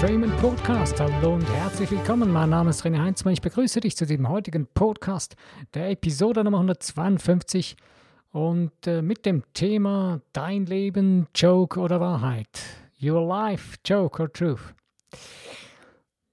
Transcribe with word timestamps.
Dreaming 0.00 0.30
Podcast. 0.36 1.00
Hallo 1.00 1.34
und 1.34 1.52
herzlich 1.54 1.90
willkommen. 1.90 2.30
Mein 2.30 2.50
Name 2.50 2.70
ist 2.70 2.84
René 2.84 3.00
Heinzmann. 3.00 3.34
Ich 3.34 3.40
begrüße 3.40 3.80
dich 3.80 3.96
zu 3.96 4.06
diesem 4.06 4.28
heutigen 4.28 4.68
Podcast, 4.68 5.34
der 5.74 5.90
Episode 5.90 6.44
Nummer 6.44 6.58
152 6.58 7.76
und 8.30 8.86
äh, 8.86 9.02
mit 9.02 9.26
dem 9.26 9.42
Thema 9.54 10.20
Dein 10.32 10.66
Leben, 10.66 11.26
Joke 11.34 11.80
oder 11.80 11.98
Wahrheit. 12.00 12.60
Your 13.02 13.26
life, 13.26 13.76
Joke 13.84 14.22
or 14.22 14.32
Truth. 14.32 14.72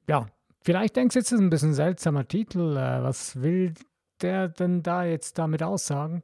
Ja, 0.08 0.28
vielleicht 0.62 0.96
denkst 0.96 1.14
du 1.14 1.20
jetzt, 1.20 1.32
das 1.32 1.40
ist 1.40 1.44
ein 1.44 1.50
bisschen 1.50 1.72
ein 1.72 1.74
seltsamer 1.74 2.28
Titel. 2.28 2.78
Äh, 2.78 3.02
was 3.02 3.42
will 3.42 3.74
der 4.22 4.48
denn 4.48 4.84
da 4.84 5.06
jetzt 5.06 5.40
damit 5.40 5.64
aussagen? 5.64 6.22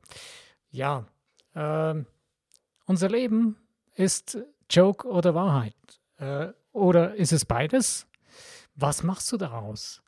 Ja, 0.69 1.07
äh, 1.55 1.96
unser 2.86 3.10
Leben 3.10 3.57
ist 3.96 4.37
Joke 4.69 5.07
oder 5.07 5.33
Wahrheit. 5.33 5.73
Äh, 6.18 6.50
oder 6.71 7.16
ist 7.16 7.32
es 7.32 7.46
beides? 7.46 8.07
Was 8.75 9.04
machst 9.04 9.32
du 9.32 9.38
daraus? 9.38 10.02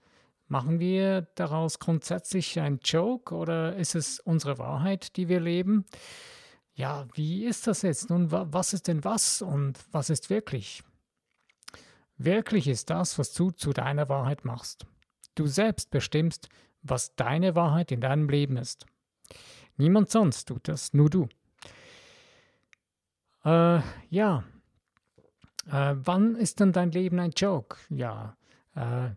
Machen 0.47 0.79
wir 0.79 1.23
daraus 1.35 1.79
grundsätzlich 1.79 2.59
ein 2.59 2.79
Joke 2.83 3.33
oder 3.33 3.75
ist 3.75 3.95
es 3.95 4.19
unsere 4.19 4.57
Wahrheit, 4.57 5.15
die 5.15 5.27
wir 5.27 5.39
leben? 5.39 5.85
Ja, 6.75 7.07
wie 7.13 7.45
ist 7.45 7.67
das 7.67 7.81
jetzt? 7.81 8.09
Nun, 8.09 8.31
was 8.31 8.73
ist 8.73 8.87
denn 8.87 9.03
was 9.03 9.41
und 9.41 9.79
was 9.91 10.09
ist 10.09 10.29
wirklich? 10.29 10.83
Wirklich 12.17 12.67
ist 12.67 12.89
das, 12.89 13.17
was 13.19 13.33
du 13.33 13.51
zu 13.51 13.73
deiner 13.73 14.09
Wahrheit 14.09 14.45
machst. 14.45 14.85
Du 15.35 15.47
selbst 15.47 15.91
bestimmst, 15.91 16.49
was 16.81 17.15
deine 17.15 17.55
Wahrheit 17.55 17.91
in 17.91 18.01
deinem 18.01 18.29
Leben 18.29 18.57
ist. 18.57 18.85
Niemand 19.77 20.09
sonst 20.09 20.45
tut 20.45 20.67
das, 20.67 20.93
nur 20.93 21.09
du. 21.09 21.27
Äh, 23.43 23.81
ja, 24.09 24.43
äh, 25.67 25.95
wann 25.95 26.35
ist 26.35 26.59
denn 26.59 26.71
dein 26.71 26.91
Leben 26.91 27.19
ein 27.19 27.31
Joke? 27.35 27.77
Ja, 27.89 28.35
äh, 28.75 29.09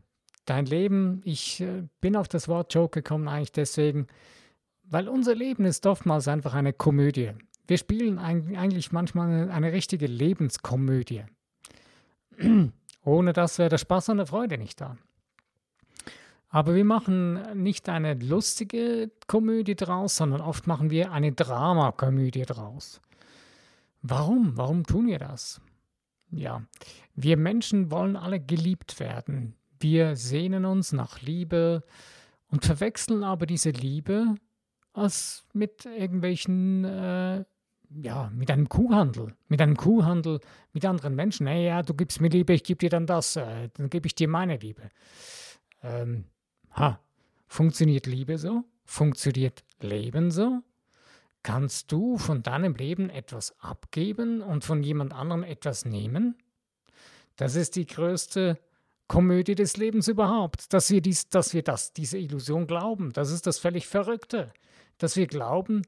dein 0.45 0.67
Leben, 0.67 1.21
ich 1.25 1.61
äh, 1.61 1.85
bin 2.01 2.17
auf 2.17 2.29
das 2.29 2.49
Wort 2.49 2.73
Joke 2.75 3.01
gekommen 3.01 3.29
eigentlich 3.29 3.53
deswegen, 3.53 4.07
weil 4.85 5.09
unser 5.09 5.35
Leben 5.35 5.65
ist 5.65 5.87
oftmals 5.87 6.29
einfach 6.29 6.55
eine 6.55 6.73
Komödie. 6.73 7.33
Wir 7.67 7.79
spielen 7.79 8.19
eigentlich 8.19 8.93
manchmal 8.93 9.29
eine, 9.29 9.53
eine 9.53 9.73
richtige 9.73 10.07
Lebenskomödie. 10.07 11.25
Ohne 13.05 13.33
das 13.33 13.59
wäre 13.59 13.69
der 13.69 13.79
Spaß 13.79 14.11
und 14.11 14.19
der 14.19 14.27
Freude 14.27 14.59
nicht 14.59 14.81
da. 14.81 14.97
Aber 16.49 16.75
wir 16.75 16.85
machen 16.85 17.61
nicht 17.61 17.89
eine 17.89 18.15
lustige 18.15 19.11
Komödie 19.27 19.75
draus, 19.75 20.17
sondern 20.17 20.41
oft 20.41 20.67
machen 20.69 20.91
wir 20.91 21.11
eine 21.13 21.33
Dramakomödie 21.33 22.43
draus. 22.43 23.01
Warum? 24.03 24.57
Warum 24.57 24.85
tun 24.85 25.09
wir 25.09 25.19
das? 25.19 25.61
Ja, 26.31 26.63
wir 27.15 27.37
Menschen 27.37 27.91
wollen 27.91 28.17
alle 28.17 28.41
geliebt 28.41 29.01
werden. 29.01 29.55
Wir 29.79 30.17
sehnen 30.17 30.65
uns 30.65 30.93
nach 30.93 31.21
Liebe 31.23 31.83
und 32.49 32.65
verwechseln 32.65 33.23
aber 33.23 33.47
diese 33.47 33.71
Liebe 33.71 34.35
als 34.93 35.45
mit 35.53 35.85
irgendwelchen, 35.85 36.85
äh, 36.85 37.45
ja, 38.03 38.31
mit 38.35 38.51
einem 38.51 38.69
Kuhhandel, 38.69 39.35
mit 39.49 39.61
einem 39.61 39.77
Kuhhandel 39.77 40.41
mit 40.73 40.85
anderen 40.85 41.15
Menschen. 41.15 41.47
Hey, 41.47 41.67
ja, 41.67 41.83
du 41.83 41.95
gibst 41.95 42.21
mir 42.21 42.29
Liebe, 42.29 42.55
ich 42.55 42.65
gebe 42.65 42.79
dir 42.79 42.91
dann 42.91 43.07
das, 43.07 43.37
äh, 43.37 43.69
dann 43.75 43.91
gebe 43.91 44.07
ich 44.07 44.15
dir 44.15 44.29
meine 44.29 44.57
Liebe. 44.57 44.91
Ähm, 45.83 46.25
ha, 46.73 46.99
funktioniert 47.47 48.07
Liebe 48.07 48.39
so? 48.39 48.65
Funktioniert 48.85 49.65
Leben 49.81 50.31
so? 50.31 50.63
Kannst 51.47 51.93
du 51.93 52.19
von 52.19 52.43
deinem 52.43 52.75
Leben 52.75 53.09
etwas 53.09 53.55
abgeben 53.61 54.43
und 54.43 54.65
von 54.65 54.83
jemand 54.83 55.13
anderem 55.13 55.45
etwas 55.45 55.85
nehmen? 55.85 56.35
Das 57.37 57.55
ist 57.55 57.77
die 57.77 57.87
größte 57.87 58.59
Komödie 59.07 59.55
des 59.55 59.77
Lebens 59.77 60.09
überhaupt, 60.09 60.73
dass 60.73 60.91
wir, 60.91 61.01
dies, 61.01 61.29
dass 61.29 61.55
wir 61.55 61.63
das, 61.63 61.93
diese 61.93 62.19
Illusion 62.19 62.67
glauben. 62.67 63.13
Das 63.13 63.31
ist 63.31 63.47
das 63.47 63.61
völlig 63.61 63.87
Verrückte, 63.87 64.53
dass 64.99 65.15
wir 65.15 65.29
glauben, 65.29 65.83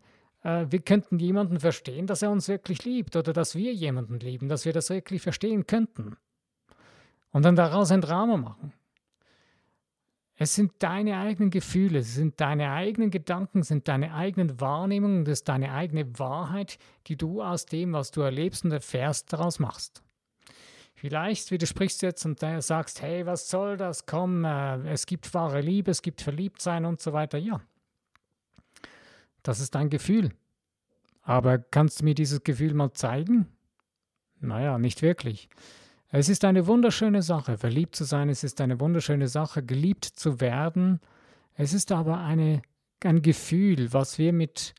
äh, 0.45 0.67
wir 0.71 0.79
könnten 0.79 1.19
jemanden 1.19 1.59
verstehen, 1.59 2.07
dass 2.07 2.23
er 2.23 2.31
uns 2.31 2.47
wirklich 2.47 2.85
liebt 2.85 3.17
oder 3.17 3.33
dass 3.33 3.57
wir 3.57 3.75
jemanden 3.75 4.21
lieben, 4.21 4.49
dass 4.49 4.65
wir 4.65 4.73
das 4.73 4.91
wirklich 4.91 5.23
verstehen 5.23 5.67
könnten. 5.67 6.17
Und 7.33 7.45
dann 7.45 7.57
daraus 7.57 7.91
ein 7.91 8.01
Drama 8.01 8.37
machen. 8.37 8.73
Es 10.41 10.55
sind 10.55 10.73
deine 10.79 11.19
eigenen 11.19 11.51
Gefühle, 11.51 11.99
es 11.99 12.15
sind 12.15 12.41
deine 12.41 12.71
eigenen 12.71 13.11
Gedanken, 13.11 13.61
es 13.61 13.69
sind 13.69 13.89
deine 13.89 14.15
eigenen 14.15 14.61
Wahrnehmungen, 14.61 15.25
das 15.25 15.41
ist 15.41 15.49
deine 15.49 15.73
eigene 15.73 16.17
Wahrheit, 16.21 16.79
die 17.09 17.17
du 17.17 17.43
aus 17.43 17.67
dem, 17.67 17.93
was 17.93 18.13
du 18.13 18.21
erlebst 18.21 18.65
und 18.65 18.71
erfährst, 18.71 19.33
daraus 19.33 19.59
machst. 19.59 20.01
Vielleicht 20.95 21.51
widersprichst 21.51 22.03
du 22.03 22.07
jetzt 22.07 22.25
und 22.25 22.39
sagst, 22.39 23.03
hey, 23.03 23.27
was 23.27 23.51
soll 23.51 23.77
das? 23.77 24.07
Komm, 24.07 24.45
äh, 24.45 24.79
es 24.93 25.07
gibt 25.07 25.35
wahre 25.35 25.61
Liebe, 25.61 25.91
es 25.91 26.03
gibt 26.03 26.23
Verliebtsein 26.23 26.85
und 26.85 27.01
so 27.01 27.13
weiter. 27.13 27.39
Ja, 27.39 27.61
das 29.43 29.59
ist 29.59 29.75
dein 29.75 29.91
Gefühl. 29.91 30.31
Aber 31.23 31.59
kannst 31.59 32.01
du 32.01 32.05
mir 32.05 32.15
dieses 32.15 32.45
Gefühl 32.45 32.75
mal 32.75 32.93
zeigen? 32.93 33.49
Naja, 34.41 34.79
nicht 34.79 35.03
wirklich. 35.03 35.49
Es 36.11 36.31
ist 36.31 36.45
eine 36.45 36.67
wunderschöne 36.67 37.21
Sache, 37.21 37.59
verliebt 37.59 37.95
zu 37.95 38.05
sein, 38.05 38.31
es 38.31 38.43
ist 38.43 38.63
eine 38.63 38.81
wunderschöne 38.81 39.29
Sache, 39.29 39.63
geliebt 39.63 40.07
zu 40.07 40.41
werden. 40.41 41.01
Es 41.55 41.75
ist 41.75 41.93
aber 41.93 42.21
eine, 42.21 42.63
ein 43.05 43.21
Gefühl, 43.21 43.93
was 43.93 44.19
wir 44.19 44.33
mit 44.33 44.75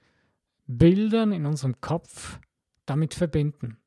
Bildern 0.65 1.31
in 1.31 1.45
unserem 1.45 1.79
Kopf 1.81 2.39
damit 2.87 3.13
verbinden. 3.13 3.77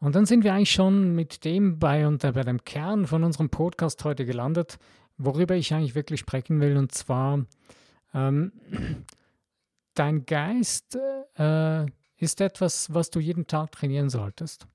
Und 0.00 0.14
dann 0.14 0.26
sind 0.26 0.44
wir 0.44 0.52
eigentlich 0.52 0.72
schon 0.72 1.14
mit 1.14 1.46
dem 1.46 1.78
bei, 1.78 2.06
und 2.06 2.20
bei 2.20 2.42
dem 2.42 2.62
Kern 2.64 3.06
von 3.06 3.24
unserem 3.24 3.48
Podcast 3.48 4.04
heute 4.04 4.26
gelandet, 4.26 4.78
worüber 5.16 5.56
ich 5.56 5.72
eigentlich 5.72 5.94
wirklich 5.94 6.20
sprechen 6.20 6.60
will, 6.60 6.76
und 6.76 6.92
zwar 6.92 7.46
ähm, 8.12 8.52
dein 9.94 10.26
Geist 10.26 10.98
äh, 11.38 11.86
ist 12.18 12.42
etwas, 12.42 12.92
was 12.92 13.08
du 13.08 13.18
jeden 13.18 13.46
Tag 13.46 13.72
trainieren 13.72 14.10
solltest. 14.10 14.66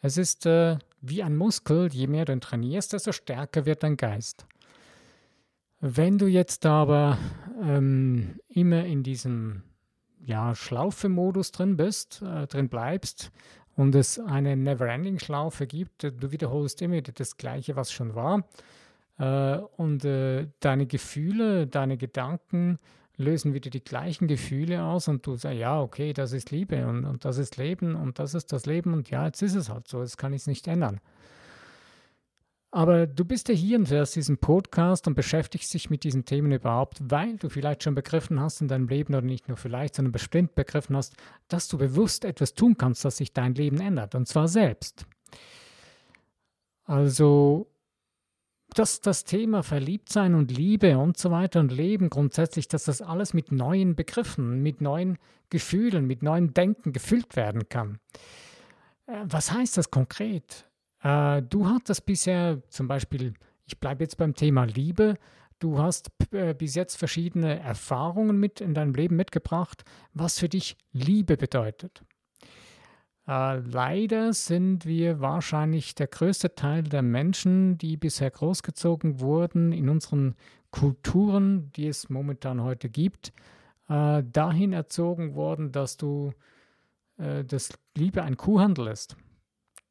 Es 0.00 0.16
ist 0.16 0.46
äh, 0.46 0.78
wie 1.00 1.22
ein 1.22 1.36
Muskel, 1.36 1.88
je 1.92 2.06
mehr 2.06 2.24
du 2.24 2.32
ihn 2.32 2.40
trainierst, 2.40 2.92
desto 2.92 3.12
stärker 3.12 3.66
wird 3.66 3.82
dein 3.82 3.96
Geist. 3.96 4.46
Wenn 5.80 6.18
du 6.18 6.26
jetzt 6.26 6.66
aber 6.66 7.18
ähm, 7.62 8.40
immer 8.48 8.84
in 8.84 9.02
diesem 9.02 9.62
ja, 10.20 10.54
Schlaufe-Modus 10.54 11.52
drin 11.52 11.76
bist, 11.76 12.22
äh, 12.22 12.46
drin 12.46 12.68
bleibst 12.68 13.30
und 13.76 13.94
es 13.94 14.18
eine 14.18 14.56
Never-Ending-Schlaufe 14.56 15.66
gibt, 15.66 16.04
äh, 16.04 16.12
du 16.12 16.32
wiederholst 16.32 16.82
immer 16.82 17.00
das 17.00 17.36
Gleiche, 17.36 17.76
was 17.76 17.92
schon 17.92 18.14
war, 18.14 18.44
äh, 19.18 19.58
und 19.76 20.04
äh, 20.04 20.48
deine 20.60 20.86
Gefühle, 20.86 21.66
deine 21.66 21.96
Gedanken 21.96 22.78
lösen 23.18 23.52
wieder 23.52 23.68
die 23.68 23.82
gleichen 23.82 24.28
Gefühle 24.28 24.82
aus 24.84 25.08
und 25.08 25.26
du 25.26 25.36
sagst, 25.36 25.58
ja, 25.58 25.80
okay, 25.80 26.12
das 26.12 26.32
ist 26.32 26.50
Liebe 26.50 26.86
und, 26.86 27.04
und 27.04 27.24
das 27.24 27.36
ist 27.36 27.56
Leben 27.56 27.96
und 27.96 28.18
das 28.18 28.34
ist 28.34 28.52
das 28.52 28.64
Leben 28.64 28.94
und 28.94 29.10
ja, 29.10 29.26
jetzt 29.26 29.42
ist 29.42 29.56
es 29.56 29.68
halt 29.68 29.88
so, 29.88 30.00
jetzt 30.00 30.16
kann 30.16 30.32
ich 30.32 30.42
es 30.42 30.46
nicht 30.46 30.66
ändern. 30.68 31.00
Aber 32.70 33.06
du 33.06 33.24
bist 33.24 33.48
ja 33.48 33.54
hier 33.54 33.78
und 33.78 33.90
hörst 33.90 34.14
diesen 34.14 34.38
Podcast 34.38 35.06
und 35.06 35.14
beschäftigst 35.14 35.72
dich 35.72 35.88
mit 35.88 36.04
diesen 36.04 36.26
Themen 36.26 36.52
überhaupt, 36.52 36.98
weil 37.00 37.36
du 37.38 37.48
vielleicht 37.48 37.82
schon 37.82 37.94
begriffen 37.94 38.40
hast 38.40 38.60
in 38.60 38.68
deinem 38.68 38.88
Leben 38.88 39.14
oder 39.14 39.24
nicht 39.24 39.48
nur 39.48 39.56
vielleicht, 39.56 39.94
sondern 39.94 40.12
bestimmt 40.12 40.54
begriffen 40.54 40.94
hast, 40.94 41.14
dass 41.48 41.66
du 41.68 41.78
bewusst 41.78 42.24
etwas 42.24 42.54
tun 42.54 42.76
kannst, 42.76 43.04
dass 43.04 43.16
sich 43.16 43.32
dein 43.32 43.54
Leben 43.54 43.80
ändert 43.80 44.14
und 44.14 44.28
zwar 44.28 44.48
selbst. 44.48 45.06
Also 46.84 47.70
dass 48.74 49.00
das 49.00 49.24
Thema 49.24 49.62
Verliebtsein 49.62 50.34
und 50.34 50.50
Liebe 50.50 50.98
und 50.98 51.16
so 51.16 51.30
weiter 51.30 51.60
und 51.60 51.72
Leben 51.72 52.10
grundsätzlich, 52.10 52.68
dass 52.68 52.84
das 52.84 53.02
alles 53.02 53.34
mit 53.34 53.50
neuen 53.50 53.96
Begriffen, 53.96 54.62
mit 54.62 54.80
neuen 54.80 55.18
Gefühlen, 55.50 56.06
mit 56.06 56.22
neuem 56.22 56.52
Denken 56.54 56.92
gefüllt 56.92 57.36
werden 57.36 57.68
kann. 57.68 57.98
Äh, 59.06 59.24
was 59.24 59.52
heißt 59.52 59.76
das 59.76 59.90
konkret? 59.90 60.68
Äh, 61.02 61.42
du 61.42 61.68
hattest 61.68 62.06
bisher 62.06 62.62
zum 62.68 62.88
Beispiel, 62.88 63.34
ich 63.66 63.78
bleibe 63.78 64.04
jetzt 64.04 64.16
beim 64.16 64.34
Thema 64.34 64.64
Liebe, 64.64 65.16
du 65.58 65.78
hast 65.78 66.10
äh, 66.32 66.54
bis 66.54 66.74
jetzt 66.74 66.96
verschiedene 66.96 67.60
Erfahrungen 67.60 68.38
mit 68.38 68.60
in 68.60 68.74
deinem 68.74 68.94
Leben 68.94 69.16
mitgebracht, 69.16 69.84
was 70.12 70.38
für 70.38 70.48
dich 70.48 70.76
Liebe 70.92 71.36
bedeutet. 71.36 72.02
Äh, 73.28 73.58
leider 73.58 74.32
sind 74.32 74.86
wir 74.86 75.20
wahrscheinlich 75.20 75.94
der 75.94 76.06
größte 76.06 76.54
Teil 76.54 76.82
der 76.82 77.02
Menschen, 77.02 77.76
die 77.76 77.96
bisher 77.98 78.30
großgezogen 78.30 79.20
wurden 79.20 79.72
in 79.72 79.90
unseren 79.90 80.34
Kulturen, 80.70 81.70
die 81.72 81.86
es 81.88 82.08
momentan 82.08 82.62
heute 82.62 82.88
gibt, 82.88 83.32
äh, 83.88 84.22
dahin 84.24 84.72
erzogen 84.72 85.34
worden, 85.34 85.72
dass 85.72 85.98
du 85.98 86.32
äh, 87.18 87.44
das 87.44 87.70
Liebe 87.94 88.22
ein 88.22 88.38
Kuhhandel 88.38 88.88
ist. 88.88 89.16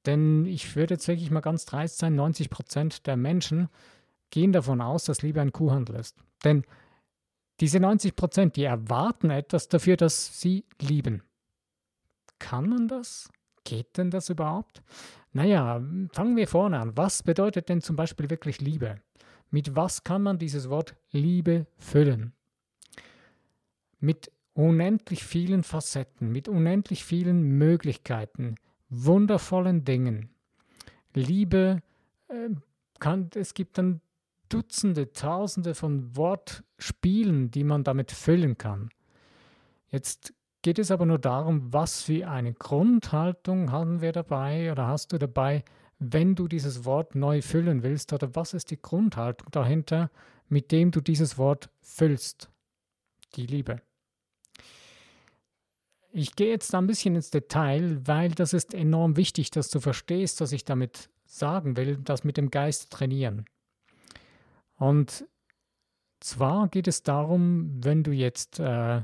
Denn 0.07 0.45
ich 0.45 0.75
würde 0.75 0.95
jetzt 0.95 1.07
wirklich 1.07 1.29
mal 1.29 1.41
ganz 1.41 1.65
dreist 1.65 1.99
sein, 1.99 2.15
90 2.15 2.49
Prozent 2.49 3.05
der 3.05 3.17
Menschen 3.17 3.69
gehen 4.31 4.51
davon 4.51 4.81
aus, 4.81 5.05
dass 5.05 5.21
Liebe 5.21 5.41
ein 5.41 5.51
Kuhhandel 5.51 5.97
ist. 5.97 6.17
Denn 6.43 6.63
diese 7.59 7.79
90 7.79 8.15
Prozent, 8.15 8.55
die 8.55 8.63
erwarten 8.63 9.29
etwas 9.29 9.67
dafür, 9.67 9.97
dass 9.97 10.39
sie 10.39 10.65
lieben. 10.81 11.23
Kann 12.39 12.69
man 12.69 12.87
das? 12.87 13.29
Geht 13.63 13.97
denn 13.97 14.11
das 14.11 14.29
überhaupt? 14.29 14.81
Naja, 15.33 15.81
fangen 16.13 16.35
wir 16.35 16.47
vorne 16.47 16.79
an. 16.79 16.95
Was 16.95 17.23
bedeutet 17.23 17.69
denn 17.69 17.81
zum 17.81 17.95
Beispiel 17.95 18.29
wirklich 18.29 18.61
Liebe? 18.61 19.01
Mit 19.51 19.75
was 19.75 20.03
kann 20.03 20.23
man 20.23 20.39
dieses 20.39 20.69
Wort 20.69 20.95
Liebe 21.11 21.67
füllen? 21.77 22.33
Mit 23.99 24.31
unendlich 24.53 25.23
vielen 25.23 25.63
Facetten, 25.63 26.31
mit 26.31 26.47
unendlich 26.47 27.03
vielen 27.03 27.57
Möglichkeiten, 27.57 28.55
wundervollen 28.89 29.85
Dingen. 29.85 30.29
Liebe 31.13 31.81
äh, 32.27 32.49
kann, 32.99 33.29
es 33.35 33.53
gibt 33.53 33.77
dann 33.77 34.01
Dutzende, 34.49 35.11
Tausende 35.11 35.75
von 35.75 36.15
Wortspielen, 36.15 37.51
die 37.51 37.63
man 37.63 37.83
damit 37.83 38.11
füllen 38.11 38.57
kann. 38.57 38.89
Jetzt 39.89 40.33
geht 40.61 40.79
es 40.79 40.91
aber 40.91 41.05
nur 41.05 41.19
darum, 41.19 41.71
was 41.71 42.01
für 42.01 42.27
eine 42.27 42.53
Grundhaltung 42.53 43.71
haben 43.71 44.01
wir 44.01 44.11
dabei 44.11 44.71
oder 44.71 44.87
hast 44.87 45.13
du 45.13 45.17
dabei, 45.17 45.63
wenn 45.99 46.35
du 46.35 46.47
dieses 46.47 46.85
Wort 46.85 47.15
neu 47.15 47.41
füllen 47.41 47.83
willst 47.83 48.13
oder 48.13 48.35
was 48.35 48.53
ist 48.53 48.71
die 48.71 48.81
Grundhaltung 48.81 49.49
dahinter, 49.51 50.11
mit 50.49 50.71
dem 50.71 50.91
du 50.91 51.01
dieses 51.01 51.37
Wort 51.37 51.69
füllst? 51.81 52.49
Die 53.35 53.45
Liebe. 53.45 53.81
Ich 56.11 56.35
gehe 56.35 56.49
jetzt 56.49 56.73
ein 56.73 56.87
bisschen 56.87 57.15
ins 57.15 57.29
Detail, 57.29 58.01
weil 58.05 58.31
das 58.31 58.53
ist 58.53 58.73
enorm 58.73 59.17
wichtig, 59.17 59.51
dass 59.51 59.69
du 59.69 59.79
verstehst, 59.79 60.41
was 60.41 60.51
ich 60.51 60.65
damit 60.65 61.09
sagen 61.25 61.77
will, 61.77 61.97
das 61.97 62.23
mit 62.23 62.37
dem 62.37 62.49
Geist 62.49 62.91
trainieren. 62.91 63.45
Und 64.77 65.27
zwar 66.19 66.69
geht 66.69 66.87
es 66.87 67.03
darum, 67.03 67.83
wenn 67.83 68.03
du 68.03 68.11
jetzt, 68.11 68.59
äh, 68.59 69.01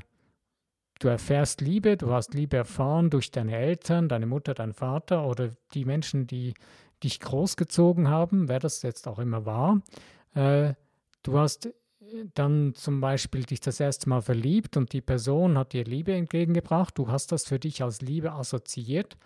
du 0.98 1.08
erfährst 1.08 1.60
Liebe, 1.60 1.96
du 1.96 2.12
hast 2.12 2.34
Liebe 2.34 2.56
erfahren 2.56 3.10
durch 3.10 3.30
deine 3.30 3.56
Eltern, 3.56 4.08
deine 4.08 4.26
Mutter, 4.26 4.54
dein 4.54 4.72
Vater 4.72 5.26
oder 5.26 5.50
die 5.74 5.84
Menschen, 5.84 6.26
die 6.26 6.54
dich 7.02 7.20
großgezogen 7.20 8.08
haben, 8.08 8.48
wer 8.48 8.60
das 8.60 8.82
jetzt 8.82 9.06
auch 9.08 9.18
immer 9.18 9.44
war. 9.44 9.82
Äh, 10.34 10.74
du 11.22 11.38
hast 11.38 11.68
dann 12.34 12.74
zum 12.74 13.00
Beispiel 13.00 13.44
dich 13.44 13.60
das 13.60 13.80
erste 13.80 14.08
Mal 14.08 14.20
verliebt 14.20 14.76
und 14.76 14.92
die 14.92 15.00
Person 15.00 15.58
hat 15.58 15.72
dir 15.72 15.84
Liebe 15.84 16.12
entgegengebracht, 16.12 16.96
du 16.96 17.08
hast 17.08 17.32
das 17.32 17.44
für 17.44 17.58
dich 17.58 17.82
als 17.82 18.00
Liebe 18.00 18.32
assoziiert 18.32 19.16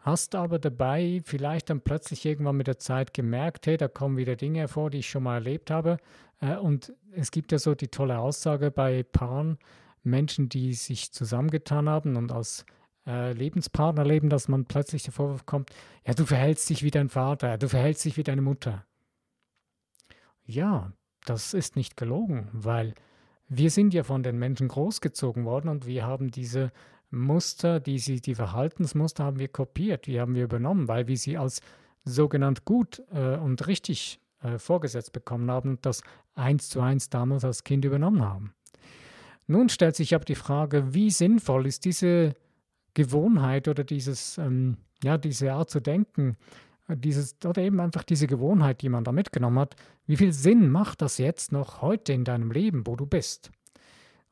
hast 0.00 0.34
aber 0.34 0.58
dabei 0.58 1.20
vielleicht 1.24 1.70
dann 1.70 1.80
plötzlich 1.80 2.24
irgendwann 2.24 2.56
mit 2.56 2.66
der 2.66 2.78
Zeit 2.78 3.14
gemerkt, 3.14 3.66
hey, 3.66 3.76
da 3.76 3.88
kommen 3.88 4.16
wieder 4.16 4.36
Dinge 4.36 4.60
hervor, 4.60 4.90
die 4.90 4.98
ich 4.98 5.08
schon 5.08 5.22
mal 5.22 5.34
erlebt 5.34 5.70
habe. 5.70 5.98
Äh, 6.40 6.56
und 6.56 6.92
es 7.12 7.30
gibt 7.30 7.52
ja 7.52 7.58
so 7.58 7.74
die 7.74 7.88
tolle 7.88 8.18
Aussage 8.18 8.70
bei 8.70 9.02
Paaren, 9.02 9.58
Menschen, 10.02 10.48
die 10.48 10.74
sich 10.74 11.12
zusammengetan 11.12 11.88
haben 11.88 12.16
und 12.16 12.32
als 12.32 12.64
äh, 13.06 13.32
Lebenspartner 13.32 14.04
leben, 14.04 14.28
dass 14.28 14.48
man 14.48 14.66
plötzlich 14.66 15.02
der 15.02 15.12
Vorwurf 15.12 15.46
kommt, 15.46 15.70
ja, 16.06 16.14
du 16.14 16.24
verhältst 16.24 16.68
dich 16.70 16.82
wie 16.82 16.90
dein 16.90 17.08
Vater, 17.08 17.58
du 17.58 17.68
verhältst 17.68 18.04
dich 18.04 18.16
wie 18.16 18.22
deine 18.22 18.42
Mutter. 18.42 18.84
Ja, 20.44 20.92
das 21.24 21.54
ist 21.54 21.76
nicht 21.76 21.96
gelogen, 21.96 22.48
weil 22.52 22.94
wir 23.48 23.70
sind 23.70 23.94
ja 23.94 24.02
von 24.02 24.22
den 24.22 24.38
Menschen 24.38 24.68
großgezogen 24.68 25.44
worden 25.44 25.68
und 25.68 25.86
wir 25.86 26.06
haben 26.06 26.30
diese 26.30 26.70
Muster, 27.10 27.80
die, 27.80 27.98
sie, 27.98 28.20
die 28.20 28.34
Verhaltensmuster 28.34 29.24
haben 29.24 29.38
wir 29.38 29.48
kopiert, 29.48 30.06
die 30.06 30.20
haben 30.20 30.34
wir 30.34 30.44
übernommen, 30.44 30.88
weil 30.88 31.08
wir 31.08 31.16
sie 31.16 31.38
als 31.38 31.60
sogenannt 32.04 32.64
gut 32.64 33.02
äh, 33.10 33.36
und 33.36 33.66
richtig 33.66 34.20
äh, 34.42 34.58
vorgesetzt 34.58 35.12
bekommen 35.12 35.50
haben 35.50 35.70
und 35.70 35.86
das 35.86 36.02
eins 36.34 36.68
zu 36.68 36.80
eins 36.80 37.08
damals 37.10 37.44
als 37.44 37.64
Kind 37.64 37.84
übernommen 37.84 38.22
haben. 38.22 38.54
Nun 39.48 39.70
stellt 39.70 39.96
sich 39.96 40.14
aber 40.14 40.26
die 40.26 40.34
Frage, 40.34 40.94
wie 40.94 41.10
sinnvoll 41.10 41.66
ist 41.66 41.86
diese 41.86 42.34
Gewohnheit 42.92 43.66
oder 43.66 43.82
dieses, 43.82 44.36
ähm, 44.38 44.76
ja, 45.02 45.16
diese 45.16 45.52
Art 45.52 45.70
zu 45.70 45.80
denken, 45.80 46.36
äh, 46.86 46.96
dieses, 46.96 47.36
oder 47.44 47.62
eben 47.62 47.80
einfach 47.80 48.04
diese 48.04 48.26
Gewohnheit, 48.26 48.82
die 48.82 48.90
man 48.90 49.04
da 49.04 49.10
mitgenommen 49.10 49.58
hat, 49.58 49.74
wie 50.06 50.18
viel 50.18 50.32
Sinn 50.32 50.70
macht 50.70 51.00
das 51.00 51.16
jetzt 51.16 51.50
noch 51.50 51.80
heute 51.80 52.12
in 52.12 52.24
deinem 52.24 52.52
Leben, 52.52 52.86
wo 52.86 52.94
du 52.94 53.06
bist? 53.06 53.50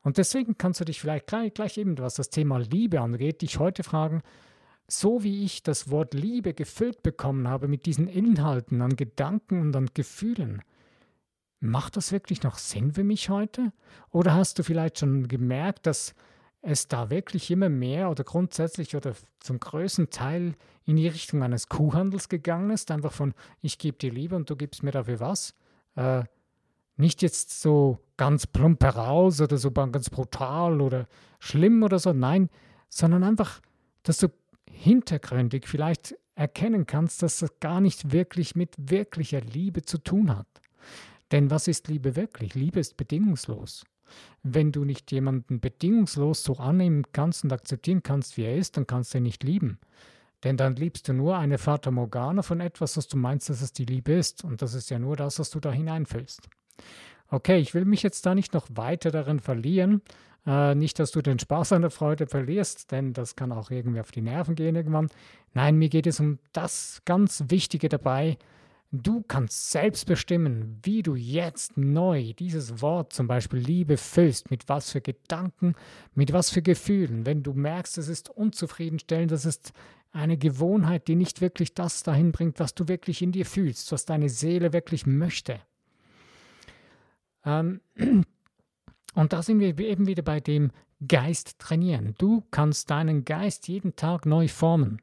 Und 0.01 0.19
deswegen 0.19 0.57
kannst 0.57 0.81
du 0.81 0.85
dich 0.85 1.01
vielleicht 1.01 1.25
gleich, 1.25 1.53
gleich 1.53 1.77
eben, 1.79 1.97
was 1.97 2.13
das 2.13 2.29
Thema 2.29 2.59
Liebe 2.59 3.01
angeht, 3.01 3.41
dich 3.41 3.57
heute 3.57 3.83
fragen, 3.83 4.21
so 4.87 5.23
wie 5.23 5.43
ich 5.43 5.63
das 5.63 5.89
Wort 5.89 6.13
Liebe 6.13 6.53
gefüllt 6.53 7.01
bekommen 7.03 7.47
habe 7.47 7.67
mit 7.67 7.87
diesen 7.87 8.07
Inhalten 8.07 8.81
an 8.81 8.95
Gedanken 8.95 9.61
und 9.61 9.75
an 9.75 9.89
Gefühlen, 9.93 10.61
macht 11.59 11.97
das 11.97 12.11
wirklich 12.11 12.43
noch 12.43 12.57
Sinn 12.57 12.93
für 12.93 13.03
mich 13.03 13.29
heute? 13.29 13.71
Oder 14.11 14.33
hast 14.33 14.59
du 14.59 14.63
vielleicht 14.63 14.99
schon 14.99 15.27
gemerkt, 15.27 15.85
dass 15.87 16.13
es 16.61 16.87
da 16.87 17.09
wirklich 17.09 17.49
immer 17.51 17.69
mehr 17.69 18.09
oder 18.09 18.23
grundsätzlich 18.23 18.95
oder 18.95 19.13
zum 19.39 19.59
größten 19.59 20.09
Teil 20.09 20.55
in 20.85 20.97
die 20.97 21.07
Richtung 21.07 21.43
eines 21.43 21.69
Kuhhandels 21.69 22.29
gegangen 22.29 22.69
ist? 22.69 22.91
Einfach 22.91 23.13
von, 23.13 23.33
ich 23.61 23.77
gebe 23.77 23.97
dir 23.97 24.11
Liebe 24.11 24.35
und 24.35 24.49
du 24.49 24.55
gibst 24.55 24.83
mir 24.83 24.91
dafür 24.91 25.19
was? 25.19 25.55
Äh, 25.95 26.23
nicht 26.97 27.21
jetzt 27.21 27.61
so 27.61 27.99
ganz 28.17 28.47
plump 28.47 28.83
heraus 28.83 29.39
oder 29.39 29.57
so 29.57 29.71
ganz 29.71 30.09
brutal 30.09 30.81
oder 30.81 31.07
schlimm 31.39 31.83
oder 31.83 31.99
so, 31.99 32.11
nein, 32.11 32.49
sondern 32.89 33.23
einfach, 33.23 33.61
dass 34.03 34.17
du 34.17 34.29
hintergründig 34.69 35.67
vielleicht 35.67 36.15
erkennen 36.35 36.85
kannst, 36.85 37.23
dass 37.23 37.39
das 37.39 37.59
gar 37.59 37.81
nicht 37.81 38.11
wirklich 38.11 38.55
mit 38.55 38.73
wirklicher 38.77 39.41
Liebe 39.41 39.83
zu 39.83 39.97
tun 39.97 40.35
hat. 40.35 40.47
Denn 41.31 41.51
was 41.51 41.67
ist 41.67 41.87
Liebe 41.87 42.15
wirklich? 42.15 42.55
Liebe 42.55 42.79
ist 42.79 42.97
bedingungslos. 42.97 43.83
Wenn 44.43 44.71
du 44.71 44.85
nicht 44.85 45.11
jemanden 45.11 45.59
bedingungslos 45.59 46.43
so 46.43 46.57
annehmen 46.57 47.03
kannst 47.11 47.43
und 47.43 47.51
akzeptieren 47.51 48.03
kannst, 48.03 48.37
wie 48.37 48.43
er 48.43 48.55
ist, 48.55 48.77
dann 48.77 48.87
kannst 48.87 49.13
du 49.13 49.17
ihn 49.17 49.23
nicht 49.23 49.43
lieben. 49.43 49.79
Denn 50.43 50.55
dann 50.55 50.75
liebst 50.75 51.07
du 51.07 51.13
nur 51.13 51.37
eine 51.37 51.57
Fata 51.57 51.91
Morgana 51.91 52.41
von 52.43 52.61
etwas, 52.61 52.95
was 52.95 53.07
du 53.07 53.17
meinst, 53.17 53.49
dass 53.49 53.61
es 53.61 53.73
die 53.73 53.85
Liebe 53.85 54.13
ist. 54.13 54.43
Und 54.43 54.61
das 54.61 54.73
ist 54.73 54.89
ja 54.89 54.99
nur 54.99 55.15
das, 55.15 55.39
was 55.39 55.49
du 55.49 55.59
da 55.59 55.71
hineinfüllst. 55.71 56.47
Okay, 57.29 57.57
ich 57.57 57.73
will 57.73 57.85
mich 57.85 58.03
jetzt 58.03 58.25
da 58.25 58.35
nicht 58.35 58.53
noch 58.53 58.67
weiter 58.69 59.11
darin 59.11 59.39
verlieren. 59.39 60.01
Äh, 60.45 60.75
nicht, 60.75 60.99
dass 60.99 61.11
du 61.11 61.21
den 61.21 61.39
Spaß 61.39 61.73
an 61.73 61.81
der 61.81 61.91
Freude 61.91 62.27
verlierst, 62.27 62.91
denn 62.91 63.13
das 63.13 63.35
kann 63.35 63.51
auch 63.51 63.69
irgendwie 63.69 63.99
auf 63.99 64.11
die 64.11 64.21
Nerven 64.21 64.55
gehen 64.55 64.75
irgendwann. 64.75 65.09
Nein, 65.53 65.75
mir 65.77 65.89
geht 65.89 66.07
es 66.07 66.19
um 66.19 66.39
das 66.53 67.01
ganz 67.03 67.43
Wichtige 67.49 67.89
dabei. 67.89 68.37
Du 68.91 69.21
kannst 69.21 69.71
selbst 69.71 70.05
bestimmen, 70.05 70.79
wie 70.81 71.03
du 71.03 71.15
jetzt 71.15 71.77
neu 71.77 72.31
dieses 72.33 72.81
Wort 72.81 73.11
zum 73.11 73.27
Beispiel 73.27 73.59
Liebe 73.59 73.97
füllst, 73.97 74.49
mit 74.49 74.69
was 74.69 74.91
für 74.91 75.01
Gedanken, 75.01 75.75
mit 76.13 76.31
was 76.31 76.49
für 76.49 76.61
Gefühlen. 76.61 77.25
Wenn 77.25 77.43
du 77.43 77.53
merkst, 77.53 77.97
es 77.97 78.07
ist 78.07 78.29
unzufriedenstellend, 78.29 79.31
das 79.31 79.43
ist 79.43 79.73
eine 80.13 80.37
Gewohnheit, 80.37 81.09
die 81.09 81.15
nicht 81.15 81.41
wirklich 81.41 81.73
das 81.73 82.03
dahin 82.03 82.31
bringt, 82.31 82.61
was 82.61 82.75
du 82.75 82.87
wirklich 82.87 83.21
in 83.21 83.33
dir 83.33 83.45
fühlst, 83.45 83.91
was 83.91 84.05
deine 84.05 84.29
Seele 84.29 84.71
wirklich 84.71 85.05
möchte. 85.05 85.59
Ähm, 87.43 87.81
und 89.15 89.33
da 89.33 89.41
sind 89.43 89.59
wir 89.59 89.77
eben 89.77 90.07
wieder 90.07 90.23
bei 90.23 90.39
dem 90.39 90.71
Geist 91.05 91.59
trainieren. 91.59 92.15
Du 92.17 92.45
kannst 92.51 92.89
deinen 92.89 93.25
Geist 93.25 93.67
jeden 93.67 93.97
Tag 93.97 94.25
neu 94.25 94.47
formen. 94.47 95.01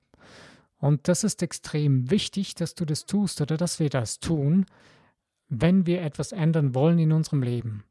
Und 0.84 1.08
das 1.08 1.24
ist 1.24 1.42
extrem 1.42 2.10
wichtig, 2.10 2.56
dass 2.56 2.74
du 2.74 2.84
das 2.84 3.06
tust 3.06 3.40
oder 3.40 3.56
dass 3.56 3.80
wir 3.80 3.88
das 3.88 4.20
tun, 4.20 4.66
wenn 5.48 5.86
wir 5.86 6.02
etwas 6.02 6.32
ändern 6.32 6.74
wollen 6.74 6.98
in 6.98 7.10
unserem 7.10 7.42
Leben. 7.42 7.84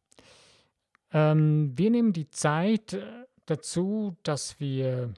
Ähm, 1.11 1.71
wir 1.75 1.89
nehmen 1.89 2.13
die 2.13 2.29
Zeit 2.29 2.93
äh, 2.93 3.01
dazu, 3.47 4.15
dass 4.21 4.59
wir 4.59 5.11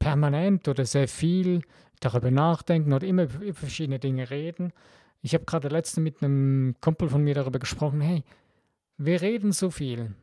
permanent 0.00 0.66
oder 0.66 0.84
sehr 0.84 1.06
viel 1.06 1.62
darüber 2.00 2.32
nachdenken 2.32 2.92
oder 2.92 3.06
immer 3.06 3.28
über 3.40 3.54
verschiedene 3.54 4.00
Dinge 4.00 4.28
reden. 4.28 4.72
Ich 5.22 5.32
habe 5.34 5.44
gerade 5.44 5.68
letztens 5.68 6.02
mit 6.02 6.24
einem 6.24 6.74
Kumpel 6.80 7.08
von 7.08 7.22
mir 7.22 7.36
darüber 7.36 7.60
gesprochen, 7.60 8.00
hey, 8.00 8.24
wir 8.96 9.22
reden 9.22 9.52
so 9.52 9.70
viel. 9.70 10.16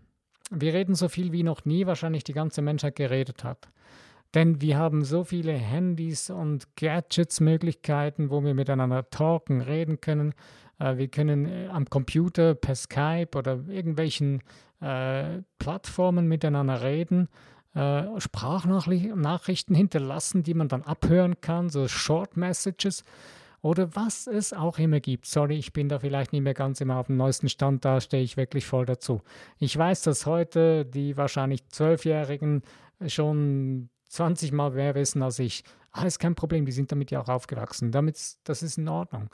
Wir 0.52 0.74
reden 0.74 0.96
so 0.96 1.08
viel, 1.08 1.32
wie 1.32 1.44
noch 1.44 1.64
nie 1.64 1.86
wahrscheinlich 1.86 2.26
die 2.26 2.34
ganze 2.34 2.62
Menschheit 2.62 2.98
geredet 2.98 3.46
hat. 3.46 3.70
Denn 4.34 4.62
wir 4.62 4.78
haben 4.78 5.04
so 5.04 5.24
viele 5.24 5.54
Handys 5.54 6.30
und 6.30 6.76
Gadgets, 6.76 7.40
Möglichkeiten, 7.40 8.30
wo 8.30 8.44
wir 8.44 8.54
miteinander 8.54 9.10
talken, 9.10 9.62
reden 9.62 10.02
können. 10.02 10.34
Äh, 10.80 10.98
wir 10.98 11.08
können 11.08 11.46
äh, 11.46 11.68
am 11.68 11.86
Computer 11.86 12.56
per 12.56 12.76
Skype 12.76 13.38
oder 13.38 13.64
irgendwelchen 13.68 14.42
äh, 14.82 15.42
Plattformen 15.60 16.28
miteinander 16.28 16.82
reden, 16.82 17.30
Sprachnachrichten 18.18 19.76
hinterlassen, 19.76 20.42
die 20.42 20.56
man 20.56 20.68
dann 20.68 20.82
abhören 20.82 21.42
kann, 21.42 21.70
so 21.70 21.88
Short 21.88 22.36
Messages 22.36 23.04
oder 23.62 23.96
was 23.96 24.26
es 24.26 24.52
auch 24.52 24.80
immer 24.80 25.00
gibt. 25.00 25.28
Sorry, 25.28 25.58
ich 25.58 25.74
bin 25.74 25.88
da 25.88 26.00
vielleicht 26.00 26.34
nicht 26.34 26.42
mehr 26.42 26.56
ganz 26.56 26.82
immer 26.82 26.98
auf 26.98 27.06
dem 27.06 27.18
neuesten 27.18 27.50
Stand, 27.50 27.86
da 27.86 28.02
stehe 28.02 28.24
ich 28.24 28.36
wirklich 28.36 28.66
voll 28.66 28.88
dazu. 28.88 29.22
Ich 29.60 29.78
weiß, 29.78 30.02
dass 30.02 30.26
heute 30.26 30.86
die 30.86 31.18
wahrscheinlich 31.18 31.68
Zwölfjährigen 31.68 32.64
schon 33.06 33.90
20 34.10 34.52
Mal 34.52 34.72
mehr 34.72 34.96
wissen 34.96 35.22
als 35.22 35.40
ich. 35.40 35.64
Ah, 35.92 36.06
ist 36.06 36.20
kein 36.20 36.36
Problem, 36.36 36.66
die 36.66 36.72
sind 36.72 36.92
damit 36.92 37.12
ja 37.12 37.22
auch 37.22 37.30
aufgewachsen. 37.30 37.92
Damit, 37.92 38.38
das 38.44 38.64
ist 38.64 38.78
in 38.78 38.88
Ordnung. 38.88 39.30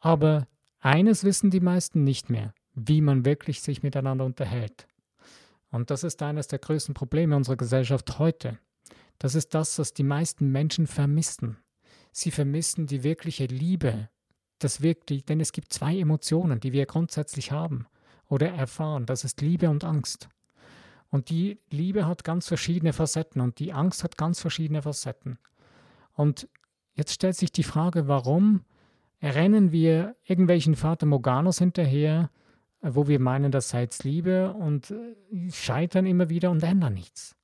Aber 0.00 0.46
eines 0.80 1.24
wissen 1.24 1.50
die 1.50 1.60
meisten 1.60 2.02
nicht 2.02 2.30
mehr, 2.30 2.54
wie 2.74 3.00
man 3.00 3.24
wirklich 3.24 3.60
sich 3.62 3.82
miteinander 3.82 4.24
unterhält. 4.24 4.86
Und 5.70 5.90
das 5.90 6.04
ist 6.04 6.22
eines 6.22 6.48
der 6.48 6.58
größten 6.58 6.94
Probleme 6.94 7.36
unserer 7.36 7.56
Gesellschaft 7.56 8.18
heute. 8.18 8.58
Das 9.18 9.34
ist 9.34 9.54
das, 9.54 9.78
was 9.78 9.94
die 9.94 10.02
meisten 10.02 10.50
Menschen 10.50 10.86
vermissen. 10.86 11.58
sie 12.14 12.30
vermissen 12.30 12.86
die 12.86 13.04
wirkliche 13.04 13.46
Liebe. 13.46 14.10
Das 14.58 14.82
wirklich, 14.82 15.24
denn 15.24 15.40
es 15.40 15.52
gibt 15.52 15.72
zwei 15.72 15.98
Emotionen, 15.98 16.60
die 16.60 16.72
wir 16.72 16.86
grundsätzlich 16.86 17.52
haben 17.52 17.86
oder 18.28 18.48
erfahren. 18.48 19.06
Das 19.06 19.24
ist 19.24 19.40
Liebe 19.40 19.70
und 19.70 19.84
Angst. 19.84 20.28
Und 21.12 21.28
die 21.28 21.60
Liebe 21.68 22.06
hat 22.06 22.24
ganz 22.24 22.48
verschiedene 22.48 22.94
Facetten 22.94 23.42
und 23.42 23.58
die 23.58 23.74
Angst 23.74 24.02
hat 24.02 24.16
ganz 24.16 24.40
verschiedene 24.40 24.80
Facetten. 24.80 25.38
Und 26.14 26.48
jetzt 26.94 27.12
stellt 27.12 27.36
sich 27.36 27.52
die 27.52 27.64
Frage, 27.64 28.08
warum 28.08 28.64
rennen 29.22 29.72
wir 29.72 30.16
irgendwelchen 30.24 30.74
Vater 30.74 31.04
Morganos 31.04 31.58
hinterher, 31.58 32.30
wo 32.80 33.08
wir 33.08 33.20
meinen, 33.20 33.52
das 33.52 33.68
sei 33.68 33.82
jetzt 33.82 34.04
Liebe 34.04 34.54
und 34.54 34.90
äh, 34.90 35.50
scheitern 35.50 36.06
immer 36.06 36.30
wieder 36.30 36.50
und 36.50 36.62
ändern 36.62 36.94
nichts. 36.94 37.36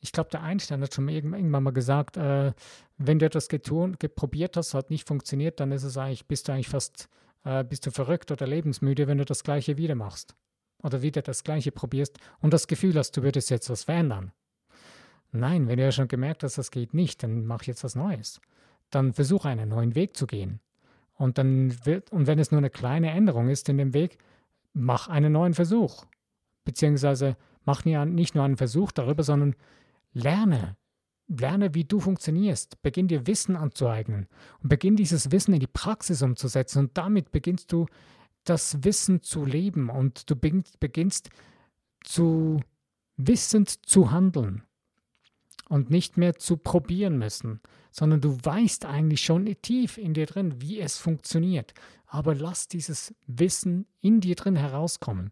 Ich 0.00 0.12
glaube, 0.12 0.28
der 0.28 0.42
Einstein 0.42 0.82
hat 0.82 0.92
schon 0.92 1.08
irgendwann 1.08 1.62
mal 1.62 1.72
gesagt, 1.72 2.18
äh, 2.18 2.52
wenn 2.98 3.18
du 3.18 3.24
etwas 3.24 3.48
getun, 3.48 3.96
probiert 4.14 4.58
hast, 4.58 4.74
hat 4.74 4.90
nicht 4.90 5.08
funktioniert, 5.08 5.60
dann 5.60 5.72
ist 5.72 5.84
es 5.84 5.96
eigentlich, 5.96 6.26
bist 6.26 6.46
du 6.46 6.52
eigentlich 6.52 6.68
fast, 6.68 7.08
äh, 7.44 7.64
bist 7.64 7.86
du 7.86 7.90
verrückt 7.90 8.30
oder 8.30 8.46
lebensmüde, 8.46 9.06
wenn 9.06 9.16
du 9.16 9.24
das 9.24 9.44
Gleiche 9.44 9.78
wieder 9.78 9.94
machst. 9.94 10.36
Oder 10.82 11.02
wieder 11.02 11.22
das 11.22 11.44
Gleiche 11.44 11.72
probierst 11.72 12.18
und 12.40 12.52
das 12.52 12.66
Gefühl 12.66 12.94
hast, 12.96 13.16
du 13.16 13.22
würdest 13.22 13.50
jetzt 13.50 13.70
was 13.70 13.84
verändern. 13.84 14.32
Nein, 15.30 15.68
wenn 15.68 15.78
du 15.78 15.84
ja 15.84 15.92
schon 15.92 16.08
gemerkt 16.08 16.42
hast, 16.42 16.58
das 16.58 16.70
geht 16.70 16.92
nicht, 16.92 17.22
dann 17.22 17.46
mach 17.46 17.62
jetzt 17.62 17.84
was 17.84 17.94
Neues. 17.94 18.40
Dann 18.90 19.14
versuche 19.14 19.48
einen 19.48 19.70
neuen 19.70 19.94
Weg 19.94 20.16
zu 20.16 20.26
gehen. 20.26 20.60
Und 21.14 21.38
dann 21.38 21.74
wird, 21.86 22.10
und 22.10 22.26
wenn 22.26 22.38
es 22.38 22.50
nur 22.50 22.58
eine 22.58 22.70
kleine 22.70 23.10
Änderung 23.10 23.48
ist 23.48 23.68
in 23.68 23.78
dem 23.78 23.94
Weg, 23.94 24.18
mach 24.74 25.08
einen 25.08 25.32
neuen 25.32 25.54
Versuch. 25.54 26.04
Beziehungsweise 26.64 27.36
mach 27.64 27.84
nicht 27.84 28.34
nur 28.34 28.44
einen 28.44 28.56
Versuch 28.56 28.92
darüber, 28.92 29.22
sondern 29.22 29.54
lerne. 30.12 30.76
Lerne, 31.28 31.74
wie 31.74 31.84
du 31.84 32.00
funktionierst. 32.00 32.82
Beginn 32.82 33.08
dir 33.08 33.26
Wissen 33.26 33.56
anzueignen 33.56 34.26
und 34.62 34.68
beginn 34.68 34.96
dieses 34.96 35.30
Wissen 35.30 35.54
in 35.54 35.60
die 35.60 35.66
Praxis 35.66 36.22
umzusetzen. 36.22 36.80
Und 36.80 36.98
damit 36.98 37.30
beginnst 37.30 37.72
du 37.72 37.86
das 38.44 38.84
Wissen 38.84 39.22
zu 39.22 39.44
leben 39.44 39.88
und 39.88 40.30
du 40.30 40.36
beginnst 40.36 41.30
zu 42.02 42.60
wissend 43.16 43.86
zu 43.86 44.10
handeln 44.10 44.62
und 45.68 45.90
nicht 45.90 46.16
mehr 46.16 46.34
zu 46.34 46.56
probieren 46.56 47.18
müssen, 47.18 47.60
sondern 47.90 48.20
du 48.20 48.36
weißt 48.42 48.84
eigentlich 48.84 49.22
schon 49.22 49.46
tief 49.62 49.98
in 49.98 50.14
dir 50.14 50.26
drin, 50.26 50.60
wie 50.60 50.80
es 50.80 50.98
funktioniert. 50.98 51.72
Aber 52.06 52.34
lass 52.34 52.68
dieses 52.68 53.14
Wissen 53.26 53.86
in 54.00 54.20
dir 54.20 54.34
drin 54.34 54.56
herauskommen. 54.56 55.30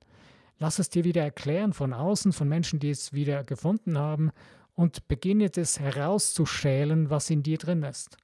Lass 0.59 0.79
es 0.79 0.91
dir 0.91 1.05
wieder 1.05 1.23
erklären 1.23 1.73
von 1.73 1.93
außen, 1.93 2.33
von 2.33 2.49
Menschen, 2.49 2.81
die 2.81 2.91
es 2.91 3.13
wieder 3.13 3.45
gefunden 3.45 3.99
haben 3.99 4.31
und 4.75 5.09
beginne 5.09 5.51
es 5.55 5.81
herauszuschälen, 5.81 7.11
was 7.11 7.31
in 7.31 7.43
dir 7.43 7.59
drin 7.59 7.83
ist. 7.83 8.17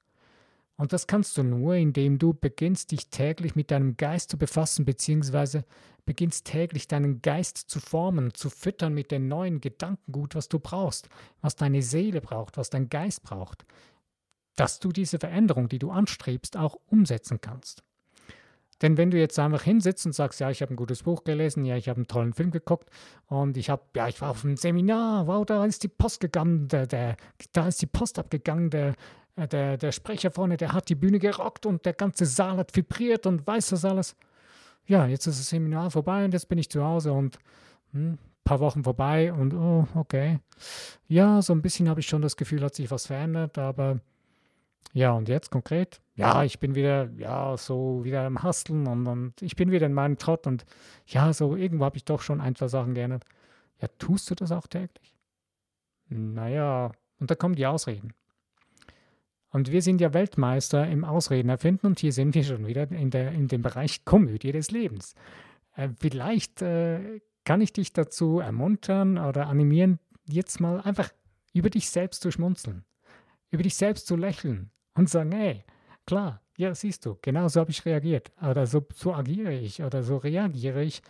Und 0.77 0.93
das 0.93 1.07
kannst 1.07 1.37
du 1.37 1.43
nur, 1.43 1.75
indem 1.75 2.19
du 2.19 2.33
beginnst, 2.33 2.91
dich 2.91 3.09
täglich 3.09 3.55
mit 3.55 3.71
deinem 3.71 3.97
Geist 3.97 4.29
zu 4.29 4.37
befassen, 4.37 4.85
beziehungsweise 4.85 5.65
beginnst 6.05 6.45
täglich 6.45 6.87
deinen 6.87 7.21
Geist 7.21 7.57
zu 7.57 7.79
formen, 7.79 8.33
zu 8.33 8.49
füttern 8.49 8.93
mit 8.93 9.11
dem 9.11 9.27
neuen 9.27 9.59
Gedankengut, 9.59 10.35
was 10.35 10.47
du 10.47 10.59
brauchst, 10.59 11.09
was 11.41 11.55
deine 11.55 11.81
Seele 11.81 12.21
braucht, 12.21 12.57
was 12.57 12.69
dein 12.69 12.89
Geist 12.89 13.23
braucht, 13.23 13.65
dass 14.55 14.79
du 14.79 14.91
diese 14.91 15.19
Veränderung, 15.19 15.67
die 15.67 15.79
du 15.79 15.91
anstrebst, 15.91 16.57
auch 16.57 16.77
umsetzen 16.85 17.41
kannst. 17.41 17.83
Denn 18.83 18.95
wenn 18.95 19.09
du 19.09 19.17
jetzt 19.17 19.39
einfach 19.39 19.63
hinsitzt 19.63 20.05
und 20.05 20.13
sagst, 20.13 20.39
ja, 20.39 20.51
ich 20.51 20.61
habe 20.61 20.73
ein 20.73 20.77
gutes 20.77 21.01
Buch 21.01 21.23
gelesen, 21.23 21.65
ja, 21.65 21.75
ich 21.75 21.89
habe 21.89 21.97
einen 21.97 22.07
tollen 22.07 22.33
Film 22.33 22.51
geguckt 22.51 22.89
und 23.25 23.57
ich 23.57 23.71
habe, 23.71 23.81
ja, 23.95 24.07
ich 24.07 24.21
war 24.21 24.29
auf 24.29 24.45
einem 24.45 24.55
Seminar, 24.55 25.25
wow, 25.25 25.43
da 25.43 25.65
ist 25.65 25.81
die 25.83 25.87
Post 25.87 26.19
gegangen, 26.19 26.67
der, 26.67 26.85
der, 26.85 27.17
da 27.53 27.67
ist 27.67 27.81
die 27.81 27.87
Post 27.87 28.19
abgegangen, 28.19 28.69
der, 28.69 28.93
der, 29.45 29.77
der 29.77 29.91
Sprecher 29.91 30.31
vorne, 30.31 30.57
der 30.57 30.73
hat 30.73 30.89
die 30.89 30.95
Bühne 30.95 31.19
gerockt 31.19 31.65
und 31.67 31.85
der 31.85 31.93
ganze 31.93 32.25
Saal 32.25 32.57
hat 32.57 32.75
vibriert 32.75 33.27
und 33.27 33.45
weiß 33.45 33.69
das 33.69 33.85
alles 33.85 34.15
ja, 34.87 35.05
jetzt 35.05 35.27
ist 35.27 35.39
das 35.39 35.49
Seminar 35.49 35.91
vorbei 35.91 36.25
und 36.25 36.33
jetzt 36.33 36.49
bin 36.49 36.57
ich 36.57 36.69
zu 36.69 36.83
Hause 36.83 37.11
und 37.13 37.37
ein 37.93 38.11
hm, 38.11 38.17
paar 38.43 38.59
Wochen 38.59 38.83
vorbei 38.83 39.31
und 39.33 39.53
oh, 39.53 39.87
okay. 39.93 40.39
Ja, 41.07 41.41
so 41.41 41.53
ein 41.53 41.61
bisschen 41.61 41.89
habe 41.89 41.99
ich 41.99 42.07
schon 42.07 42.21
das 42.21 42.37
Gefühl, 42.37 42.63
hat 42.63 42.75
sich 42.75 42.89
was 42.89 43.07
verändert, 43.07 43.57
aber 43.57 43.99
ja, 44.93 45.11
und 45.11 45.27
jetzt 45.27 45.51
konkret? 45.51 46.01
Ja, 46.15 46.43
ich 46.43 46.59
bin 46.59 46.73
wieder, 46.73 47.09
ja, 47.17 47.57
so 47.57 48.03
wieder 48.03 48.25
im 48.25 48.41
Hasteln 48.41 48.87
und, 48.87 49.05
und 49.05 49.41
ich 49.41 49.55
bin 49.55 49.69
wieder 49.71 49.85
in 49.85 49.93
meinem 49.93 50.17
Trott 50.17 50.47
und 50.47 50.65
ja, 51.05 51.33
so 51.33 51.55
irgendwo 51.55 51.85
habe 51.85 51.97
ich 51.97 52.05
doch 52.05 52.21
schon 52.21 52.41
ein, 52.41 52.55
zwei 52.55 52.69
Sachen 52.69 52.95
geändert. 52.95 53.25
Ja, 53.81 53.89
tust 53.99 54.29
du 54.31 54.35
das 54.35 54.51
auch 54.51 54.65
täglich? 54.65 55.15
Naja, 56.09 56.91
und 57.19 57.29
da 57.29 57.35
kommen 57.35 57.55
die 57.55 57.67
Ausreden. 57.67 58.13
Und 59.49 59.71
wir 59.71 59.81
sind 59.81 60.01
ja 60.01 60.13
Weltmeister 60.13 60.87
im 60.87 61.05
Ausreden 61.05 61.49
erfinden 61.49 61.87
und 61.87 61.99
hier 61.99 62.11
sind 62.11 62.35
wir 62.35 62.43
schon 62.43 62.67
wieder 62.67 62.91
in, 62.91 63.09
der, 63.09 63.31
in 63.31 63.47
dem 63.47 63.61
Bereich 63.61 64.03
Komödie 64.03 64.51
des 64.51 64.71
Lebens. 64.71 65.15
Äh, 65.75 65.89
vielleicht 65.99 66.61
äh, 66.61 67.21
kann 67.45 67.61
ich 67.61 67.71
dich 67.71 67.93
dazu 67.93 68.39
ermuntern 68.39 69.17
oder 69.17 69.47
animieren, 69.47 69.99
jetzt 70.27 70.59
mal 70.59 70.81
einfach 70.81 71.09
über 71.53 71.69
dich 71.69 71.89
selbst 71.89 72.21
zu 72.21 72.31
schmunzeln, 72.31 72.83
über 73.51 73.63
dich 73.63 73.75
selbst 73.75 74.07
zu 74.07 74.17
lächeln 74.17 74.69
und 74.95 75.09
sagen, 75.09 75.31
hey, 75.31 75.63
klar, 76.05 76.41
ja, 76.57 76.75
siehst 76.75 77.05
du, 77.05 77.17
genau 77.21 77.47
so 77.47 77.61
habe 77.61 77.71
ich 77.71 77.85
reagiert 77.85 78.31
oder 78.41 78.65
so, 78.65 78.85
so 78.93 79.13
agiere 79.13 79.53
ich 79.53 79.81
oder 79.81 80.03
so 80.03 80.17
reagiere 80.17 80.83
ich 80.83 81.01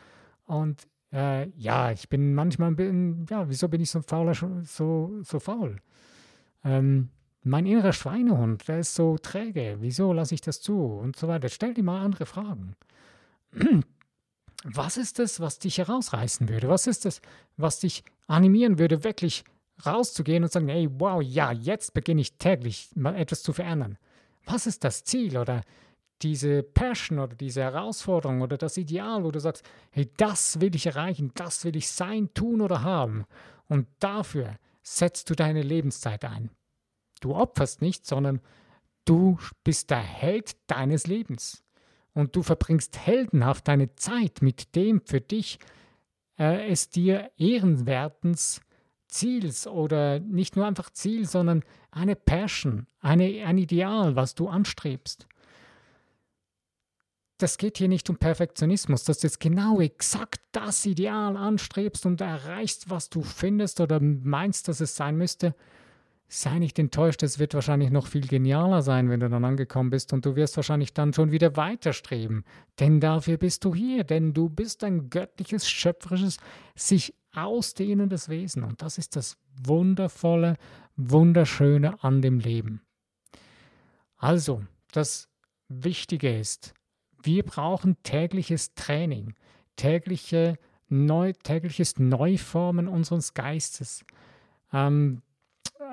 und 0.45 0.87
äh, 1.11 1.49
ja, 1.57 1.91
ich 1.91 2.09
bin 2.09 2.35
manchmal 2.35 2.69
ein 2.69 2.75
bisschen, 2.75 3.25
ja, 3.29 3.49
wieso 3.49 3.69
bin 3.69 3.81
ich 3.81 3.89
so 3.89 4.01
fauler, 4.01 4.33
so, 4.63 5.19
so 5.23 5.39
faul? 5.39 5.77
Ähm, 6.63 7.09
mein 7.47 7.65
innerer 7.65 7.93
Schweinehund, 7.93 8.67
der 8.67 8.79
ist 8.79 8.95
so 8.95 9.17
träge. 9.17 9.77
Wieso 9.79 10.13
lasse 10.13 10.35
ich 10.35 10.41
das 10.41 10.61
zu? 10.61 10.83
Und 10.83 11.15
so 11.15 11.27
weiter. 11.27 11.49
Stell 11.49 11.73
dir 11.73 11.83
mal 11.83 12.03
andere 12.03 12.25
Fragen. 12.25 12.75
Was 14.63 14.97
ist 14.97 15.19
es, 15.19 15.39
was 15.39 15.59
dich 15.59 15.77
herausreißen 15.77 16.49
würde? 16.49 16.67
Was 16.67 16.87
ist 16.87 17.05
es, 17.05 17.21
was 17.57 17.79
dich 17.79 18.03
animieren 18.25 18.79
würde, 18.79 19.03
wirklich 19.03 19.43
rauszugehen 19.85 20.43
und 20.43 20.51
sagen, 20.51 20.67
hey, 20.67 20.89
wow, 20.91 21.21
ja, 21.21 21.51
jetzt 21.51 21.93
beginne 21.93 22.21
ich 22.21 22.37
täglich 22.37 22.89
mal 22.95 23.15
etwas 23.15 23.43
zu 23.43 23.53
verändern? 23.53 23.99
Was 24.45 24.65
ist 24.65 24.83
das 24.83 25.03
Ziel 25.03 25.37
oder 25.37 25.61
diese 26.23 26.63
Passion 26.63 27.19
oder 27.19 27.35
diese 27.35 27.61
Herausforderung 27.61 28.41
oder 28.41 28.57
das 28.57 28.77
Ideal, 28.77 29.23
wo 29.23 29.31
du 29.31 29.39
sagst, 29.39 29.63
hey, 29.91 30.09
das 30.17 30.59
will 30.59 30.75
ich 30.75 30.87
erreichen, 30.87 31.31
das 31.35 31.63
will 31.63 31.75
ich 31.75 31.89
sein, 31.89 32.33
tun 32.33 32.61
oder 32.61 32.81
haben. 32.81 33.25
Und 33.67 33.87
dafür 33.99 34.55
setzt 34.81 35.29
du 35.29 35.35
deine 35.35 35.61
Lebenszeit 35.61 36.25
ein. 36.25 36.49
Du 37.19 37.35
opferst 37.35 37.81
nicht, 37.81 38.05
sondern 38.05 38.41
du 39.05 39.37
bist 39.63 39.89
der 39.89 39.99
Held 39.99 40.57
deines 40.67 41.07
Lebens. 41.07 41.63
Und 42.13 42.35
du 42.35 42.41
verbringst 42.41 42.97
heldenhaft 42.97 43.67
deine 43.67 43.95
Zeit 43.95 44.41
mit 44.41 44.75
dem 44.75 45.01
für 45.01 45.21
dich 45.21 45.59
äh, 46.39 46.69
es 46.69 46.89
dir 46.89 47.31
ehrenwertens 47.37 48.61
Ziels 49.07 49.67
oder 49.67 50.19
nicht 50.19 50.55
nur 50.55 50.65
einfach 50.65 50.89
Ziel, 50.89 51.27
sondern 51.27 51.63
eine 51.91 52.15
Passion, 52.15 52.87
eine, 52.99 53.45
ein 53.45 53.57
Ideal, 53.57 54.15
was 54.15 54.35
du 54.35 54.47
anstrebst. 54.49 55.27
Das 57.37 57.57
geht 57.57 57.77
hier 57.77 57.87
nicht 57.87 58.09
um 58.09 58.17
Perfektionismus, 58.17 59.03
dass 59.03 59.19
du 59.19 59.27
jetzt 59.27 59.39
genau 59.39 59.79
exakt 59.79 60.41
das 60.51 60.85
Ideal 60.85 61.37
anstrebst 61.37 62.05
und 62.05 62.19
erreichst, 62.19 62.89
was 62.89 63.09
du 63.09 63.21
findest 63.21 63.79
oder 63.79 63.99
meinst, 64.01 64.67
dass 64.67 64.81
es 64.81 64.95
sein 64.95 65.17
müsste, 65.17 65.53
sei 66.27 66.59
nicht 66.59 66.77
enttäuscht, 66.77 67.23
es 67.23 67.39
wird 67.39 67.53
wahrscheinlich 67.53 67.89
noch 67.89 68.07
viel 68.07 68.27
genialer 68.27 68.81
sein, 68.81 69.09
wenn 69.09 69.21
du 69.21 69.29
dann 69.29 69.45
angekommen 69.45 69.89
bist 69.89 70.11
und 70.11 70.25
du 70.25 70.35
wirst 70.35 70.57
wahrscheinlich 70.57 70.93
dann 70.93 71.13
schon 71.13 71.31
wieder 71.31 71.55
weiterstreben. 71.55 72.43
Denn 72.79 72.99
dafür 72.99 73.37
bist 73.37 73.63
du 73.63 73.73
hier, 73.73 74.03
denn 74.03 74.33
du 74.33 74.49
bist 74.49 74.83
ein 74.83 75.09
göttliches, 75.09 75.69
schöpferisches, 75.69 76.37
sich 76.75 77.13
ausdehnendes 77.33 78.29
Wesen 78.29 78.63
und 78.63 78.81
das 78.81 78.97
ist 78.97 79.15
das 79.15 79.37
Wundervolle, 79.63 80.57
Wunderschöne 80.95 82.03
an 82.03 82.21
dem 82.21 82.39
Leben. 82.39 82.81
Also, 84.17 84.63
das 84.91 85.29
Wichtige 85.69 86.37
ist, 86.37 86.73
wir 87.21 87.43
brauchen 87.43 88.01
tägliches 88.03 88.73
Training, 88.73 89.35
tägliche 89.75 90.57
Neu, 90.89 91.33
tägliches 91.33 91.99
Neuformen 91.99 92.87
unseres 92.87 93.33
Geistes. 93.33 94.05
Ähm, 94.71 95.21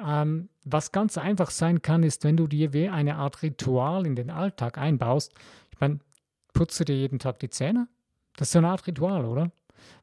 ähm, 0.05 0.49
was 0.65 0.93
ganz 0.93 1.19
einfach 1.19 1.51
sein 1.51 1.83
kann, 1.83 2.03
ist, 2.03 2.25
wenn 2.25 2.37
du 2.37 2.47
dir 2.47 2.73
wie 2.73 2.89
eine 2.89 3.17
Art 3.17 3.43
Ritual 3.43 4.07
in 4.07 4.17
den 4.17 4.31
Alltag 4.31 4.79
einbaust. 4.79 5.33
Ich 5.73 5.81
meine, 5.81 6.01
putze 6.53 6.85
dir 6.85 6.97
jeden 6.97 7.19
Tag 7.19 7.39
die 7.39 7.51
Zähne? 7.51 7.89
Das 8.37 8.49
ist 8.49 8.53
so 8.53 8.59
eine 8.59 8.69
Art 8.69 8.87
Ritual, 8.87 9.25
oder? 9.25 9.53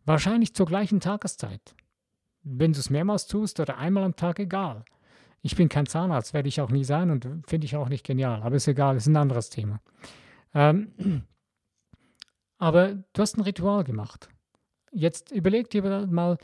Wahrscheinlich 0.06 0.54
zur 0.54 0.66
gleichen 0.66 1.00
Tageszeit. 1.00 1.76
Wenn 2.44 2.74
du 2.74 2.80
es 2.80 2.90
mehrmals 2.90 3.28
tust 3.28 3.60
oder 3.60 3.78
einmal 3.78 4.04
am 4.04 4.16
Tag, 4.16 4.40
egal. 4.40 4.84
Ich 5.42 5.56
bin 5.56 5.70
kein 5.70 5.88
Zahnarzt, 5.88 6.34
werde 6.34 6.50
ich 6.50 6.62
auch 6.62 6.70
nie 6.70 6.84
sein 6.84 7.10
und 7.10 7.28
finde 7.48 7.66
ich 7.66 7.76
auch 7.76 7.90
nicht 7.90 8.06
genial, 8.06 8.44
aber 8.44 8.56
ist 8.56 8.68
egal, 8.68 8.96
ist 8.96 9.08
ein 9.08 9.18
anderes 9.18 9.50
Thema. 9.50 9.82
Ähm, 10.54 10.92
aber 12.58 12.96
du 13.14 13.22
hast 13.22 13.38
ein 13.38 13.42
Ritual 13.42 13.84
gemacht. 13.84 14.30
Jetzt 14.92 15.32
überleg 15.32 15.70
dir 15.70 16.08
mal, 16.08 16.38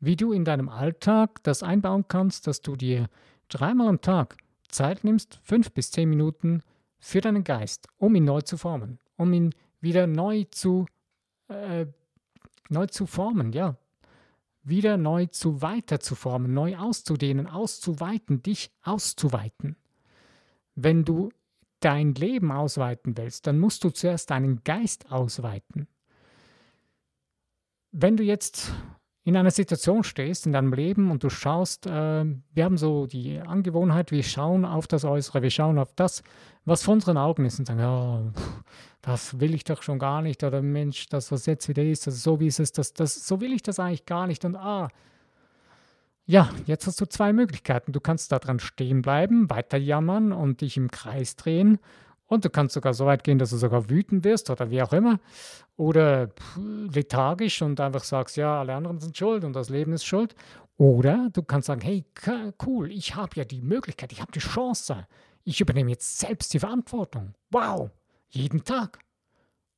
wie 0.00 0.16
du 0.16 0.32
in 0.32 0.44
deinem 0.44 0.68
Alltag 0.68 1.42
das 1.42 1.62
einbauen 1.62 2.06
kannst, 2.08 2.46
dass 2.46 2.62
du 2.62 2.74
dir 2.74 3.08
dreimal 3.48 3.88
am 3.88 4.00
Tag 4.00 4.38
Zeit 4.68 5.04
nimmst, 5.04 5.38
fünf 5.42 5.72
bis 5.72 5.90
zehn 5.90 6.08
Minuten 6.08 6.62
für 6.98 7.20
deinen 7.20 7.44
Geist, 7.44 7.88
um 7.98 8.14
ihn 8.14 8.24
neu 8.24 8.40
zu 8.40 8.56
formen, 8.56 8.98
um 9.16 9.32
ihn 9.32 9.54
wieder 9.80 10.06
neu 10.06 10.44
zu, 10.50 10.86
äh, 11.48 11.86
neu 12.68 12.86
zu 12.86 13.06
formen, 13.06 13.52
ja. 13.52 13.76
Wieder 14.62 14.98
neu 14.98 15.26
zu 15.26 15.62
weiter 15.62 16.00
zu 16.00 16.14
formen, 16.14 16.52
neu 16.52 16.76
auszudehnen, 16.76 17.46
auszuweiten, 17.46 18.42
dich 18.42 18.70
auszuweiten. 18.82 19.76
Wenn 20.74 21.04
du 21.04 21.30
dein 21.80 22.14
Leben 22.14 22.52
ausweiten 22.52 23.16
willst, 23.16 23.46
dann 23.46 23.58
musst 23.58 23.84
du 23.84 23.90
zuerst 23.90 24.30
deinen 24.30 24.62
Geist 24.62 25.10
ausweiten. 25.10 25.88
Wenn 27.90 28.18
du 28.18 28.22
jetzt 28.22 28.72
in 29.22 29.36
einer 29.36 29.50
Situation 29.50 30.02
stehst 30.02 30.46
in 30.46 30.52
deinem 30.52 30.72
Leben 30.72 31.10
und 31.10 31.22
du 31.22 31.28
schaust, 31.28 31.86
äh, 31.86 32.24
wir 32.54 32.64
haben 32.64 32.78
so 32.78 33.06
die 33.06 33.38
Angewohnheit, 33.38 34.10
wir 34.12 34.22
schauen 34.22 34.64
auf 34.64 34.86
das 34.86 35.04
Äußere, 35.04 35.42
wir 35.42 35.50
schauen 35.50 35.78
auf 35.78 35.92
das, 35.94 36.22
was 36.64 36.82
vor 36.82 36.94
unseren 36.94 37.18
Augen 37.18 37.44
ist 37.44 37.58
und 37.58 37.66
sagen, 37.66 37.80
ja, 37.80 38.22
das 39.02 39.40
will 39.40 39.54
ich 39.54 39.64
doch 39.64 39.82
schon 39.82 39.98
gar 39.98 40.22
nicht 40.22 40.42
oder 40.42 40.62
Mensch, 40.62 41.08
das, 41.08 41.30
was 41.32 41.46
jetzt 41.46 41.68
wieder 41.68 41.82
ist, 41.82 42.06
das 42.06 42.22
so 42.22 42.40
wie 42.40 42.46
es 42.46 42.58
ist, 42.58 42.78
das, 42.78 42.94
das, 42.94 43.26
so 43.26 43.40
will 43.40 43.52
ich 43.52 43.62
das 43.62 43.78
eigentlich 43.78 44.06
gar 44.06 44.26
nicht 44.26 44.44
und 44.44 44.56
ah, 44.56 44.88
ja, 46.30 46.48
jetzt 46.66 46.86
hast 46.86 47.00
du 47.00 47.06
zwei 47.06 47.32
Möglichkeiten. 47.32 47.90
Du 47.90 47.98
kannst 47.98 48.30
da 48.30 48.38
dran 48.38 48.60
stehen 48.60 49.02
bleiben, 49.02 49.50
weiter 49.50 49.78
jammern 49.78 50.30
und 50.32 50.60
dich 50.60 50.76
im 50.76 50.88
Kreis 50.88 51.34
drehen. 51.34 51.80
Und 52.30 52.44
du 52.44 52.50
kannst 52.50 52.74
sogar 52.74 52.94
so 52.94 53.06
weit 53.06 53.24
gehen, 53.24 53.38
dass 53.38 53.50
du 53.50 53.56
sogar 53.56 53.90
wütend 53.90 54.24
wirst 54.24 54.48
oder 54.50 54.70
wie 54.70 54.80
auch 54.80 54.92
immer. 54.92 55.18
Oder 55.76 56.30
lethargisch 56.56 57.60
und 57.60 57.80
einfach 57.80 58.04
sagst, 58.04 58.36
ja, 58.36 58.60
alle 58.60 58.74
anderen 58.74 59.00
sind 59.00 59.16
schuld 59.16 59.44
und 59.44 59.52
das 59.52 59.68
Leben 59.68 59.92
ist 59.92 60.04
schuld. 60.04 60.34
Oder 60.76 61.28
du 61.32 61.42
kannst 61.42 61.66
sagen, 61.66 61.82
hey, 61.82 62.04
cool, 62.64 62.90
ich 62.90 63.16
habe 63.16 63.36
ja 63.36 63.44
die 63.44 63.60
Möglichkeit, 63.60 64.12
ich 64.12 64.20
habe 64.20 64.32
die 64.32 64.38
Chance. 64.38 65.06
Ich 65.44 65.60
übernehme 65.60 65.90
jetzt 65.90 66.18
selbst 66.18 66.54
die 66.54 66.60
Verantwortung. 66.60 67.34
Wow, 67.50 67.90
jeden 68.28 68.64
Tag. 68.64 69.00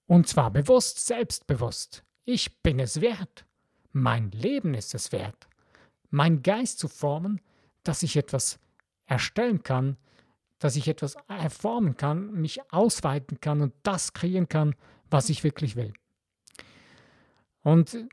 Und 0.06 0.28
zwar 0.28 0.50
bewusst, 0.50 1.06
selbstbewusst. 1.06 2.04
Ich 2.25 2.62
bin 2.62 2.78
es 2.78 3.00
wert. 3.00 3.47
Mein 3.92 4.30
Leben 4.30 4.75
ist 4.75 4.94
es 4.94 5.11
wert 5.11 5.49
meinen 6.12 6.42
Geist 6.42 6.78
zu 6.78 6.87
formen, 6.87 7.40
dass 7.82 8.04
ich 8.04 8.16
etwas 8.16 8.61
erstellen 9.06 9.64
kann, 9.64 9.97
dass 10.62 10.76
ich 10.76 10.87
etwas 10.87 11.16
erformen 11.26 11.97
kann, 11.97 12.33
mich 12.35 12.61
ausweiten 12.73 13.40
kann 13.40 13.61
und 13.61 13.75
das 13.83 14.12
kreieren 14.12 14.49
kann, 14.49 14.76
was 15.11 15.28
ich 15.28 15.42
wirklich 15.42 15.75
will. 15.75 15.92
Und 17.62 18.07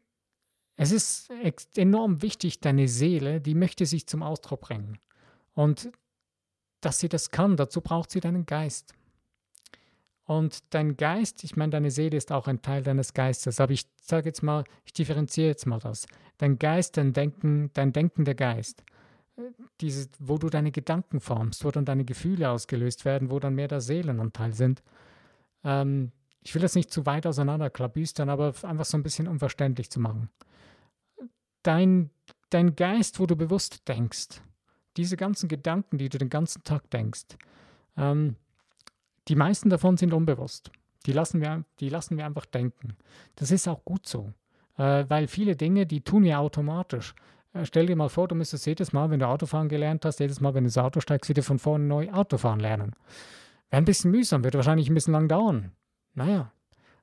es 0.75 0.91
ist 0.91 1.29
enorm 1.77 2.24
wichtig, 2.24 2.60
deine 2.60 2.88
Seele, 2.88 3.39
die 3.39 3.53
möchte 3.53 3.86
sich 3.86 4.08
zum 4.08 4.24
Ausdruck 4.24 4.62
bringen. 4.62 4.98
Und 5.53 5.91
dass 6.82 6.98
sie 6.98 7.08
das 7.08 7.29
kann, 7.29 7.56
dazu 7.56 7.82
braucht 7.82 8.10
sie 8.10 8.20
deinen 8.20 8.48
Geist. 8.48 8.96
Und 10.24 10.74
dein 10.74 10.98
Geist, 10.98 11.44
ich 11.44 11.56
meine, 11.56 11.70
deine 11.70 11.91
Seele 11.91 12.18
ist 12.18 12.32
auch 12.32 12.48
ein 12.48 12.63
Teil 12.63 12.82
deines 12.82 13.13
Geistes, 13.13 13.60
aber 13.60 13.74
ich 13.74 13.86
sage 14.01 14.29
jetzt 14.29 14.41
mal, 14.41 14.63
ich 14.86 14.94
differenziere 14.94 15.50
jetzt 15.50 15.68
mal 15.68 15.79
das. 15.79 16.08
Dein 16.39 16.58
Geist, 16.58 16.98
dein 16.98 17.13
Denken, 17.13 17.70
dein 17.74 17.94
denkender 17.94 18.34
Geist, 18.34 18.84
diese, 19.81 20.10
wo 20.19 20.38
du 20.38 20.50
deine 20.50 20.72
Gedanken 20.72 21.19
formst, 21.19 21.63
wo 21.63 21.72
dann 21.72 21.86
deine 21.86 22.05
Gefühle 22.05 22.50
ausgelöst 22.50 23.05
werden, 23.05 23.29
wo 23.29 23.39
dann 23.39 23.55
mehr 23.55 23.67
der 23.67 23.81
Seelenanteil 23.81 24.53
sind. 24.53 24.84
Ähm, 25.63 26.12
ich 26.41 26.55
will 26.55 26.62
das 26.62 26.75
nicht 26.75 26.91
zu 26.91 27.05
weit 27.05 27.27
auseinanderklabüstern, 27.27 28.29
aber 28.29 28.53
einfach 28.63 28.86
so 28.86 28.98
ein 28.98 29.03
bisschen 29.03 29.27
unverständlich 29.27 29.89
zu 29.89 30.00
machen. 30.00 30.29
Dein, 31.63 32.10
dein 32.50 32.75
Geist, 32.75 33.19
wo 33.19 33.25
du 33.25 33.36
bewusst 33.36 33.88
denkst, 33.88 34.41
diese 34.98 35.18
ganzen 35.18 35.50
Gedanken, 35.50 35.98
die 35.98 36.09
du 36.09 36.18
den 36.18 36.29
ganzen 36.29 36.64
Tag 36.64 36.90
denkst, 36.90 37.37
ähm, 37.98 38.35
die 39.27 39.35
meisten 39.35 39.70
davon 39.70 39.98
sind 39.98 40.14
unbewusst. 40.14 40.72
Die 41.05 41.11
lassen 41.11 41.42
wir, 41.42 41.64
die 41.79 41.90
lassen 41.90 42.18
wir 42.18 42.25
einfach 42.25 42.46
denken. 42.46 42.98
Das 43.35 43.51
ist 43.51 43.68
auch 43.68 43.83
gut 43.85 44.07
so, 44.07 44.33
äh, 44.77 45.05
weil 45.07 45.27
viele 45.27 45.55
Dinge, 45.55 45.85
die 45.85 46.01
tun 46.01 46.24
wir 46.24 46.40
automatisch. 46.40 47.14
Äh, 47.53 47.66
stell 47.66 47.88
dir 47.88 47.96
mal 47.96 48.09
vor, 48.09 48.27
du 48.27 48.35
müsstest 48.35 48.66
jedes 48.66 48.94
Mal, 48.94 49.09
wenn 49.09 49.20
du 49.20 49.27
Autofahren 49.27 49.70
gelernt 49.70 50.05
hast, 50.05 50.20
jedes 50.20 50.42
Mal, 50.42 50.53
wenn 50.53 50.64
du 50.64 50.68
ins 50.68 50.77
Auto 50.77 51.00
steigst, 51.00 51.29
wieder 51.29 51.44
von 51.44 51.59
vorne 51.59 51.85
neu 51.85 52.12
Autofahren 52.12 52.59
lernen. 52.59 52.94
Wäre 53.70 53.81
ein 53.81 53.85
bisschen 53.85 54.12
mühsam, 54.12 54.44
wird 54.44 54.55
wahrscheinlich 54.55 54.90
ein 54.90 54.94
bisschen 54.94 55.14
lang 55.14 55.27
dauern. 55.27 55.72
Naja, 56.14 56.51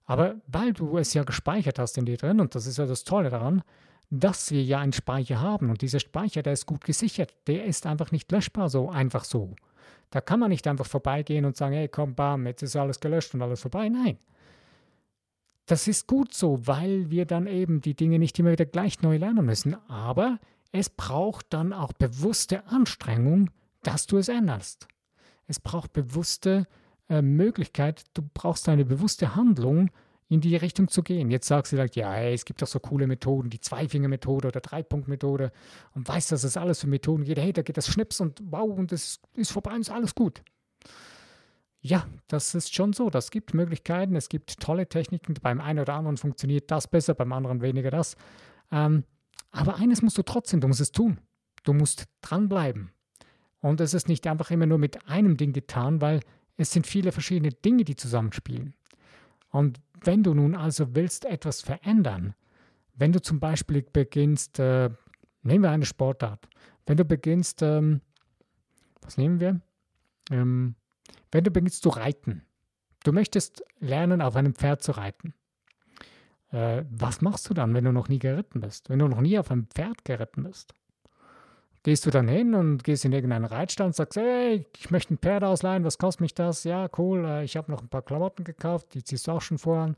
aber 0.04 0.36
weil 0.46 0.72
du 0.72 0.98
es 0.98 1.14
ja 1.14 1.24
gespeichert 1.24 1.78
hast 1.78 1.98
in 1.98 2.06
dir 2.06 2.16
drin, 2.16 2.40
und 2.40 2.54
das 2.54 2.66
ist 2.66 2.78
ja 2.78 2.86
das 2.86 3.04
Tolle 3.04 3.30
daran, 3.30 3.62
dass 4.10 4.50
wir 4.52 4.62
ja 4.62 4.78
einen 4.78 4.92
Speicher 4.92 5.40
haben 5.40 5.68
und 5.68 5.82
dieser 5.82 5.98
Speicher, 5.98 6.42
der 6.42 6.52
ist 6.52 6.66
gut 6.66 6.84
gesichert, 6.84 7.34
der 7.48 7.64
ist 7.64 7.86
einfach 7.86 8.12
nicht 8.12 8.30
löschbar 8.30 8.68
so 8.68 8.88
einfach 8.88 9.24
so. 9.24 9.56
Da 10.10 10.20
kann 10.20 10.38
man 10.38 10.50
nicht 10.50 10.68
einfach 10.68 10.86
vorbeigehen 10.86 11.44
und 11.44 11.56
sagen, 11.56 11.74
hey, 11.74 11.88
komm, 11.88 12.14
bam, 12.14 12.46
jetzt 12.46 12.62
ist 12.62 12.76
alles 12.76 13.00
gelöscht 13.00 13.34
und 13.34 13.42
alles 13.42 13.60
vorbei. 13.60 13.88
Nein. 13.88 14.18
Das 15.66 15.88
ist 15.88 16.06
gut 16.06 16.32
so, 16.32 16.66
weil 16.66 17.10
wir 17.10 17.26
dann 17.26 17.46
eben 17.46 17.80
die 17.80 17.94
Dinge 17.94 18.18
nicht 18.18 18.38
immer 18.38 18.52
wieder 18.52 18.66
gleich 18.66 19.02
neu 19.02 19.16
lernen 19.16 19.44
müssen. 19.44 19.74
Aber 19.88 20.38
es 20.72 20.88
braucht 20.88 21.46
dann 21.50 21.72
auch 21.72 21.92
bewusste 21.92 22.66
Anstrengung, 22.66 23.50
dass 23.82 24.06
du 24.06 24.18
es 24.18 24.28
änderst. 24.28 24.86
Es 25.48 25.60
braucht 25.60 25.92
bewusste 25.92 26.66
äh, 27.08 27.22
Möglichkeit, 27.22 28.04
du 28.14 28.22
brauchst 28.34 28.68
eine 28.68 28.84
bewusste 28.84 29.36
Handlung, 29.36 29.90
in 30.28 30.40
die 30.40 30.56
Richtung 30.56 30.88
zu 30.88 31.02
gehen. 31.02 31.30
Jetzt 31.30 31.46
sagst 31.46 31.72
du 31.72 31.76
ja, 31.76 32.12
hey, 32.12 32.34
es 32.34 32.44
gibt 32.44 32.60
doch 32.60 32.66
so 32.66 32.80
coole 32.80 33.06
Methoden, 33.06 33.48
die 33.48 33.60
Zweifinger-Methode 33.60 34.48
oder 34.48 34.60
Dreipunkt-Methode 34.60 35.52
und 35.94 36.08
weißt, 36.08 36.32
dass 36.32 36.42
es 36.42 36.56
alles 36.56 36.80
für 36.80 36.88
Methoden 36.88 37.24
geht. 37.24 37.38
Hey, 37.38 37.52
da 37.52 37.62
geht 37.62 37.76
das 37.76 37.88
Schnips 37.88 38.20
und 38.20 38.40
wow, 38.44 38.76
und 38.76 38.92
es 38.92 39.20
ist 39.34 39.52
vorbei 39.52 39.72
und 39.74 39.82
ist 39.82 39.90
alles 39.90 40.14
gut. 40.14 40.42
Ja, 41.86 42.04
das 42.26 42.56
ist 42.56 42.74
schon 42.74 42.92
so. 42.92 43.10
Das 43.10 43.30
gibt 43.30 43.54
Möglichkeiten, 43.54 44.16
es 44.16 44.28
gibt 44.28 44.58
tolle 44.58 44.88
Techniken. 44.88 45.34
Beim 45.40 45.60
einen 45.60 45.78
oder 45.78 45.94
anderen 45.94 46.16
funktioniert 46.16 46.68
das 46.72 46.88
besser, 46.88 47.14
beim 47.14 47.32
anderen 47.32 47.60
weniger 47.60 47.92
das. 47.92 48.16
Ähm, 48.72 49.04
aber 49.52 49.76
eines 49.76 50.02
musst 50.02 50.18
du 50.18 50.22
trotzdem, 50.22 50.60
du 50.60 50.66
musst 50.66 50.80
es 50.80 50.90
tun. 50.90 51.20
Du 51.62 51.72
musst 51.72 52.06
dranbleiben. 52.22 52.90
Und 53.60 53.80
es 53.80 53.94
ist 53.94 54.08
nicht 54.08 54.26
einfach 54.26 54.50
immer 54.50 54.66
nur 54.66 54.78
mit 54.78 55.08
einem 55.08 55.36
Ding 55.36 55.52
getan, 55.52 56.00
weil 56.00 56.20
es 56.56 56.72
sind 56.72 56.88
viele 56.88 57.12
verschiedene 57.12 57.52
Dinge, 57.52 57.84
die 57.84 57.94
zusammenspielen. 57.94 58.74
Und 59.50 59.80
wenn 60.02 60.24
du 60.24 60.34
nun 60.34 60.56
also 60.56 60.96
willst 60.96 61.24
etwas 61.24 61.62
verändern, 61.62 62.34
wenn 62.94 63.12
du 63.12 63.22
zum 63.22 63.38
Beispiel 63.38 63.82
beginnst, 63.92 64.58
äh, 64.58 64.90
nehmen 65.42 65.62
wir 65.62 65.70
eine 65.70 65.86
Sportart, 65.86 66.48
wenn 66.84 66.96
du 66.96 67.04
beginnst, 67.04 67.62
ähm, 67.62 68.00
was 69.02 69.18
nehmen 69.18 69.38
wir? 69.38 69.60
Ähm, 70.32 70.74
wenn 71.32 71.44
du 71.44 71.50
beginnst 71.50 71.82
zu 71.82 71.88
reiten, 71.88 72.42
du 73.04 73.12
möchtest 73.12 73.62
lernen, 73.78 74.20
auf 74.20 74.36
einem 74.36 74.54
Pferd 74.54 74.82
zu 74.82 74.92
reiten. 74.92 75.34
Äh, 76.50 76.84
was 76.90 77.20
machst 77.20 77.48
du 77.48 77.54
dann, 77.54 77.74
wenn 77.74 77.84
du 77.84 77.92
noch 77.92 78.08
nie 78.08 78.18
geritten 78.18 78.60
bist, 78.60 78.88
wenn 78.88 78.98
du 78.98 79.08
noch 79.08 79.20
nie 79.20 79.38
auf 79.38 79.50
einem 79.50 79.66
Pferd 79.66 80.04
geritten 80.04 80.44
bist? 80.44 80.74
Gehst 81.82 82.04
du 82.04 82.10
dann 82.10 82.26
hin 82.26 82.54
und 82.54 82.82
gehst 82.82 83.04
in 83.04 83.12
irgendeinen 83.12 83.44
Reitstand 83.44 83.88
und 83.88 83.94
sagst, 83.94 84.16
hey, 84.16 84.66
ich 84.76 84.90
möchte 84.90 85.14
ein 85.14 85.18
Pferd 85.18 85.44
ausleihen, 85.44 85.84
was 85.84 85.98
kostet 85.98 86.22
mich 86.22 86.34
das? 86.34 86.64
Ja, 86.64 86.88
cool, 86.98 87.24
äh, 87.24 87.44
ich 87.44 87.56
habe 87.56 87.70
noch 87.70 87.82
ein 87.82 87.88
paar 87.88 88.02
Klamotten 88.02 88.44
gekauft, 88.44 88.94
die 88.94 89.04
ziehst 89.04 89.26
du 89.26 89.32
auch 89.32 89.42
schon 89.42 89.58
vor 89.58 89.78
an. 89.78 89.96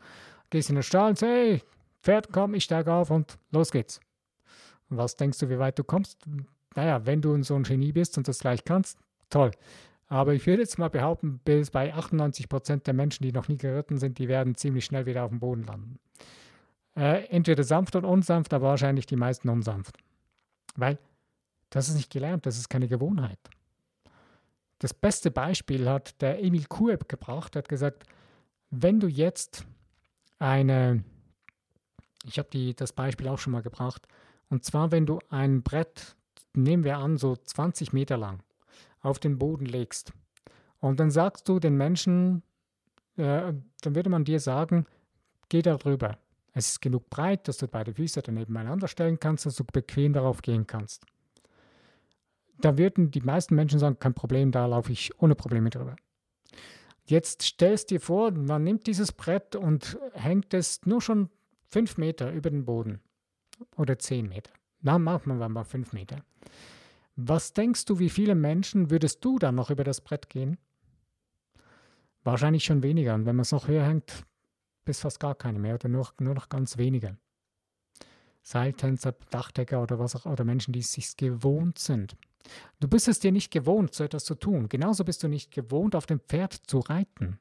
Gehst 0.50 0.68
in 0.68 0.76
den 0.76 0.82
Stall 0.82 1.10
und 1.10 1.18
sagst, 1.18 1.32
hey, 1.32 1.62
Pferd, 2.02 2.32
komm, 2.32 2.54
ich 2.54 2.64
steige 2.64 2.92
auf 2.92 3.10
und 3.10 3.38
los 3.50 3.70
geht's. 3.70 4.00
Und 4.88 4.96
was 4.96 5.16
denkst 5.16 5.38
du, 5.38 5.48
wie 5.48 5.58
weit 5.58 5.78
du 5.78 5.84
kommst? 5.84 6.24
Naja, 6.74 7.04
wenn 7.06 7.20
du 7.20 7.42
so 7.42 7.54
ein 7.54 7.64
Genie 7.64 7.92
bist 7.92 8.16
und 8.18 8.28
das 8.28 8.40
gleich 8.40 8.64
kannst, 8.64 8.98
toll. 9.30 9.50
Aber 10.08 10.32
ich 10.32 10.46
würde 10.46 10.62
jetzt 10.62 10.78
mal 10.78 10.88
behaupten, 10.88 11.38
bis 11.44 11.70
bei 11.70 11.92
98 11.92 12.48
Prozent 12.48 12.86
der 12.86 12.94
Menschen, 12.94 13.22
die 13.22 13.32
noch 13.32 13.48
nie 13.48 13.58
geritten 13.58 13.98
sind, 13.98 14.18
die 14.18 14.28
werden 14.28 14.54
ziemlich 14.54 14.86
schnell 14.86 15.04
wieder 15.04 15.24
auf 15.24 15.30
dem 15.30 15.40
Boden 15.40 15.64
landen. 15.64 15.98
Äh, 16.96 17.26
entweder 17.26 17.62
sanft 17.62 17.94
und 17.94 18.04
unsanft, 18.04 18.54
aber 18.54 18.68
wahrscheinlich 18.68 19.06
die 19.06 19.16
meisten 19.16 19.48
unsanft. 19.50 19.98
Weil 20.76 20.98
das 21.70 21.88
ist 21.88 21.96
nicht 21.96 22.10
gelernt, 22.10 22.46
das 22.46 22.56
ist 22.56 22.70
keine 22.70 22.88
Gewohnheit. 22.88 23.38
Das 24.78 24.94
beste 24.94 25.30
Beispiel 25.30 25.88
hat 25.88 26.20
der 26.22 26.42
Emil 26.42 26.64
Kueb 26.66 27.08
gebracht, 27.08 27.56
hat 27.56 27.68
gesagt, 27.68 28.04
wenn 28.70 29.00
du 29.00 29.08
jetzt 29.08 29.66
eine, 30.38 31.04
ich 32.24 32.38
habe 32.38 32.74
das 32.74 32.92
Beispiel 32.92 33.28
auch 33.28 33.38
schon 33.38 33.52
mal 33.52 33.62
gebracht, 33.62 34.06
und 34.48 34.64
zwar 34.64 34.90
wenn 34.90 35.04
du 35.04 35.18
ein 35.28 35.62
Brett, 35.62 36.16
nehmen 36.54 36.84
wir 36.84 36.98
an, 36.98 37.18
so 37.18 37.36
20 37.36 37.92
Meter 37.92 38.16
lang, 38.16 38.40
auf 39.00 39.18
den 39.18 39.38
Boden 39.38 39.66
legst 39.66 40.12
und 40.80 41.00
dann 41.00 41.10
sagst 41.10 41.48
du 41.48 41.58
den 41.58 41.76
Menschen, 41.76 42.42
äh, 43.16 43.52
dann 43.82 43.94
würde 43.94 44.10
man 44.10 44.24
dir 44.24 44.40
sagen, 44.40 44.86
geh 45.48 45.62
da 45.62 45.76
drüber. 45.76 46.18
Es 46.52 46.70
ist 46.70 46.80
genug 46.80 47.08
breit, 47.10 47.46
dass 47.46 47.58
du 47.58 47.68
beide 47.68 47.94
Füße 47.94 48.22
dann 48.22 48.34
nebeneinander 48.34 48.88
stellen 48.88 49.20
kannst, 49.20 49.46
dass 49.46 49.56
du 49.56 49.64
bequem 49.64 50.12
darauf 50.12 50.42
gehen 50.42 50.66
kannst 50.66 51.04
da 52.60 52.76
würden 52.76 53.10
die 53.10 53.20
meisten 53.20 53.54
Menschen 53.54 53.78
sagen, 53.78 53.98
kein 53.98 54.14
Problem, 54.14 54.50
da 54.50 54.66
laufe 54.66 54.92
ich 54.92 55.20
ohne 55.20 55.34
Probleme 55.34 55.70
drüber. 55.70 55.96
Jetzt 57.04 57.42
stellst 57.42 57.90
dir 57.90 58.00
vor, 58.00 58.32
man 58.32 58.64
nimmt 58.64 58.86
dieses 58.86 59.12
Brett 59.12 59.56
und 59.56 59.98
hängt 60.12 60.52
es 60.52 60.84
nur 60.84 61.00
schon 61.00 61.30
fünf 61.70 61.96
Meter 61.96 62.32
über 62.32 62.50
den 62.50 62.64
Boden 62.64 63.00
oder 63.76 63.98
zehn 63.98 64.28
Meter. 64.28 64.50
Na, 64.80 64.98
machen 64.98 65.38
wir 65.38 65.48
mal 65.48 65.64
fünf 65.64 65.92
Meter. 65.92 66.22
Was 67.20 67.52
denkst 67.52 67.84
du, 67.86 67.98
wie 67.98 68.10
viele 68.10 68.36
Menschen 68.36 68.90
würdest 68.90 69.24
du 69.24 69.40
dann 69.40 69.56
noch 69.56 69.70
über 69.70 69.82
das 69.82 70.00
Brett 70.00 70.30
gehen? 70.30 70.56
Wahrscheinlich 72.22 72.62
schon 72.62 72.84
weniger. 72.84 73.16
Und 73.16 73.26
wenn 73.26 73.34
man 73.34 73.42
es 73.42 73.50
noch 73.50 73.66
höher 73.66 73.84
hängt, 73.84 74.24
bis 74.84 75.00
fast 75.00 75.18
gar 75.18 75.34
keine 75.34 75.58
mehr 75.58 75.74
oder 75.74 75.88
nur, 75.88 76.08
nur 76.20 76.34
noch 76.34 76.48
ganz 76.48 76.78
wenige. 76.78 77.16
Seiltänzer, 78.42 79.16
Dachdecker 79.30 79.82
oder 79.82 79.98
was 79.98 80.14
auch 80.14 80.26
oder 80.26 80.44
Menschen, 80.44 80.72
die 80.72 80.78
es 80.78 80.92
sich 80.92 81.16
gewohnt 81.16 81.80
sind. 81.80 82.16
Du 82.78 82.86
bist 82.86 83.08
es 83.08 83.18
dir 83.18 83.32
nicht 83.32 83.50
gewohnt, 83.50 83.94
so 83.94 84.04
etwas 84.04 84.24
zu 84.24 84.36
tun. 84.36 84.68
Genauso 84.68 85.04
bist 85.04 85.24
du 85.24 85.28
nicht 85.28 85.50
gewohnt, 85.50 85.96
auf 85.96 86.06
dem 86.06 86.20
Pferd 86.20 86.52
zu 86.68 86.78
reiten. 86.78 87.40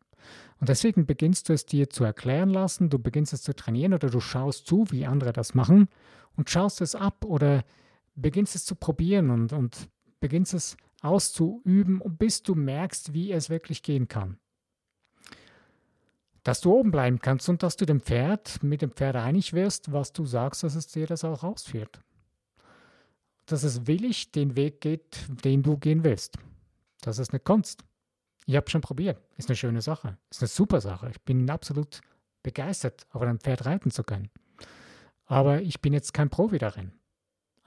Und 0.60 0.70
deswegen 0.70 1.06
beginnst 1.06 1.50
du 1.50 1.54
es 1.54 1.68
dir 1.68 1.88
zu 1.92 2.04
erklären 2.04 2.50
lassen, 2.50 2.90
du 2.90 2.98
beginnst 2.98 3.32
es 3.32 3.44
zu 3.44 3.56
trainieren 3.56 3.94
oder 3.94 4.10
du 4.10 4.22
schaust 4.22 4.66
zu, 4.66 4.88
wie 4.90 5.06
andere 5.06 5.34
das 5.34 5.54
machen 5.54 5.88
und 6.36 6.50
schaust 6.50 6.82
es 6.82 6.96
ab 6.96 7.24
oder 7.26 7.64
beginnst 8.18 8.56
es 8.56 8.66
zu 8.66 8.76
probieren 8.76 9.30
und, 9.30 9.54
und 9.54 9.90
beginnst 10.20 10.54
es 10.54 10.76
auszuüben, 11.02 12.02
bis 12.18 12.44
du 12.44 12.56
merkst, 12.56 13.14
wie 13.14 13.32
es 13.32 13.50
wirklich 13.50 13.84
gehen 13.84 14.08
kann. 14.08 14.40
Dass 16.44 16.62
du 16.62 16.74
oben 16.74 16.92
bleiben 16.92 17.20
kannst 17.20 17.48
und 17.50 17.62
dass 17.62 17.78
du 17.78 17.86
dem 17.86 18.02
Pferd, 18.02 18.64
mit 18.64 18.82
dem 18.82 18.92
Pferd 18.92 19.16
einig 19.16 19.54
wirst, 19.54 19.92
was 19.92 20.14
du 20.14 20.26
sagst, 20.26 20.64
dass 20.64 20.76
es 20.76 20.88
dir 20.88 21.06
das 21.06 21.24
auch 21.24 21.44
ausführt. 21.44 22.02
Dass 23.46 23.64
es 23.64 23.86
willig 23.88 24.32
den 24.32 24.56
Weg 24.56 24.82
geht, 24.82 25.26
den 25.44 25.62
du 25.62 25.78
gehen 25.78 26.04
willst. 26.04 26.38
Das 27.02 27.20
ist 27.20 27.32
eine 27.32 27.40
Kunst. 27.40 27.84
Ich 28.46 28.56
habe 28.56 28.70
schon 28.70 28.82
probiert. 28.82 29.22
Ist 29.36 29.50
eine 29.50 29.58
schöne 29.58 29.82
Sache. 29.82 30.18
Ist 30.32 30.42
eine 30.42 30.48
super 30.48 30.82
Sache. 30.82 31.10
Ich 31.12 31.22
bin 31.22 31.50
absolut 31.50 32.02
begeistert, 32.44 33.06
auf 33.12 33.22
einem 33.22 33.40
Pferd 33.40 33.66
reiten 33.66 33.92
zu 33.92 34.04
können. 34.04 34.30
Aber 35.26 35.62
ich 35.62 35.82
bin 35.82 35.94
jetzt 35.94 36.14
kein 36.14 36.30
Profi 36.30 36.58
darin. 36.58 36.94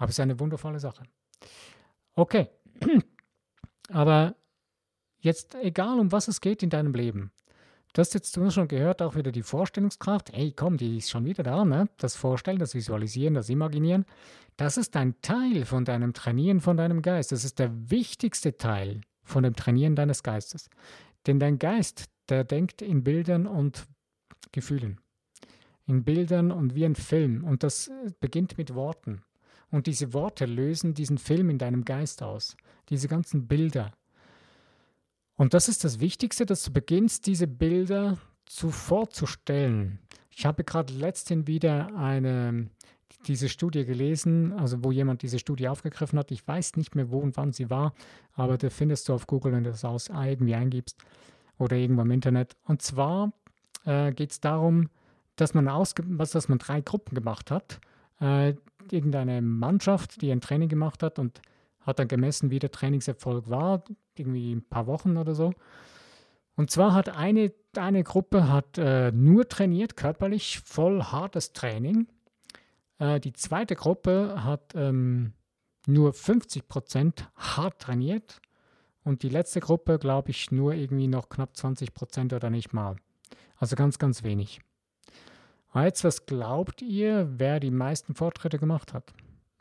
Aber 0.01 0.09
es 0.09 0.17
ist 0.17 0.21
eine 0.21 0.41
wundervolle 0.41 0.81
Sache. 0.81 1.05
Okay. 2.15 2.49
Aber 3.93 4.35
jetzt, 5.21 5.55
egal 5.55 6.01
um 6.01 6.11
was 6.11 6.27
es 6.27 6.41
geht 6.41 6.63
in 6.63 6.71
deinem 6.71 6.95
Leben, 6.95 7.31
Du 7.93 8.01
hast 8.01 8.15
jetzt 8.15 8.39
schon 8.53 8.69
gehört, 8.69 9.03
auch 9.03 9.17
wieder 9.17 9.33
die 9.33 9.43
Vorstellungskraft. 9.43 10.33
Hey, 10.33 10.53
komm, 10.55 10.77
die 10.77 10.99
ist 10.99 11.11
schon 11.11 11.25
wieder 11.25 11.43
da, 11.43 11.65
ne? 11.65 11.89
Das 11.97 12.15
Vorstellen, 12.15 12.61
das 12.61 12.75
Visualisieren, 12.75 13.35
das 13.35 13.49
Imaginieren. 13.49 14.07
Das 14.57 14.77
ist 14.77 14.95
ein 14.97 15.21
Teil 15.23 15.65
von 15.65 15.85
deinem 15.85 16.13
Trainieren 16.13 16.61
von 16.61 16.77
deinem 16.77 17.03
Geist. 17.03 17.33
Das 17.33 17.45
ist 17.45 17.59
der 17.59 17.91
wichtigste 17.91 18.57
Teil 18.57 19.01
von 19.25 19.43
dem 19.43 19.57
Trainieren 19.57 19.97
deines 19.97 20.23
Geistes. 20.23 20.71
Denn 21.27 21.41
dein 21.41 21.59
Geist, 21.59 22.05
der 22.29 22.45
denkt 22.45 22.81
in 22.81 23.03
Bildern 23.03 23.49
und 23.49 23.89
Gefühlen. 24.53 25.01
In 25.87 26.05
Bildern 26.05 26.53
und 26.53 26.77
wie 26.77 26.85
ein 26.85 26.95
Film. 26.95 27.43
Und 27.43 27.65
das 27.65 27.89
äh, 27.89 28.13
beginnt 28.21 28.57
mit 28.57 28.73
Worten. 28.75 29.23
Und 29.71 29.87
diese 29.87 30.13
Worte 30.13 30.47
lösen 30.47 30.95
diesen 30.95 31.19
Film 31.19 31.51
in 31.51 31.59
deinem 31.59 31.85
Geist 31.85 32.23
aus. 32.23 32.57
Diese 32.89 33.09
ganzen 33.09 33.47
Bilder. 33.47 33.93
Und 35.37 35.55
das 35.55 35.69
ist 35.69 35.85
das 35.85 36.01
Wichtigste, 36.01 36.45
dass 36.45 36.63
du 36.65 36.73
beginnst, 36.73 37.27
diese 37.27 37.47
Bilder 37.47 38.19
zu 38.47 38.71
vorzustellen. 38.71 40.01
Ich 40.31 40.45
habe 40.45 40.65
gerade 40.65 40.93
letztens 40.93 41.47
wieder 41.47 41.95
eine 41.97 42.69
diese 43.27 43.49
Studie 43.49 43.85
gelesen, 43.85 44.53
also 44.53 44.83
wo 44.83 44.93
jemand 44.93 45.23
diese 45.23 45.39
Studie 45.39 45.69
aufgegriffen 45.69 46.19
hat. 46.19 46.31
Ich 46.31 46.47
weiß 46.47 46.77
nicht 46.77 46.95
mehr, 46.95 47.11
wo 47.11 47.19
und 47.19 47.37
wann 47.37 47.53
sie 47.53 47.71
war, 47.71 47.93
aber 48.35 48.57
da 48.57 48.71
findest 48.71 49.09
du 49.09 49.15
auf 49.15 49.27
Google, 49.27 49.53
wenn 49.53 49.65
du 49.65 49.71
das 49.71 49.85
aus 49.85 50.09
irgendwie 50.09 50.55
eingibst 50.55 50.97
oder 51.59 51.77
irgendwo 51.77 52.03
im 52.03 52.11
Internet. 52.11 52.57
Und 52.65 52.83
zwar 52.83 53.33
äh, 53.85 54.13
geht 54.13 54.33
es 54.33 54.41
darum, 54.41 54.89
dass 55.37 55.55
man, 55.55 55.69
ausge 55.69 56.03
dass 56.03 56.49
man 56.49 56.59
drei 56.59 56.81
Gruppen 56.81 57.15
gemacht 57.15 57.51
hat. 57.51 57.81
Äh, 58.21 58.55
irgendeine 58.93 59.43
Mannschaft, 59.43 60.21
die 60.23 60.31
ein 60.31 60.41
Training 60.41 60.69
gemacht 60.69 61.03
hat 61.03 61.19
und 61.19 61.41
hat 61.81 61.99
dann 61.99 62.09
gemessen, 62.09 62.51
wie 62.51 62.59
der 62.59 62.71
Trainingserfolg 62.71 63.49
war, 63.49 63.85
irgendwie 64.17 64.53
ein 64.55 64.63
paar 64.63 64.87
Wochen 64.87 65.17
oder 65.17 65.35
so. 65.35 65.53
Und 66.57 66.71
zwar 66.71 66.95
hat 66.95 67.09
eine, 67.09 67.53
eine 67.77 68.05
Gruppe 68.05 68.49
hat 68.49 68.77
äh, 68.77 69.13
nur 69.13 69.49
trainiert, 69.49 69.97
körperlich, 69.97 70.61
voll 70.61 71.03
hartes 71.03 71.53
Training 71.53 72.07
äh, 73.01 73.19
die 73.19 73.33
zweite 73.33 73.75
Gruppe 73.75 74.45
hat 74.45 74.75
ähm, 74.77 75.33
nur 75.87 76.13
50 76.13 76.69
Prozent 76.69 77.29
hart 77.35 77.81
trainiert 77.81 78.41
und 79.03 79.25
die 79.25 79.29
letzte 79.29 79.61
Gruppe, 79.61 79.99
glaube 79.99 80.31
ich, 80.31 80.53
nur 80.53 80.75
irgendwie 80.75 81.09
noch 81.09 81.29
knapp 81.29 81.57
20 81.57 81.95
Prozent 81.95 82.33
oder 82.33 82.51
nicht 82.51 82.73
mal. 82.73 82.97
Also 83.57 83.75
ganz, 83.75 83.99
ganz 83.99 84.23
wenig. 84.23 84.61
Jetzt, 85.75 86.05
was 86.05 86.27
glaubt 86.27 86.83
ihr, 86.83 87.29
wer 87.37 87.61
die 87.61 87.71
meisten 87.71 88.15
Fortschritte 88.15 88.59
gemacht 88.59 88.93
hat? 88.93 89.13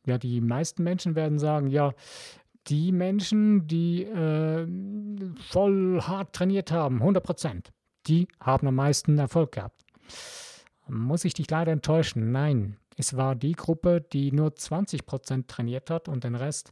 Ja, 0.05 0.17
die 0.17 0.41
meisten 0.41 0.83
Menschen 0.83 1.15
werden 1.15 1.37
sagen, 1.37 1.67
ja, 1.67 1.93
die 2.67 2.91
Menschen, 2.91 3.67
die 3.67 4.03
äh, 4.03 4.67
voll 5.49 6.01
hart 6.01 6.33
trainiert 6.33 6.71
haben, 6.71 6.97
100 6.97 7.23
Prozent, 7.23 7.71
die 8.07 8.27
haben 8.39 8.67
am 8.67 8.75
meisten 8.75 9.17
Erfolg 9.17 9.53
gehabt. 9.53 9.83
Muss 10.87 11.25
ich 11.25 11.35
dich 11.35 11.49
leider 11.49 11.71
enttäuschen? 11.71 12.31
Nein, 12.31 12.77
es 12.97 13.15
war 13.15 13.35
die 13.35 13.53
Gruppe, 13.53 14.01
die 14.01 14.31
nur 14.31 14.49
20% 14.49 15.47
trainiert 15.47 15.89
hat 15.89 16.07
und 16.07 16.23
den 16.23 16.35
Rest 16.35 16.71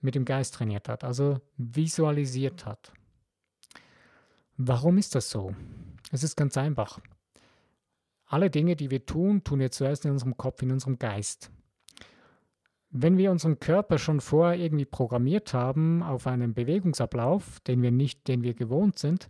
mit 0.00 0.14
dem 0.14 0.24
Geist 0.24 0.54
trainiert 0.54 0.88
hat, 0.88 1.04
also 1.04 1.38
visualisiert 1.56 2.66
hat. 2.66 2.92
Warum 4.56 4.98
ist 4.98 5.14
das 5.14 5.30
so? 5.30 5.54
Es 6.12 6.22
ist 6.22 6.36
ganz 6.36 6.56
einfach. 6.56 7.00
Alle 8.30 8.48
Dinge, 8.48 8.76
die 8.76 8.92
wir 8.92 9.04
tun, 9.04 9.42
tun 9.42 9.58
wir 9.58 9.72
zuerst 9.72 10.04
in 10.04 10.12
unserem 10.12 10.36
Kopf, 10.36 10.62
in 10.62 10.70
unserem 10.70 11.00
Geist. 11.00 11.50
Wenn 12.92 13.18
wir 13.18 13.32
unseren 13.32 13.58
Körper 13.58 13.98
schon 13.98 14.20
vorher 14.20 14.56
irgendwie 14.56 14.84
programmiert 14.84 15.52
haben 15.52 16.04
auf 16.04 16.28
einen 16.28 16.54
Bewegungsablauf, 16.54 17.58
den 17.66 17.82
wir 17.82 17.90
nicht, 17.90 18.28
den 18.28 18.44
wir 18.44 18.54
gewohnt 18.54 19.00
sind, 19.00 19.28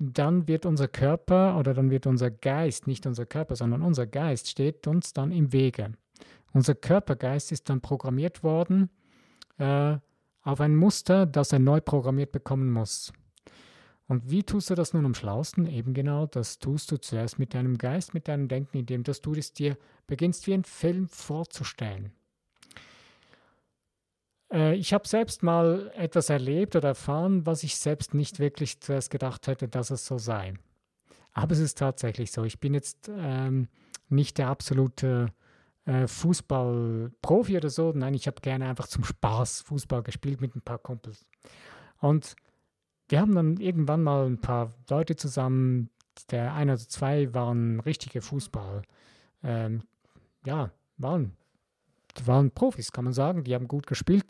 dann 0.00 0.48
wird 0.48 0.66
unser 0.66 0.88
Körper 0.88 1.56
oder 1.56 1.72
dann 1.72 1.92
wird 1.92 2.08
unser 2.08 2.32
Geist, 2.32 2.88
nicht 2.88 3.06
unser 3.06 3.26
Körper, 3.26 3.54
sondern 3.54 3.80
unser 3.80 4.08
Geist 4.08 4.48
steht 4.48 4.88
uns 4.88 5.12
dann 5.12 5.30
im 5.30 5.52
Wege. 5.52 5.92
Unser 6.52 6.74
Körpergeist 6.74 7.52
ist 7.52 7.70
dann 7.70 7.80
programmiert 7.80 8.42
worden 8.42 8.90
äh, 9.58 9.98
auf 10.42 10.60
ein 10.60 10.74
Muster, 10.74 11.26
das 11.26 11.52
er 11.52 11.60
neu 11.60 11.80
programmiert 11.80 12.32
bekommen 12.32 12.72
muss. 12.72 13.12
Und 14.08 14.30
wie 14.30 14.42
tust 14.42 14.68
du 14.68 14.74
das 14.74 14.92
nun 14.92 15.06
am 15.06 15.14
schlausten? 15.14 15.66
Eben 15.66 15.94
genau, 15.94 16.26
das 16.26 16.58
tust 16.58 16.90
du 16.90 16.98
zuerst 16.98 17.38
mit 17.38 17.54
deinem 17.54 17.78
Geist, 17.78 18.14
mit 18.14 18.28
deinem 18.28 18.48
Denken, 18.48 18.78
indem 18.78 19.04
dass 19.04 19.20
du 19.20 19.34
es 19.34 19.52
dir 19.52 19.76
beginnst 20.06 20.46
wie 20.46 20.54
ein 20.54 20.64
Film 20.64 21.08
vorzustellen. 21.08 22.12
Äh, 24.52 24.74
ich 24.74 24.92
habe 24.92 25.08
selbst 25.08 25.42
mal 25.42 25.90
etwas 25.96 26.30
erlebt 26.30 26.76
oder 26.76 26.88
erfahren, 26.88 27.46
was 27.46 27.62
ich 27.62 27.76
selbst 27.76 28.14
nicht 28.14 28.38
wirklich 28.38 28.80
zuerst 28.80 29.10
gedacht 29.10 29.46
hätte, 29.46 29.68
dass 29.68 29.90
es 29.90 30.06
so 30.06 30.18
sei. 30.18 30.54
Aber 31.32 31.52
es 31.52 31.60
ist 31.60 31.78
tatsächlich 31.78 32.30
so. 32.32 32.44
Ich 32.44 32.60
bin 32.60 32.74
jetzt 32.74 33.10
ähm, 33.10 33.68
nicht 34.08 34.38
der 34.38 34.48
absolute 34.48 35.28
äh, 35.86 36.06
Fußballprofi 36.06 37.56
oder 37.56 37.70
so. 37.70 37.92
Nein, 37.94 38.14
ich 38.14 38.26
habe 38.26 38.40
gerne 38.42 38.68
einfach 38.68 38.86
zum 38.86 39.04
Spaß 39.04 39.62
Fußball 39.62 40.02
gespielt 40.02 40.40
mit 40.40 40.54
ein 40.54 40.60
paar 40.60 40.78
Kumpels. 40.78 41.24
Und 41.98 42.36
wir 43.12 43.20
haben 43.20 43.34
dann 43.34 43.58
irgendwann 43.58 44.02
mal 44.02 44.24
ein 44.24 44.40
paar 44.40 44.72
Leute 44.88 45.16
zusammen, 45.16 45.90
der 46.30 46.54
ein 46.54 46.70
oder 46.70 46.78
zwei 46.78 47.34
waren 47.34 47.78
richtige 47.80 48.22
Fußball. 48.22 48.80
Ähm, 49.42 49.82
ja, 50.46 50.70
waren 50.96 51.36
waren 52.24 52.50
Profis, 52.52 52.90
kann 52.90 53.04
man 53.04 53.12
sagen. 53.12 53.44
Die 53.44 53.54
haben 53.54 53.68
gut 53.68 53.86
gespielt 53.86 54.24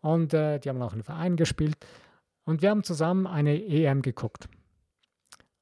und 0.00 0.34
äh, 0.34 0.58
die 0.58 0.68
haben 0.68 0.82
auch 0.82 0.92
in 0.92 1.04
Verein 1.04 1.36
gespielt. 1.36 1.76
Und 2.44 2.62
wir 2.62 2.70
haben 2.70 2.82
zusammen 2.82 3.28
eine 3.28 3.64
EM 3.64 4.02
geguckt. 4.02 4.48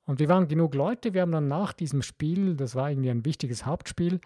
Und 0.06 0.18
wir 0.18 0.30
waren 0.30 0.48
genug 0.48 0.74
Leute, 0.74 1.12
wir 1.12 1.20
haben 1.20 1.32
dann 1.32 1.48
nach 1.48 1.74
diesem 1.74 2.00
Spiel, 2.00 2.56
das 2.56 2.74
war 2.74 2.88
irgendwie 2.88 3.10
ein 3.10 3.26
wichtiges 3.26 3.66
Hauptspiel, 3.66 4.20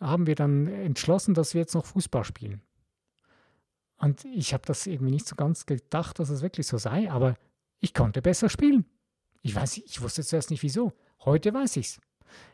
haben 0.00 0.26
wir 0.26 0.34
dann 0.34 0.66
entschlossen, 0.66 1.34
dass 1.34 1.54
wir 1.54 1.60
jetzt 1.60 1.74
noch 1.74 1.86
Fußball 1.86 2.24
spielen. 2.24 2.60
Und 3.98 4.24
ich 4.24 4.52
habe 4.52 4.64
das 4.66 4.88
irgendwie 4.88 5.12
nicht 5.12 5.28
so 5.28 5.36
ganz 5.36 5.64
gedacht, 5.64 6.18
dass 6.18 6.28
es 6.28 6.42
wirklich 6.42 6.66
so 6.66 6.76
sei, 6.76 7.08
aber 7.08 7.36
ich 7.84 7.94
konnte 7.94 8.22
besser 8.22 8.48
spielen. 8.48 8.86
Ich 9.42 9.54
weiß, 9.54 9.76
ich 9.78 10.00
wusste 10.00 10.24
zuerst 10.24 10.50
nicht 10.50 10.62
wieso. 10.62 10.92
Heute 11.24 11.52
weiß 11.52 11.76
ich 11.76 11.86
es. 11.86 12.00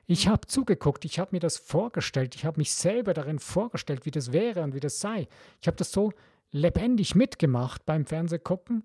Ich 0.06 0.26
habe 0.28 0.46
zugeguckt, 0.46 1.04
ich 1.04 1.18
habe 1.18 1.30
mir 1.32 1.40
das 1.40 1.56
vorgestellt, 1.56 2.34
ich 2.34 2.44
habe 2.44 2.58
mich 2.58 2.72
selber 2.72 3.14
darin 3.14 3.38
vorgestellt, 3.38 4.04
wie 4.04 4.10
das 4.10 4.32
wäre 4.32 4.62
und 4.62 4.74
wie 4.74 4.80
das 4.80 5.00
sei. 5.00 5.28
Ich 5.60 5.68
habe 5.68 5.76
das 5.76 5.92
so 5.92 6.12
lebendig 6.50 7.14
mitgemacht 7.14 7.86
beim 7.86 8.06
Fernsehgucken, 8.06 8.84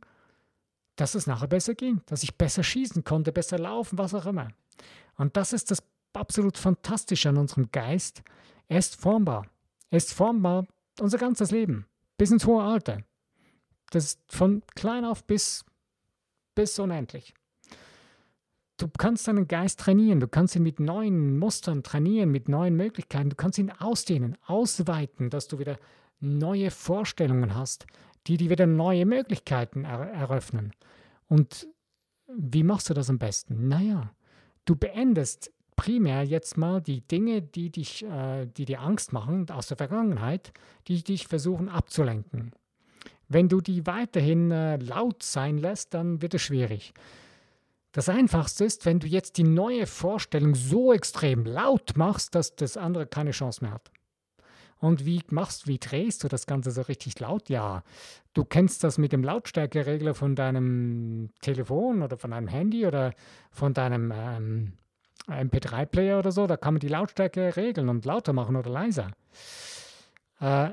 dass 0.96 1.16
es 1.16 1.26
nachher 1.28 1.48
besser 1.48 1.74
ging, 1.74 2.02
dass 2.06 2.24
ich 2.24 2.38
besser 2.38 2.64
schießen 2.64 3.04
konnte, 3.04 3.32
besser 3.32 3.58
laufen, 3.58 3.98
was 3.98 4.14
auch 4.14 4.28
immer. 4.28 4.50
Und 5.18 5.36
das 5.36 5.52
ist 5.52 5.72
das 5.72 5.84
absolut 6.14 6.58
Fantastische 6.58 7.30
an 7.30 7.38
unserem 7.38 7.72
Geist. 7.72 8.22
Er 8.68 8.78
ist 8.78 8.96
formbar. 8.96 9.48
Er 9.90 9.98
ist 9.98 10.14
formbar 10.14 10.68
unser 11.00 11.18
ganzes 11.18 11.52
Leben, 11.52 11.88
bis 12.18 12.32
ins 12.32 12.46
hohe 12.46 12.64
Alter. 12.64 13.02
Das 13.90 14.06
ist 14.06 14.22
von 14.28 14.62
klein 14.76 15.06
auf 15.06 15.26
bis, 15.26 15.66
bis 16.56 16.80
unendlich. 16.80 17.34
Du 18.78 18.90
kannst 18.90 19.28
deinen 19.28 19.48
Geist 19.48 19.80
trainieren, 19.80 20.20
du 20.20 20.28
kannst 20.28 20.56
ihn 20.56 20.64
mit 20.64 20.80
neuen 20.80 21.38
Mustern 21.40 21.82
trainieren, 21.82 22.32
mit 22.32 22.50
neuen 22.50 22.76
Möglichkeiten, 22.76 23.30
du 23.30 23.36
kannst 23.36 23.58
ihn 23.58 23.72
ausdehnen, 23.72 24.38
ausweiten, 24.46 25.30
dass 25.30 25.48
du 25.48 25.60
wieder 25.60 25.78
neue 26.20 26.72
Vorstellungen 26.72 27.56
hast, 27.56 27.86
die 28.28 28.38
dir 28.38 28.50
wieder 28.50 28.66
neue 28.66 29.06
Möglichkeiten 29.06 29.86
er 29.86 30.00
eröffnen. 30.12 30.74
Und 31.28 31.68
wie 32.28 32.64
machst 32.64 32.90
du 32.90 32.94
das 32.94 33.10
am 33.10 33.20
besten? 33.20 33.68
Naja, 33.68 34.12
du 34.66 34.76
beendest 34.76 35.54
primär 35.76 36.24
jetzt 36.24 36.58
mal 36.58 36.82
die 36.82 37.02
Dinge, 37.02 37.42
die, 37.42 37.70
dich, 37.70 38.04
äh, 38.04 38.46
die 38.46 38.66
dir 38.66 38.82
Angst 38.82 39.14
machen 39.14 39.50
aus 39.50 39.68
der 39.68 39.78
Vergangenheit, 39.78 40.52
die 40.88 41.04
dich 41.04 41.28
versuchen 41.28 41.70
abzulenken. 41.70 42.52
Wenn 43.28 43.50
du 43.50 43.62
die 43.62 43.86
weiterhin 43.86 44.52
äh, 44.52 44.78
laut 44.78 45.24
sein 45.24 45.58
lässt, 45.58 45.94
dann 45.94 46.22
wird 46.22 46.34
es 46.34 46.42
schwierig. 46.42 46.94
Das 47.92 48.10
Einfachste 48.10 48.66
ist, 48.66 48.86
wenn 48.86 49.00
du 49.00 49.08
jetzt 49.08 49.38
die 49.38 49.44
neue 49.44 49.88
Vorstellung 49.88 50.54
so 50.54 50.92
extrem 50.92 51.46
laut 51.46 51.94
machst, 51.96 52.36
dass 52.36 52.56
das 52.56 52.76
andere 52.76 53.08
keine 53.08 53.32
Chance 53.32 53.64
mehr 53.64 53.74
hat. 53.74 53.90
Und 54.80 55.06
wie 55.06 55.22
machst, 55.30 55.68
wie 55.68 55.80
drehst 55.80 56.24
du 56.24 56.28
das 56.28 56.46
Ganze 56.46 56.72
so 56.72 56.82
richtig 56.82 57.20
laut? 57.20 57.50
Ja, 57.50 57.84
du 58.34 58.44
kennst 58.44 58.84
das 58.84 58.98
mit 58.98 59.14
dem 59.14 59.24
Lautstärkeregler 59.24 60.14
von 60.14 60.36
deinem 60.36 61.30
Telefon 61.42 62.04
oder 62.04 62.18
von 62.18 62.32
deinem 62.32 62.50
Handy 62.50 62.86
oder 62.86 63.14
von 63.52 63.74
deinem 63.74 64.12
ähm, 64.14 64.74
MP3-Player 65.28 66.20
oder 66.20 66.32
so. 66.32 66.46
Da 66.48 66.58
kann 66.58 66.74
man 66.74 66.82
die 66.82 66.90
Lautstärke 66.90 67.56
regeln 67.56 67.90
und 67.90 68.06
lauter 68.06 68.34
machen 68.34 68.58
oder 68.58 68.70
leiser. 68.70 69.12
Äh, 70.42 70.72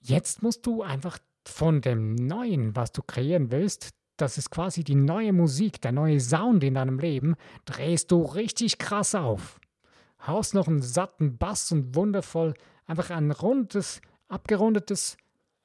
jetzt 0.00 0.42
musst 0.42 0.66
du 0.66 0.82
einfach 0.82 1.18
von 1.48 1.80
dem 1.80 2.14
Neuen, 2.14 2.74
was 2.76 2.92
du 2.92 3.02
kreieren 3.02 3.50
willst, 3.50 3.90
das 4.16 4.38
ist 4.38 4.50
quasi 4.50 4.82
die 4.82 4.94
neue 4.94 5.32
Musik, 5.32 5.80
der 5.80 5.92
neue 5.92 6.20
Sound 6.20 6.64
in 6.64 6.74
deinem 6.74 6.98
Leben, 6.98 7.36
drehst 7.64 8.10
du 8.10 8.22
richtig 8.22 8.78
krass 8.78 9.14
auf. 9.14 9.60
Haust 10.26 10.54
noch 10.54 10.68
einen 10.68 10.82
satten 10.82 11.36
Bass 11.36 11.70
und 11.72 11.94
wundervoll, 11.94 12.54
einfach 12.86 13.10
ein 13.10 13.30
rundes, 13.30 14.00
abgerundetes 14.28 15.16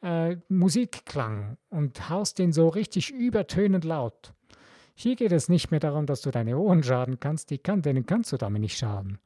äh, 0.01 0.37
Musikklang 0.49 1.57
und 1.69 2.09
haust 2.09 2.39
den 2.39 2.51
so 2.51 2.67
richtig 2.67 3.11
übertönend 3.11 3.85
laut. 3.85 4.33
Hier 4.93 5.15
geht 5.15 5.31
es 5.31 5.49
nicht 5.49 5.71
mehr 5.71 5.79
darum, 5.79 6.05
dass 6.05 6.21
du 6.21 6.31
deine 6.31 6.57
Ohren 6.57 6.83
schaden 6.83 7.19
kannst, 7.19 7.49
die 7.49 7.57
kann, 7.57 7.81
denen 7.81 8.05
kannst 8.05 8.31
du 8.33 8.37
damit 8.37 8.61
nicht 8.61 8.77
schaden. 8.77 9.19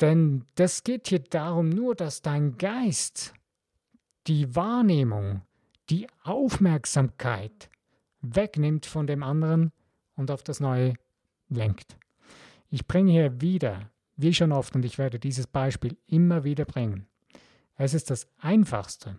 Denn 0.00 0.44
das 0.54 0.82
geht 0.82 1.08
hier 1.08 1.20
darum 1.20 1.68
nur, 1.68 1.94
dass 1.94 2.22
dein 2.22 2.56
Geist 2.56 3.34
die 4.26 4.54
Wahrnehmung, 4.54 5.42
die 5.88 6.06
Aufmerksamkeit 6.22 7.68
wegnimmt 8.20 8.86
von 8.86 9.06
dem 9.06 9.22
anderen 9.22 9.72
und 10.14 10.30
auf 10.30 10.42
das 10.42 10.60
Neue 10.60 10.94
lenkt. 11.48 11.96
Ich 12.68 12.86
bringe 12.86 13.10
hier 13.10 13.40
wieder, 13.40 13.90
wie 14.16 14.34
schon 14.34 14.52
oft, 14.52 14.74
und 14.76 14.84
ich 14.84 14.98
werde 14.98 15.18
dieses 15.18 15.46
Beispiel 15.46 15.96
immer 16.06 16.44
wieder 16.44 16.64
bringen. 16.64 17.06
Es 17.76 17.94
ist 17.94 18.10
das 18.10 18.28
Einfachste, 18.38 19.18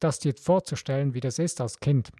das 0.00 0.18
dir 0.18 0.34
vorzustellen, 0.34 1.14
wie 1.14 1.20
das 1.20 1.38
ist 1.38 1.60
als 1.60 1.78
Kind. 1.78 2.10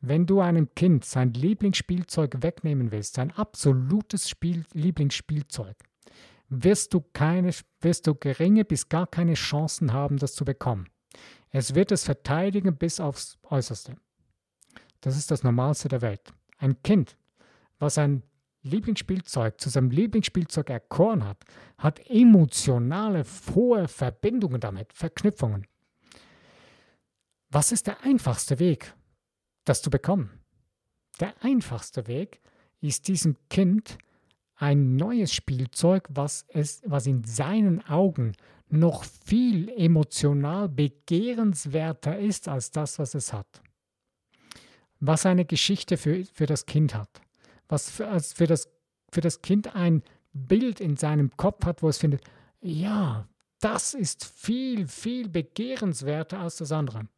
Wenn 0.00 0.26
du 0.26 0.40
einem 0.40 0.74
Kind 0.74 1.04
sein 1.04 1.32
Lieblingsspielzeug 1.32 2.42
wegnehmen 2.42 2.90
willst, 2.90 3.14
sein 3.14 3.30
absolutes 3.32 4.28
Spiel, 4.28 4.64
Lieblingsspielzeug, 4.72 5.76
wirst 6.50 6.92
du, 6.92 7.00
keine, 7.00 7.52
wirst 7.80 8.06
du 8.06 8.14
geringe 8.14 8.64
bis 8.64 8.88
gar 8.88 9.06
keine 9.06 9.34
Chancen 9.34 9.92
haben, 9.92 10.18
das 10.18 10.34
zu 10.34 10.44
bekommen. 10.44 10.88
Es 11.50 11.74
wird 11.74 11.92
es 11.92 12.04
verteidigen 12.04 12.76
bis 12.76 13.00
aufs 13.00 13.38
Äußerste. 13.44 13.96
Das 15.00 15.16
ist 15.16 15.30
das 15.30 15.42
Normalste 15.42 15.88
der 15.88 16.02
Welt. 16.02 16.32
Ein 16.58 16.82
Kind, 16.82 17.16
was 17.78 17.96
ein 17.96 18.22
Lieblingsspielzeug 18.62 19.60
zu 19.60 19.70
seinem 19.70 19.90
Lieblingsspielzeug 19.90 20.68
erkoren 20.68 21.24
hat, 21.24 21.44
hat 21.78 22.00
emotionale, 22.10 23.24
hohe 23.54 23.88
Verbindungen 23.88 24.60
damit, 24.60 24.92
Verknüpfungen. 24.92 25.66
Was 27.48 27.72
ist 27.72 27.86
der 27.86 28.02
einfachste 28.02 28.58
Weg, 28.58 28.94
das 29.64 29.80
zu 29.82 29.90
bekommen? 29.90 30.30
Der 31.20 31.34
einfachste 31.42 32.06
Weg 32.06 32.40
ist 32.80 33.08
diesem 33.08 33.36
Kind 33.48 33.98
ein 34.60 34.96
neues 34.96 35.32
Spielzeug, 35.32 36.08
was, 36.10 36.46
es, 36.48 36.82
was 36.86 37.06
in 37.06 37.24
seinen 37.24 37.84
Augen 37.86 38.32
noch 38.68 39.04
viel 39.04 39.68
emotional 39.70 40.68
begehrenswerter 40.68 42.18
ist 42.18 42.46
als 42.46 42.70
das, 42.70 42.98
was 42.98 43.14
es 43.14 43.32
hat 43.32 43.62
was 45.00 45.26
eine 45.26 45.44
Geschichte 45.44 45.96
für, 45.96 46.24
für 46.32 46.46
das 46.46 46.66
Kind 46.66 46.94
hat, 46.94 47.08
was 47.68 47.90
für, 47.90 48.06
also 48.06 48.34
für, 48.36 48.46
das, 48.46 48.68
für 49.10 49.22
das 49.22 49.42
Kind 49.42 49.74
ein 49.74 50.02
Bild 50.32 50.80
in 50.80 50.96
seinem 50.96 51.36
Kopf 51.36 51.64
hat, 51.64 51.82
wo 51.82 51.88
es 51.88 51.98
findet, 51.98 52.22
ja, 52.60 53.26
das 53.58 53.94
ist 53.94 54.24
viel, 54.24 54.86
viel 54.86 55.28
begehrenswerter 55.28 56.38
als 56.38 56.56
das 56.56 56.72
andere. 56.72 57.08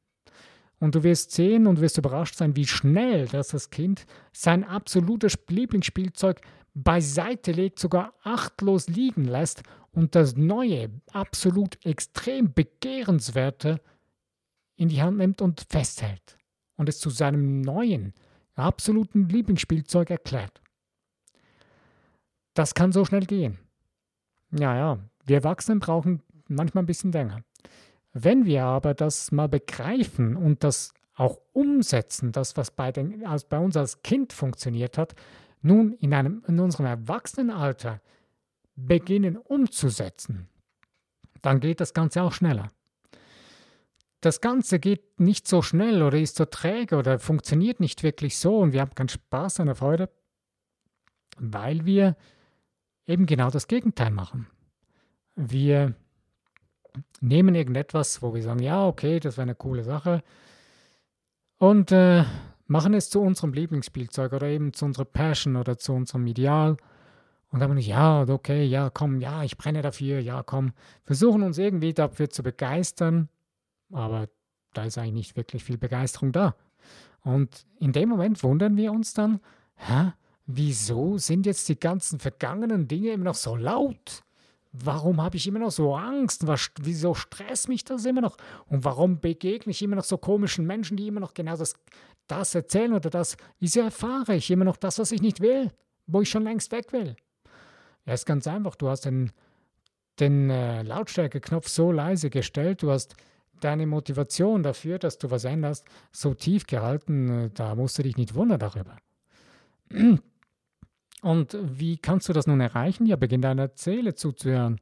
Und 0.78 0.94
du 0.94 1.02
wirst 1.04 1.32
sehen 1.32 1.66
und 1.66 1.80
wirst 1.80 1.98
überrascht 1.98 2.34
sein, 2.34 2.56
wie 2.56 2.66
schnell 2.66 3.26
dass 3.28 3.48
das 3.48 3.70
Kind 3.70 4.06
sein 4.32 4.64
absolutes 4.64 5.38
Lieblingsspielzeug 5.48 6.40
beiseite 6.74 7.52
legt, 7.52 7.78
sogar 7.78 8.14
achtlos 8.22 8.88
liegen 8.88 9.24
lässt 9.24 9.62
und 9.92 10.14
das 10.14 10.36
neue, 10.36 10.90
absolut 11.12 11.84
extrem 11.84 12.52
begehrenswerte 12.52 13.80
in 14.76 14.88
die 14.88 15.02
Hand 15.02 15.18
nimmt 15.18 15.42
und 15.42 15.66
festhält 15.68 16.38
und 16.76 16.88
es 16.88 16.98
zu 16.98 17.10
seinem 17.10 17.60
neuen, 17.60 18.14
absoluten 18.54 19.28
Lieblingsspielzeug 19.28 20.10
erklärt. 20.10 20.60
Das 22.54 22.74
kann 22.74 22.92
so 22.92 23.04
schnell 23.04 23.26
gehen. 23.26 23.58
Ja, 24.50 24.76
ja, 24.76 24.98
wir 25.24 25.36
Erwachsenen 25.36 25.80
brauchen 25.80 26.22
manchmal 26.48 26.82
ein 26.82 26.86
bisschen 26.86 27.12
länger. 27.12 27.42
Wenn 28.12 28.44
wir 28.44 28.64
aber 28.64 28.92
das 28.92 29.32
mal 29.32 29.48
begreifen 29.48 30.36
und 30.36 30.64
das 30.64 30.92
auch 31.14 31.38
umsetzen, 31.52 32.32
das, 32.32 32.56
was 32.56 32.70
bei, 32.70 32.92
den, 32.92 33.24
also 33.26 33.46
bei 33.48 33.58
uns 33.58 33.76
als 33.76 34.02
Kind 34.02 34.32
funktioniert 34.32 34.98
hat, 34.98 35.14
nun 35.62 35.92
in, 35.94 36.12
einem, 36.12 36.42
in 36.46 36.60
unserem 36.60 36.86
Erwachsenenalter 36.86 38.00
beginnen 38.76 39.36
umzusetzen, 39.36 40.48
dann 41.40 41.60
geht 41.60 41.80
das 41.80 41.94
Ganze 41.94 42.22
auch 42.22 42.32
schneller 42.32 42.68
das 44.22 44.40
Ganze 44.40 44.78
geht 44.78 45.20
nicht 45.20 45.48
so 45.48 45.62
schnell 45.62 46.02
oder 46.02 46.18
ist 46.18 46.36
so 46.36 46.44
träge 46.44 46.96
oder 46.96 47.18
funktioniert 47.18 47.80
nicht 47.80 48.04
wirklich 48.04 48.38
so 48.38 48.58
und 48.60 48.72
wir 48.72 48.80
haben 48.80 48.94
keinen 48.94 49.08
Spaß 49.08 49.60
an 49.60 49.66
der 49.66 49.74
Freude, 49.74 50.08
weil 51.38 51.84
wir 51.84 52.16
eben 53.04 53.26
genau 53.26 53.50
das 53.50 53.66
Gegenteil 53.66 54.12
machen. 54.12 54.46
Wir 55.34 55.94
nehmen 57.20 57.56
irgendetwas, 57.56 58.22
wo 58.22 58.32
wir 58.32 58.42
sagen, 58.42 58.62
ja, 58.62 58.86
okay, 58.86 59.18
das 59.18 59.36
wäre 59.36 59.42
eine 59.42 59.56
coole 59.56 59.82
Sache 59.82 60.22
und 61.58 61.90
äh, 61.90 62.24
machen 62.72 62.94
es 62.94 63.10
zu 63.10 63.20
unserem 63.20 63.52
Lieblingsspielzeug 63.52 64.32
oder 64.32 64.48
eben 64.48 64.72
zu 64.72 64.84
unserer 64.84 65.04
Passion 65.04 65.56
oder 65.56 65.78
zu 65.78 65.92
unserem 65.92 66.26
Ideal. 66.26 66.76
Und 67.50 67.60
dann, 67.60 67.76
ja, 67.78 68.26
okay, 68.28 68.64
ja, 68.64 68.90
komm, 68.90 69.20
ja, 69.20 69.44
ich 69.44 69.58
brenne 69.58 69.82
dafür, 69.82 70.20
ja, 70.20 70.42
komm. 70.42 70.72
Versuchen 71.04 71.42
uns 71.42 71.58
irgendwie 71.58 71.92
dafür 71.92 72.30
zu 72.30 72.42
begeistern 72.42 73.28
aber 73.92 74.28
da 74.72 74.84
ist 74.84 74.98
eigentlich 74.98 75.12
nicht 75.12 75.36
wirklich 75.36 75.64
viel 75.64 75.78
Begeisterung 75.78 76.32
da. 76.32 76.54
Und 77.22 77.66
in 77.78 77.92
dem 77.92 78.08
Moment 78.08 78.42
wundern 78.42 78.76
wir 78.76 78.90
uns 78.90 79.14
dann, 79.14 79.40
hä, 79.76 80.12
wieso 80.46 81.18
sind 81.18 81.46
jetzt 81.46 81.68
die 81.68 81.78
ganzen 81.78 82.18
vergangenen 82.18 82.88
Dinge 82.88 83.10
immer 83.10 83.24
noch 83.24 83.34
so 83.34 83.54
laut? 83.54 84.22
Warum 84.72 85.20
habe 85.20 85.36
ich 85.36 85.46
immer 85.46 85.58
noch 85.58 85.70
so 85.70 85.94
Angst? 85.94 86.46
Was, 86.46 86.70
wieso 86.80 87.12
stresst 87.14 87.68
mich 87.68 87.84
das 87.84 88.06
immer 88.06 88.22
noch? 88.22 88.38
Und 88.66 88.84
warum 88.84 89.20
begegne 89.20 89.70
ich 89.70 89.82
immer 89.82 89.96
noch 89.96 90.04
so 90.04 90.16
komischen 90.16 90.66
Menschen, 90.66 90.96
die 90.96 91.06
immer 91.06 91.20
noch 91.20 91.34
genau 91.34 91.56
das, 91.56 91.74
das 92.26 92.54
erzählen 92.54 92.94
oder 92.94 93.10
das? 93.10 93.36
Wieso 93.58 93.80
erfahre 93.80 94.34
ich 94.34 94.50
immer 94.50 94.64
noch 94.64 94.78
das, 94.78 94.98
was 94.98 95.12
ich 95.12 95.20
nicht 95.20 95.40
will, 95.40 95.70
wo 96.06 96.22
ich 96.22 96.30
schon 96.30 96.44
längst 96.44 96.72
weg 96.72 96.90
will? 96.92 97.16
Ja, 98.06 98.14
ist 98.14 98.24
ganz 98.24 98.46
einfach. 98.46 98.74
Du 98.76 98.88
hast 98.88 99.04
den, 99.04 99.30
den 100.18 100.48
äh, 100.48 100.82
Lautstärkeknopf 100.82 101.68
so 101.68 101.92
leise 101.92 102.30
gestellt, 102.30 102.82
du 102.82 102.90
hast 102.90 103.14
deine 103.60 103.86
Motivation 103.86 104.62
dafür, 104.62 104.98
dass 104.98 105.18
du 105.18 105.30
was 105.30 105.44
änderst, 105.44 105.86
so 106.10 106.32
tief 106.32 106.66
gehalten, 106.66 107.28
äh, 107.28 107.50
da 107.50 107.74
musst 107.74 107.98
du 107.98 108.02
dich 108.02 108.16
nicht 108.16 108.34
wundern 108.34 108.58
darüber. 108.58 108.96
Und 111.22 111.56
wie 111.62 111.98
kannst 111.98 112.28
du 112.28 112.32
das 112.32 112.46
nun 112.46 112.60
erreichen? 112.60 113.06
Ja, 113.06 113.16
beginn 113.16 113.42
deiner 113.42 113.70
Seele 113.76 114.14
zuzuhören. 114.14 114.80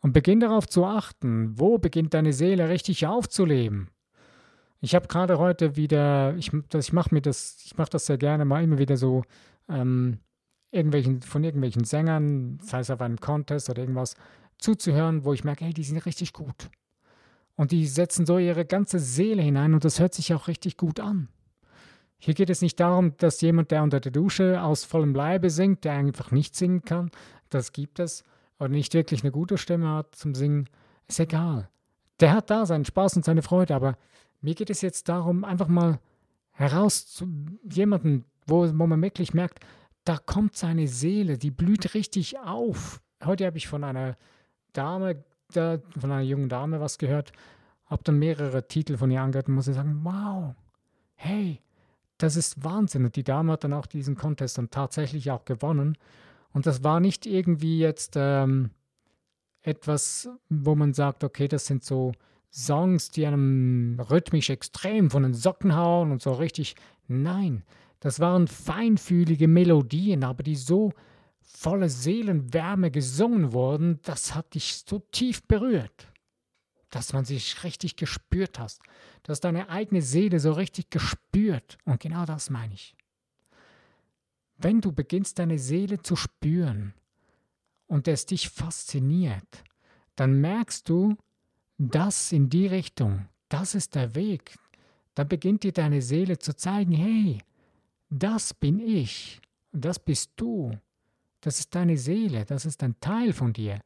Und 0.00 0.12
beginn 0.12 0.40
darauf 0.40 0.68
zu 0.68 0.84
achten, 0.84 1.58
wo 1.58 1.78
beginnt 1.78 2.14
deine 2.14 2.32
Seele 2.32 2.68
richtig 2.68 3.06
aufzuleben. 3.06 3.88
Ich 4.80 4.94
habe 4.94 5.08
gerade 5.08 5.38
heute 5.38 5.76
wieder, 5.76 6.34
ich, 6.36 6.52
ich 6.74 6.92
mache 6.92 7.14
mir 7.14 7.22
das, 7.22 7.62
ich 7.64 7.76
mache 7.76 7.90
das 7.90 8.06
sehr 8.06 8.18
gerne 8.18 8.44
mal 8.44 8.62
immer 8.62 8.78
wieder 8.78 8.96
so 8.96 9.22
ähm, 9.68 10.18
irgendwelchen, 10.70 11.22
von 11.22 11.42
irgendwelchen 11.42 11.84
Sängern, 11.84 12.58
sei 12.62 12.80
es 12.80 12.90
auf 12.90 13.00
einem 13.00 13.18
Contest 13.18 13.70
oder 13.70 13.80
irgendwas, 13.80 14.14
zuzuhören, 14.58 15.24
wo 15.24 15.32
ich 15.32 15.44
merke, 15.44 15.64
hey, 15.64 15.72
die 15.72 15.84
sind 15.84 16.04
richtig 16.06 16.32
gut. 16.32 16.70
Und 17.56 17.72
die 17.72 17.86
setzen 17.86 18.26
so 18.26 18.38
ihre 18.38 18.64
ganze 18.64 18.98
Seele 18.98 19.42
hinein 19.42 19.74
und 19.74 19.84
das 19.84 19.98
hört 19.98 20.14
sich 20.14 20.34
auch 20.34 20.46
richtig 20.48 20.76
gut 20.76 21.00
an. 21.00 21.28
Hier 22.18 22.34
geht 22.34 22.50
es 22.50 22.62
nicht 22.62 22.80
darum, 22.80 23.16
dass 23.18 23.40
jemand, 23.40 23.70
der 23.70 23.82
unter 23.82 24.00
der 24.00 24.12
Dusche 24.12 24.62
aus 24.62 24.84
vollem 24.84 25.14
Leibe 25.14 25.50
singt, 25.50 25.84
der 25.84 25.92
einfach 25.92 26.30
nicht 26.30 26.56
singen 26.56 26.82
kann, 26.82 27.10
das 27.48 27.72
gibt 27.72 28.00
es, 28.00 28.24
oder 28.58 28.68
nicht 28.68 28.92
wirklich 28.94 29.22
eine 29.22 29.30
gute 29.30 29.56
Stimme 29.56 29.88
hat 29.88 30.14
zum 30.16 30.34
Singen, 30.34 30.68
ist 31.06 31.20
egal. 31.20 31.68
Der 32.20 32.32
hat 32.32 32.50
da 32.50 32.66
seinen 32.66 32.84
Spaß 32.84 33.16
und 33.16 33.24
seine 33.24 33.42
Freude, 33.42 33.74
aber 33.74 33.96
Mir 34.40 34.54
geht 34.54 34.70
es 34.70 34.82
jetzt 34.82 35.08
darum, 35.08 35.44
einfach 35.44 35.68
mal 35.68 35.98
heraus 36.52 37.06
zu 37.06 37.26
jemanden, 37.70 38.24
wo, 38.46 38.66
wo 38.66 38.86
man 38.86 39.02
wirklich 39.02 39.34
merkt, 39.34 39.64
da 40.04 40.16
kommt 40.16 40.56
seine 40.56 40.86
Seele, 40.86 41.38
die 41.38 41.50
blüht 41.50 41.94
richtig 41.94 42.38
auf. 42.38 43.02
Heute 43.24 43.46
habe 43.46 43.58
ich 43.58 43.68
von 43.68 43.84
einer 43.84 44.16
Dame, 44.72 45.24
da, 45.52 45.78
von 45.98 46.12
einer 46.12 46.22
jungen 46.22 46.48
Dame 46.48 46.80
was 46.80 46.98
gehört, 46.98 47.32
habe 47.86 48.04
dann 48.04 48.18
mehrere 48.18 48.66
Titel 48.68 48.96
von 48.96 49.10
ihr 49.10 49.20
angehört 49.20 49.48
und 49.48 49.54
muss 49.54 49.64
sagen, 49.64 50.00
wow, 50.02 50.54
hey, 51.14 51.60
das 52.18 52.36
ist 52.36 52.62
Wahnsinn. 52.64 53.04
Und 53.04 53.16
die 53.16 53.24
Dame 53.24 53.52
hat 53.52 53.64
dann 53.64 53.72
auch 53.72 53.86
diesen 53.86 54.16
Contest 54.16 54.58
dann 54.58 54.70
tatsächlich 54.70 55.30
auch 55.30 55.44
gewonnen. 55.44 55.96
Und 56.52 56.66
das 56.66 56.84
war 56.84 57.00
nicht 57.00 57.26
irgendwie 57.26 57.78
jetzt 57.78 58.14
ähm, 58.16 58.70
etwas, 59.62 60.28
wo 60.48 60.74
man 60.74 60.94
sagt, 60.94 61.24
okay, 61.24 61.48
das 61.48 61.66
sind 61.66 61.84
so 61.84 62.12
Songs, 62.50 63.10
die 63.10 63.26
einem 63.26 64.00
rhythmisch 64.00 64.50
extrem 64.50 65.10
von 65.10 65.22
den 65.22 65.34
Socken 65.34 65.76
hauen 65.76 66.10
und 66.10 66.22
so 66.22 66.32
richtig. 66.32 66.74
Nein, 67.06 67.62
das 68.00 68.20
waren 68.20 68.48
feinfühlige 68.48 69.48
Melodien, 69.48 70.24
aber 70.24 70.42
die 70.42 70.56
so 70.56 70.92
voller 71.40 71.88
Seelenwärme 71.88 72.90
gesungen 72.90 73.52
wurden, 73.52 74.00
das 74.02 74.34
hat 74.34 74.54
dich 74.54 74.84
so 74.86 75.00
tief 75.10 75.42
berührt, 75.46 76.08
dass 76.90 77.12
man 77.12 77.24
sich 77.24 77.64
richtig 77.64 77.96
gespürt 77.96 78.58
hast. 78.58 78.80
dass 79.24 79.40
deine 79.40 79.68
eigene 79.68 80.00
Seele 80.00 80.40
so 80.40 80.52
richtig 80.52 80.90
gespürt. 80.90 81.76
Und 81.84 82.00
genau 82.00 82.24
das 82.24 82.48
meine 82.48 82.72
ich. 82.72 82.96
Wenn 84.56 84.80
du 84.80 84.92
beginnst, 84.92 85.38
deine 85.38 85.58
Seele 85.58 86.00
zu 86.00 86.16
spüren 86.16 86.94
und 87.86 88.08
es 88.08 88.26
dich 88.26 88.48
fasziniert, 88.48 89.64
dann 90.16 90.40
merkst 90.40 90.88
du, 90.88 91.16
dass 91.78 92.32
in 92.32 92.48
die 92.48 92.66
Richtung, 92.66 93.28
das 93.48 93.74
ist 93.74 93.94
der 93.94 94.14
Weg. 94.14 94.56
Da 95.14 95.24
beginnt 95.24 95.62
dir 95.62 95.72
deine 95.72 96.02
Seele 96.02 96.38
zu 96.38 96.56
zeigen, 96.56 96.92
hey, 96.92 97.38
das 98.10 98.54
bin 98.54 98.80
ich, 98.80 99.40
das 99.72 99.98
bist 99.98 100.32
du, 100.36 100.72
das 101.40 101.60
ist 101.60 101.74
deine 101.74 101.96
Seele, 101.96 102.44
das 102.44 102.66
ist 102.66 102.82
ein 102.82 102.98
Teil 103.00 103.32
von 103.32 103.52
dir, 103.52 103.80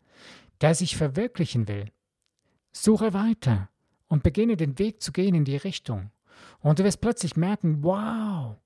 der 0.60 0.74
sich 0.74 0.96
verwirklichen 0.96 1.68
will. 1.68 1.90
Suche 2.72 3.12
weiter 3.14 3.68
und 4.08 4.22
beginne 4.22 4.56
den 4.56 4.78
Weg 4.78 5.02
zu 5.02 5.12
gehen 5.12 5.34
in 5.34 5.44
die 5.44 5.56
Richtung. 5.56 6.10
Und 6.60 6.78
du 6.78 6.84
wirst 6.84 7.00
plötzlich 7.00 7.36
merken, 7.36 7.82
wow, 7.82 8.56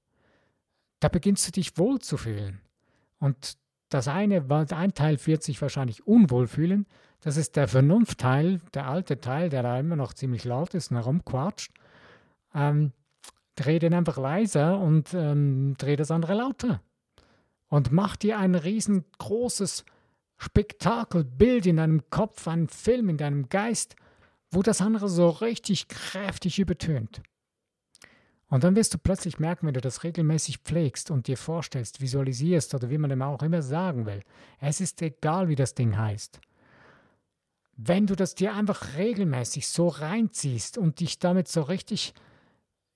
da 1.00 1.08
beginnst 1.08 1.46
du 1.46 1.52
dich 1.52 1.76
wohlzufühlen. 1.76 2.60
Und 3.18 3.58
das 3.88 4.08
eine, 4.08 4.44
ein 4.50 4.94
Teil 4.94 5.18
wird 5.26 5.42
sich 5.42 5.60
wahrscheinlich 5.62 6.06
unwohl 6.06 6.46
fühlen, 6.46 6.86
das 7.20 7.36
ist 7.36 7.56
der 7.56 7.66
Vernunftteil, 7.66 8.60
der 8.74 8.86
alte 8.86 9.20
Teil, 9.20 9.48
der 9.48 9.62
da 9.62 9.78
immer 9.78 9.96
noch 9.96 10.12
ziemlich 10.12 10.44
laut 10.44 10.74
ist 10.74 10.90
und 10.90 10.96
herumquatscht. 10.96 11.72
Ähm, 12.54 12.92
dreh 13.56 13.78
den 13.78 13.94
einfach 13.94 14.18
leiser 14.18 14.78
und 14.78 15.14
ähm, 15.14 15.74
dreh 15.78 15.96
das 15.96 16.10
andere 16.10 16.34
lauter. 16.34 16.80
Und 17.68 17.90
mach 17.90 18.16
dir 18.16 18.38
ein 18.38 18.54
riesengroßes 18.54 19.84
Spektakelbild 20.38 21.66
in 21.66 21.76
deinem 21.76 22.10
Kopf, 22.10 22.46
einen 22.48 22.68
Film 22.68 23.08
in 23.08 23.16
deinem 23.16 23.48
Geist, 23.48 23.96
wo 24.50 24.62
das 24.62 24.80
andere 24.80 25.08
so 25.08 25.28
richtig 25.28 25.88
kräftig 25.88 26.58
übertönt. 26.58 27.22
Und 28.48 28.62
dann 28.62 28.76
wirst 28.76 28.94
du 28.94 28.98
plötzlich 28.98 29.38
merken, 29.38 29.66
wenn 29.66 29.74
du 29.74 29.80
das 29.80 30.04
regelmäßig 30.04 30.58
pflegst 30.58 31.10
und 31.10 31.26
dir 31.26 31.36
vorstellst, 31.36 32.00
visualisierst 32.00 32.74
oder 32.74 32.90
wie 32.90 32.98
man 32.98 33.10
dem 33.10 33.22
auch 33.22 33.42
immer 33.42 33.62
sagen 33.62 34.06
will, 34.06 34.20
es 34.60 34.80
ist 34.80 35.02
egal, 35.02 35.48
wie 35.48 35.56
das 35.56 35.74
Ding 35.74 35.96
heißt. 35.96 36.40
Wenn 37.76 38.06
du 38.06 38.14
das 38.14 38.34
dir 38.34 38.54
einfach 38.54 38.96
regelmäßig 38.96 39.68
so 39.68 39.88
reinziehst 39.88 40.78
und 40.78 41.00
dich 41.00 41.18
damit 41.18 41.48
so 41.48 41.62
richtig 41.62 42.14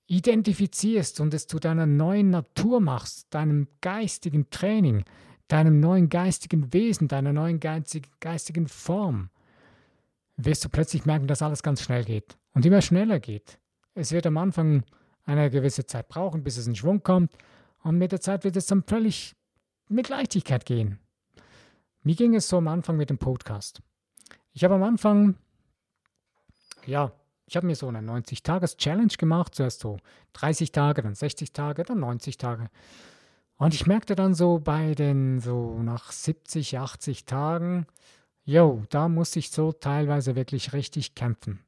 identifizierst 0.06 1.20
und 1.20 1.34
es 1.34 1.46
zu 1.46 1.58
deiner 1.58 1.86
neuen 1.86 2.30
Natur 2.30 2.80
machst, 2.80 3.26
deinem 3.30 3.68
geistigen 3.80 4.48
Training, 4.50 5.04
deinem 5.52 5.80
neuen 5.80 6.08
geistigen 6.08 6.72
Wesen, 6.72 7.08
deiner 7.08 7.32
neuen 7.32 7.60
geistigen 7.60 8.68
Form, 8.68 9.30
wirst 10.36 10.64
du 10.64 10.68
plötzlich 10.68 11.04
merken, 11.06 11.26
dass 11.26 11.42
alles 11.42 11.62
ganz 11.62 11.82
schnell 11.82 12.04
geht 12.04 12.38
und 12.54 12.64
immer 12.64 12.82
schneller 12.82 13.20
geht. 13.20 13.58
Es 13.94 14.12
wird 14.12 14.26
am 14.26 14.36
Anfang 14.36 14.84
eine 15.24 15.50
gewisse 15.50 15.86
Zeit 15.86 16.08
brauchen, 16.08 16.42
bis 16.42 16.56
es 16.56 16.66
in 16.66 16.76
Schwung 16.76 17.02
kommt. 17.02 17.32
Und 17.82 17.98
mit 17.98 18.12
der 18.12 18.20
Zeit 18.20 18.44
wird 18.44 18.56
es 18.56 18.66
dann 18.66 18.82
völlig 18.82 19.34
mit 19.88 20.08
Leichtigkeit 20.08 20.64
gehen. 20.64 20.98
Wie 22.02 22.14
ging 22.14 22.34
es 22.34 22.48
so 22.48 22.58
am 22.58 22.68
Anfang 22.68 22.96
mit 22.96 23.10
dem 23.10 23.18
Podcast? 23.18 23.82
Ich 24.52 24.64
habe 24.64 24.74
am 24.74 24.82
Anfang, 24.82 25.36
ja, 26.86 27.12
ich 27.46 27.56
habe 27.56 27.66
mir 27.66 27.74
so 27.74 27.88
eine 27.88 27.98
90-Tages-Challenge 28.00 29.14
gemacht. 29.18 29.54
Zuerst 29.54 29.80
so 29.80 29.98
30 30.34 30.72
Tage, 30.72 31.02
dann 31.02 31.14
60 31.14 31.52
Tage, 31.52 31.82
dann 31.82 31.98
90 31.98 32.38
Tage. 32.38 32.70
Und 33.60 33.74
ich 33.74 33.86
merkte 33.86 34.16
dann 34.16 34.34
so 34.34 34.58
bei 34.58 34.96
den, 34.96 35.38
so 35.38 35.80
nach 35.82 36.10
70, 36.10 36.78
80 36.78 37.26
Tagen, 37.26 37.86
yo, 38.44 38.82
da 38.88 39.08
musste 39.08 39.38
ich 39.38 39.50
so 39.50 39.70
teilweise 39.70 40.34
wirklich 40.34 40.72
richtig 40.72 41.14
kämpfen 41.14 41.60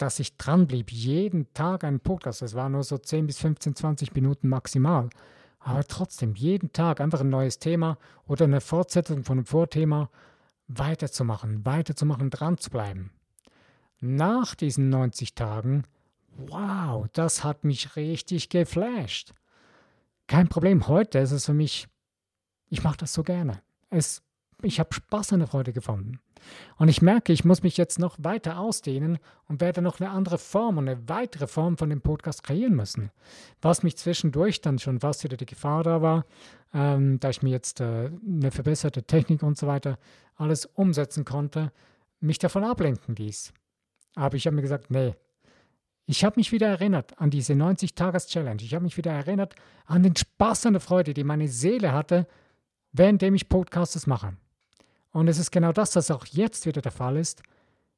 dass 0.00 0.18
ich 0.18 0.36
dranblieb, 0.36 0.90
jeden 0.90 1.52
Tag 1.52 1.84
einen 1.84 2.00
Podcast. 2.00 2.42
Das 2.42 2.54
war 2.54 2.68
nur 2.68 2.84
so 2.84 2.96
10 2.96 3.26
bis 3.26 3.38
15, 3.38 3.76
20 3.76 4.14
Minuten 4.14 4.48
maximal. 4.48 5.10
Aber 5.58 5.84
trotzdem, 5.84 6.34
jeden 6.34 6.72
Tag 6.72 7.00
einfach 7.00 7.20
ein 7.20 7.28
neues 7.28 7.58
Thema 7.58 7.98
oder 8.26 8.46
eine 8.46 8.62
Fortsetzung 8.62 9.24
von 9.24 9.38
einem 9.38 9.46
Vorthema 9.46 10.08
weiterzumachen, 10.68 11.66
weiterzumachen, 11.66 12.30
dran 12.30 12.56
zu 12.56 12.70
bleiben. 12.70 13.10
Nach 14.00 14.54
diesen 14.54 14.88
90 14.88 15.34
Tagen, 15.34 15.84
wow, 16.36 17.06
das 17.12 17.44
hat 17.44 17.64
mich 17.64 17.96
richtig 17.96 18.48
geflasht. 18.48 19.34
Kein 20.30 20.46
Problem, 20.46 20.86
heute 20.86 21.18
ist 21.18 21.32
es 21.32 21.46
für 21.46 21.54
mich, 21.54 21.88
ich 22.68 22.84
mache 22.84 22.98
das 22.98 23.12
so 23.12 23.24
gerne. 23.24 23.62
Es, 23.90 24.22
ich 24.62 24.78
habe 24.78 24.94
Spaß 24.94 25.30
der 25.30 25.48
Freude 25.48 25.72
gefunden. 25.72 26.20
Und 26.76 26.86
ich 26.86 27.02
merke, 27.02 27.32
ich 27.32 27.44
muss 27.44 27.64
mich 27.64 27.76
jetzt 27.76 27.98
noch 27.98 28.14
weiter 28.20 28.60
ausdehnen 28.60 29.18
und 29.48 29.60
werde 29.60 29.82
noch 29.82 29.98
eine 29.98 30.10
andere 30.10 30.38
Form 30.38 30.78
und 30.78 30.88
eine 30.88 31.08
weitere 31.08 31.48
Form 31.48 31.76
von 31.76 31.90
dem 31.90 32.00
Podcast 32.00 32.44
kreieren 32.44 32.76
müssen. 32.76 33.10
Was 33.60 33.82
mich 33.82 33.96
zwischendurch 33.96 34.60
dann 34.60 34.78
schon 34.78 35.00
fast 35.00 35.24
wieder 35.24 35.36
die 35.36 35.46
Gefahr 35.46 35.82
da 35.82 36.00
war, 36.00 36.24
ähm, 36.72 37.18
da 37.18 37.30
ich 37.30 37.42
mir 37.42 37.50
jetzt 37.50 37.80
äh, 37.80 38.12
eine 38.24 38.52
verbesserte 38.52 39.02
Technik 39.02 39.42
und 39.42 39.58
so 39.58 39.66
weiter 39.66 39.98
alles 40.36 40.64
umsetzen 40.64 41.24
konnte, 41.24 41.72
mich 42.20 42.38
davon 42.38 42.62
ablenken 42.62 43.16
ließ. 43.16 43.52
Aber 44.14 44.36
ich 44.36 44.46
habe 44.46 44.54
mir 44.54 44.62
gesagt, 44.62 44.92
nee, 44.92 45.16
ich 46.10 46.24
habe 46.24 46.40
mich 46.40 46.50
wieder 46.52 46.68
erinnert 46.68 47.18
an 47.20 47.30
diese 47.30 47.52
90-Tages-Challenge. 47.52 48.62
Ich 48.62 48.74
habe 48.74 48.84
mich 48.84 48.96
wieder 48.96 49.12
erinnert 49.12 49.54
an 49.86 50.02
den 50.02 50.16
Spaß 50.16 50.66
und 50.66 50.74
die 50.74 50.80
Freude, 50.80 51.14
die 51.14 51.24
meine 51.24 51.48
Seele 51.48 51.92
hatte, 51.92 52.26
währenddem 52.92 53.34
ich 53.34 53.48
Podcasts 53.48 54.06
mache. 54.06 54.34
Und 55.12 55.28
es 55.28 55.38
ist 55.38 55.50
genau 55.50 55.72
das, 55.72 55.96
was 55.96 56.10
auch 56.10 56.26
jetzt 56.26 56.66
wieder 56.66 56.80
der 56.80 56.92
Fall 56.92 57.16
ist. 57.16 57.42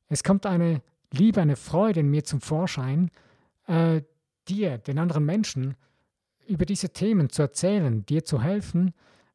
Es 0.08 0.22
kommt 0.22 0.46
eine 0.46 0.82
Liebe, 1.10 1.40
eine 1.40 1.56
Freude 1.56 2.00
in 2.00 2.10
mir 2.10 2.24
zum 2.24 2.40
Vorschein, 2.40 3.10
äh, 3.66 4.02
dir, 4.48 4.78
den 4.78 4.98
anderen 4.98 5.24
Menschen, 5.24 5.76
über 6.46 6.66
diese 6.66 6.90
Themen 6.90 7.30
zu 7.30 7.42
erzählen, 7.42 8.04
dir 8.04 8.24
zu 8.24 8.42
helfen, 8.42 8.92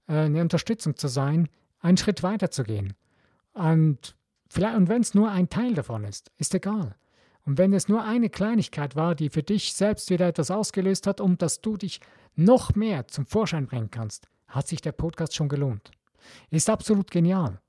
äh, 0.08 0.14
eine 0.14 0.42
Unterstützung 0.42 0.98
zu 0.98 1.08
sein, 1.08 1.50
einen 1.80 1.98
Schritt 1.98 2.24
weiter 2.24 2.52
zu 2.52 2.64
gehen. 2.64 2.94
Und, 3.54 4.16
und 4.56 4.90
wenn 4.90 5.02
es 5.02 5.14
nur 5.14 5.32
ein 5.32 5.50
Teil 5.50 5.74
davon 5.74 6.04
ist, 6.04 6.32
ist 6.38 6.54
egal. 6.54 6.96
Und 7.48 7.58
wenn 7.58 7.72
es 7.72 7.88
nur 7.88 8.04
eine 8.04 8.30
Kleinigkeit 8.30 8.98
war, 8.98 9.16
die 9.16 9.30
für 9.30 9.42
dich 9.42 9.74
selbst 9.74 10.10
wieder 10.10 10.28
etwas 10.28 10.52
ausgelöst 10.52 11.08
hat, 11.08 11.22
um 11.22 11.38
dass 11.38 11.62
du 11.62 11.78
dich 11.78 12.02
noch 12.36 12.76
mehr 12.76 13.08
zum 13.08 13.26
Vorschein 13.26 13.68
bringen 13.68 13.90
kannst, 13.90 14.28
hat 14.50 14.68
sich 14.68 14.82
der 14.82 14.92
Podcast 14.92 15.34
schon 15.34 15.48
gelohnt. 15.48 15.92
Ist 16.50 16.70
absolut 16.70 17.10
genial. 17.10 17.62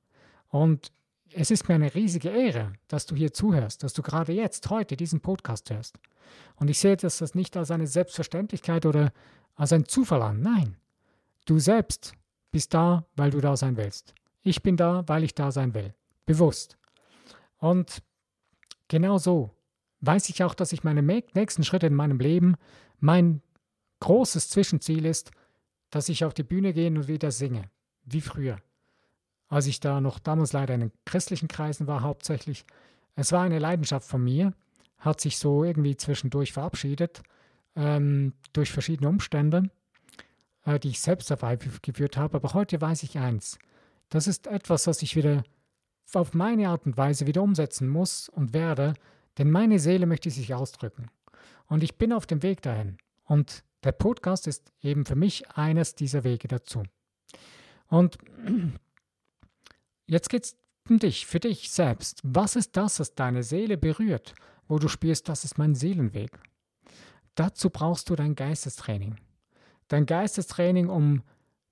Und 0.49 0.91
es 1.33 1.53
ist 1.53 1.69
mir 1.69 1.77
eine 1.77 1.95
riesige 1.95 2.29
Ehre, 2.29 2.73
dass 2.89 3.07
du 3.07 3.15
hier 3.15 3.33
zuhörst, 3.33 3.85
dass 3.85 3.93
du 3.93 4.03
gerade 4.03 4.33
jetzt, 4.33 4.69
heute 4.69 4.97
diesen 4.97 5.21
Podcast 5.21 5.71
hörst. 5.71 6.01
Und 6.57 6.69
ich 6.69 6.81
sehe 6.81 6.97
das 6.97 7.37
nicht 7.37 7.57
als 7.57 7.71
eine 7.71 7.87
Selbstverständlichkeit 7.87 8.85
oder 8.85 9.13
als 9.55 9.73
ein 9.73 9.85
Zufall 9.85 10.23
an. 10.23 10.41
Nein, 10.43 10.77
du 11.45 11.61
selbst 11.61 12.15
bist 12.51 12.75
da, 12.75 13.07
weil 13.15 13.31
du 13.31 13.41
da 13.41 13.57
sein 13.57 13.77
willst. 13.77 14.13
Ich 14.43 14.61
bin 14.61 14.77
da, 14.77 15.05
weil 15.07 15.23
ich 15.23 15.37
da 15.37 15.53
sein 15.53 15.73
will. 15.73 15.95
Bewusst. 16.27 16.77
Und 17.59 18.03
genau 18.89 19.19
so 19.19 19.55
weiß 20.01 20.29
ich 20.29 20.43
auch, 20.45 20.55
dass 20.55 20.73
ich 20.73 20.85
meine 20.85 21.03
nächsten 21.03 21.65
Schritte 21.65 21.87
in 21.87 21.95
meinem 21.95 22.19
Leben, 22.19 22.57
mein 23.01 23.43
großes 24.01 24.51
Zwischenziel 24.51 25.05
ist, 25.05 25.31
dass 25.91 26.09
ich 26.09 26.25
auf 26.25 26.35
die 26.35 26.43
Bühne 26.43 26.73
gehe 26.73 26.89
und 26.89 27.09
wieder 27.09 27.31
singe, 27.31 27.65
wie 28.05 28.21
früher 28.21 28.59
als 29.49 29.67
ich 29.67 29.81
da 29.81 30.01
noch 30.01 30.19
damals 30.19 30.53
leider 30.53 30.75
in 30.75 30.81
den 30.81 30.93
christlichen 31.05 31.49
Kreisen 31.49 31.87
war 31.87 32.03
hauptsächlich. 32.03 32.65
Es 33.15 33.33
war 33.33 33.43
eine 33.43 33.59
Leidenschaft 33.59 34.07
von 34.07 34.23
mir, 34.23 34.53
hat 34.99 35.21
sich 35.21 35.39
so 35.39 35.65
irgendwie 35.65 35.97
zwischendurch 35.97 36.53
verabschiedet 36.53 37.23
ähm, 37.75 38.35
durch 38.53 38.71
verschiedene 38.71 39.09
Umstände, 39.09 39.71
äh, 40.65 40.79
die 40.79 40.91
ich 40.91 41.01
selbst 41.01 41.31
herbeigeführt 41.31 42.17
habe. 42.17 42.37
Aber 42.37 42.53
heute 42.55 42.81
weiß 42.81 43.03
ich 43.03 43.19
eins, 43.19 43.59
das 44.11 44.27
ist 44.27 44.47
etwas, 44.47 44.87
was 44.87 45.03
ich 45.03 45.17
wieder 45.17 45.43
auf 46.15 46.35
meine 46.35 46.69
Art 46.69 46.87
und 46.87 46.97
Weise 46.97 47.27
wieder 47.27 47.43
umsetzen 47.43 47.89
muss 47.89 48.29
und 48.29 48.53
werde, 48.53 48.95
denn 49.39 49.51
meine 49.51 49.79
Seele 49.79 50.07
möchte 50.07 50.31
sich 50.31 50.53
ausdrücken. 50.55 51.11
Und 51.67 51.83
ich 51.83 51.97
bin 51.97 52.13
auf 52.13 52.27
dem 52.27 52.43
Weg 52.43 52.63
dahin. 52.63 52.99
Und 53.25 53.65
der 53.85 53.93
Podcast 53.93 54.47
ist 54.47 54.73
eben 54.83 55.05
für 55.05 55.15
mich 55.15 55.49
eines 55.51 55.95
dieser 55.95 56.25
Wege 56.25 56.49
dazu. 56.49 56.83
Und 57.89 58.19
jetzt 60.07 60.29
geht 60.29 60.45
es 60.45 60.57
um 60.89 60.99
dich, 60.99 61.27
für 61.27 61.41
dich 61.41 61.71
selbst. 61.71 62.21
Was 62.25 62.57
ist 62.57 62.77
das, 62.77 62.99
was 62.99 63.15
deine 63.15 63.43
Seele 63.43 63.77
berührt, 63.77 64.35
wo 64.67 64.79
du 64.79 64.89
spürst, 64.89 65.29
das 65.29 65.45
ist 65.45 65.59
mein 65.59 65.75
Seelenweg? 65.75 66.31
Dazu 67.35 67.71
brauchst 67.71 68.11
du 68.11 68.17
dein 68.17 68.35
Geistestraining. 68.35 69.17
Dein 69.87 70.07
Geistestraining, 70.07 70.89
um 70.89 71.23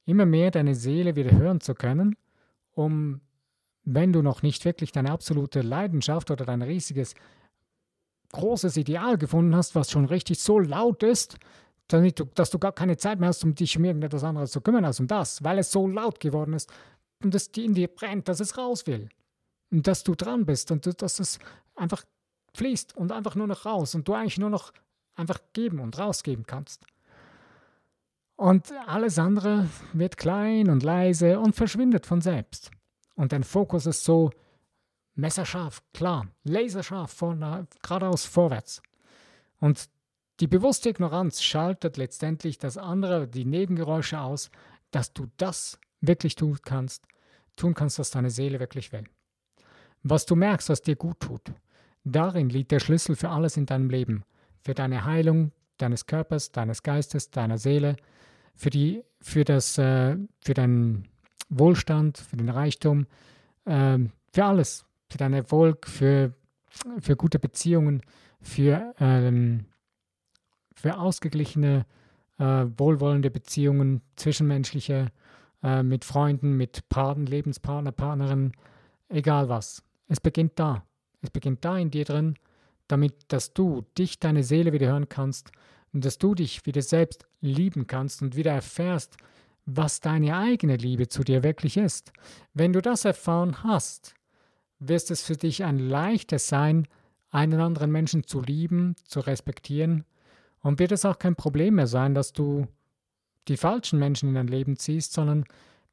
immer 0.05 0.27
mehr 0.27 0.51
deine 0.51 0.75
Seele 0.75 1.17
wieder 1.17 1.33
hören 1.33 1.61
zu 1.61 1.75
können, 1.75 2.17
um, 2.73 3.21
wenn 3.83 4.13
du 4.13 4.23
noch 4.23 4.43
nicht 4.43 4.65
wirklich 4.65 4.93
deine 4.93 5.11
absolute 5.11 5.63
Leidenschaft 5.63 6.31
oder 6.31 6.45
dein 6.45 6.63
riesiges, 6.63 7.15
großes 8.33 8.77
Ideal 8.77 9.19
gefunden 9.19 9.55
hast, 9.55 9.75
was 9.75 9.91
schon 9.91 10.05
richtig 10.05 10.41
so 10.41 10.59
laut 10.59 11.03
ist, 11.03 11.39
damit 11.89 12.19
du, 12.19 12.25
dass 12.25 12.51
du 12.51 12.59
gar 12.59 12.73
keine 12.73 12.97
Zeit 12.97 13.21
mehr 13.21 13.29
hast, 13.29 13.45
um 13.45 13.55
dich 13.55 13.77
um 13.77 13.85
irgendetwas 13.85 14.25
anderes 14.25 14.51
zu 14.51 14.61
kümmern 14.61 14.85
als 14.85 15.01
um 15.01 15.07
das, 15.07 15.43
weil 15.45 15.59
es 15.59 15.71
so 15.71 15.87
laut 15.87 16.21
geworden 16.21 16.53
ist 16.53 16.73
und 17.23 17.35
es 17.35 17.49
in 17.49 17.75
dir 17.75 17.89
brennt, 17.89 18.29
dass 18.29 18.41
es 18.41 18.59
raus 18.59 18.87
will. 18.87 19.09
Und 19.71 19.87
dass 19.87 20.05
du 20.05 20.15
dran 20.15 20.47
bist 20.47 20.71
und 20.71 21.03
dass 21.03 21.19
es 21.19 21.39
einfach 21.75 22.05
fließt 22.55 22.97
und 22.97 23.13
einfach 23.13 23.35
nur 23.35 23.47
noch 23.47 23.67
raus 23.67 23.95
und 23.95 24.07
du 24.07 24.15
eigentlich 24.15 24.39
nur 24.39 24.51
noch 24.51 24.73
einfach 25.15 25.41
geben 25.53 25.81
und 25.81 25.99
rausgeben 25.99 26.47
kannst. 26.47 26.85
Und 28.37 28.73
alles 28.87 29.19
andere 29.19 29.69
wird 29.93 30.19
klein 30.19 30.69
und 30.69 30.83
leise 30.83 31.41
und 31.41 31.57
verschwindet 31.57 32.07
von 32.07 32.21
selbst. 32.21 32.71
Und 33.15 33.33
dein 33.33 33.45
Fokus 33.45 33.87
ist 33.87 34.05
so 34.05 34.31
messerscharf, 35.17 35.83
klar, 35.93 36.29
laserscharf, 36.45 37.11
von, 37.11 37.67
geradeaus 37.83 38.25
vorwärts. 38.25 38.83
Und 39.59 39.89
die 40.41 40.47
bewusste 40.47 40.91
Ignoranz 40.91 41.43
schaltet 41.43 41.97
letztendlich 41.97 42.59
das 42.59 42.77
andere, 42.77 43.27
die 43.27 43.45
Nebengeräusche 43.45 44.21
aus, 44.21 44.51
dass 44.91 45.13
du 45.13 45.27
das 45.39 45.79
wirklich 46.01 46.37
tun 46.37 46.59
kannst, 46.63 47.05
tun 47.57 47.75
kannst, 47.75 47.99
was 47.99 48.11
deine 48.11 48.31
Seele 48.31 48.61
wirklich 48.61 48.93
will. 48.93 49.05
Was 50.03 50.27
du 50.27 50.37
merkst, 50.37 50.69
was 50.69 50.83
dir 50.83 50.97
gut 50.97 51.21
tut. 51.21 51.53
Darin 52.05 52.51
liegt 52.51 52.71
der 52.71 52.81
Schlüssel 52.81 53.17
für 53.17 53.31
alles 53.31 53.57
in 53.57 53.67
deinem 53.67 53.91
Leben, 53.91 54.25
für 54.63 54.75
deine 54.75 55.05
Heilung 55.05 55.53
deines 55.79 56.07
Körpers, 56.07 56.53
deines 56.53 56.83
Geistes, 56.83 57.31
deiner 57.31 57.59
Seele, 57.59 57.97
für, 58.55 58.71
die, 58.71 59.03
für, 59.21 59.45
das, 59.45 59.79
äh, 59.79 60.17
für 60.41 60.55
deinen 60.55 61.09
Wohlstand, 61.49 62.19
für 62.19 62.37
den 62.37 62.49
Reichtum, 62.49 63.07
äh, 63.65 63.99
für 64.33 64.45
alles, 64.45 64.85
für 65.09 65.19
deinen 65.19 65.35
Erfolg, 65.35 65.87
für, 65.87 66.35
für 66.99 67.17
gute 67.17 67.39
Beziehungen, 67.39 68.03
für 68.41 68.95
ähm, 69.01 69.67
für 70.77 70.99
ausgeglichene, 70.99 71.87
äh, 72.39 72.67
wohlwollende 72.77 73.31
Beziehungen, 73.31 74.03
zwischenmenschliche, 74.17 75.11
äh, 75.63 75.83
mit 75.83 76.05
Freunden, 76.05 76.53
mit 76.53 76.89
Paten, 76.89 77.27
Lebenspartner, 77.27 77.93
Partnerinnen, 77.93 78.53
egal 79.09 79.49
was. 79.49 79.83
Es 80.07 80.21
beginnt 80.21 80.53
da. 80.59 80.85
Es 81.23 81.31
beginnt 81.31 81.65
da 81.65 81.79
in 81.79 81.91
dir 81.91 82.05
drin, 82.05 82.37
damit, 82.89 83.15
dass 83.29 83.53
du 83.53 83.85
dich, 83.99 84.21
deine 84.21 84.45
Seele 84.45 84.73
wieder 84.73 84.89
hören 84.89 85.09
kannst 85.09 85.51
und 85.93 86.05
dass 86.05 86.19
du 86.19 86.35
dich 86.35 86.67
wieder 86.67 86.83
selbst 86.83 87.27
lieben 87.41 87.87
kannst 87.87 88.23
und 88.23 88.37
wieder 88.37 88.53
erfährst, 88.53 89.17
was 89.65 90.01
deine 90.01 90.37
eigene 90.37 90.77
Liebe 90.77 91.09
zu 91.09 91.25
dir 91.25 91.43
wirklich 91.43 91.77
ist. 91.77 92.13
Wenn 92.55 92.73
du 92.73 92.81
das 92.81 93.05
erfahren 93.05 93.65
hast, 93.65 94.15
wirst 94.79 95.11
es 95.11 95.23
für 95.23 95.37
dich 95.37 95.65
ein 95.65 95.79
leichtes 95.79 96.49
sein, 96.49 96.87
einen 97.31 97.61
anderen 97.61 97.91
Menschen 97.91 98.27
zu 98.27 98.41
lieben, 98.41 98.95
zu 99.05 99.21
respektieren 99.21 100.05
und 100.61 100.79
wird 100.79 100.93
es 100.93 101.05
auch 101.05 101.19
kein 101.19 101.37
Problem 101.37 101.77
mehr 101.77 101.87
sein, 101.87 102.15
dass 102.15 102.33
du 102.33 102.67
die 103.49 103.57
falschen 103.57 103.99
Menschen 103.99 104.31
in 104.31 104.35
dein 104.35 104.49
Leben 104.49 104.77
ziehst, 104.77 105.13
sondern 105.13 105.45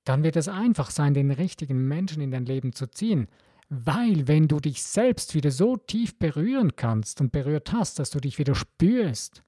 dann 0.04 0.24
wird 0.24 0.36
es 0.36 0.48
einfach 0.48 0.90
sein, 0.90 1.14
den 1.14 1.32
richtigen 1.32 1.88
Menschen 1.88 2.22
in 2.22 2.32
dein 2.32 2.46
Leben 2.46 2.74
zu 2.74 2.88
ziehen. 2.88 3.28
Weil 3.70 4.28
wenn 4.28 4.48
du 4.48 4.60
dich 4.60 4.84
selbst 4.84 5.34
wieder 5.34 5.52
so 5.52 5.78
tief 5.78 6.18
berühren 6.20 6.76
kannst 6.76 7.22
und 7.22 7.32
berührt 7.32 7.72
hast, 7.72 8.00
dass 8.00 8.10
du 8.10 8.20
dich 8.20 8.38
wieder 8.38 8.56
spürst, 8.56 9.44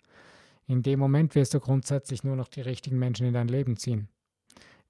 in 0.67 0.81
dem 0.81 0.99
Moment 0.99 1.35
wirst 1.35 1.53
du 1.53 1.59
grundsätzlich 1.59 2.23
nur 2.23 2.35
noch 2.35 2.47
die 2.47 2.61
richtigen 2.61 2.97
Menschen 2.97 3.27
in 3.27 3.33
dein 3.33 3.47
Leben 3.47 3.77
ziehen. 3.77 4.07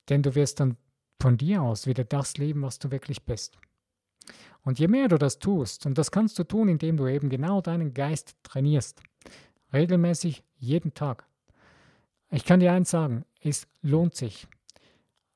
Denn 0.10 0.22
du 0.22 0.36
wirst 0.36 0.60
dann 0.60 0.78
von 1.20 1.38
dir 1.38 1.64
aus 1.64 1.88
wieder 1.88 2.04
das 2.04 2.38
leben, 2.38 2.62
was 2.62 2.80
du 2.80 2.91
wirklich 2.91 3.24
bist. 3.24 3.58
Und 4.66 4.80
je 4.80 4.89
mehr 4.89 5.07
du 5.07 5.18
das 5.18 5.39
tust, 5.39 5.86
und 5.86 5.97
das 5.97 6.11
kannst 6.11 6.38
du 6.38 6.43
tun, 6.43 6.68
indem 6.68 6.97
du 6.97 7.07
eben 7.07 7.30
genau 7.30 7.61
deinen 7.61 7.93
Geist 7.93 8.36
trainierst, 8.43 9.01
Regelmäßig, 9.76 10.43
jeden 10.57 10.93
Tag. 10.93 11.26
Ich 12.32 12.45
kann 12.45 12.61
dir 12.61 12.72
eins 12.72 12.89
sagen, 12.89 13.26
es 13.41 13.68
lohnt 13.82 14.16
sich. 14.16 14.47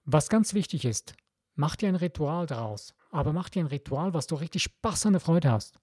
Was 0.06 0.30
ganz 0.30 0.54
wichtig 0.54 0.86
ist, 0.86 1.14
mach 1.56 1.76
dir 1.76 1.90
ein 1.90 1.96
Ritual 1.96 2.46
daraus. 2.46 2.96
Aber 3.12 3.34
mach 3.34 3.50
dir 3.50 3.64
ein 3.64 3.68
Ritual, 3.68 4.14
was 4.14 4.28
du 4.28 4.36
richtig 4.36 4.64
Spaß 4.64 5.08
und 5.08 5.20
Freude 5.20 5.52
hast. 5.52 5.78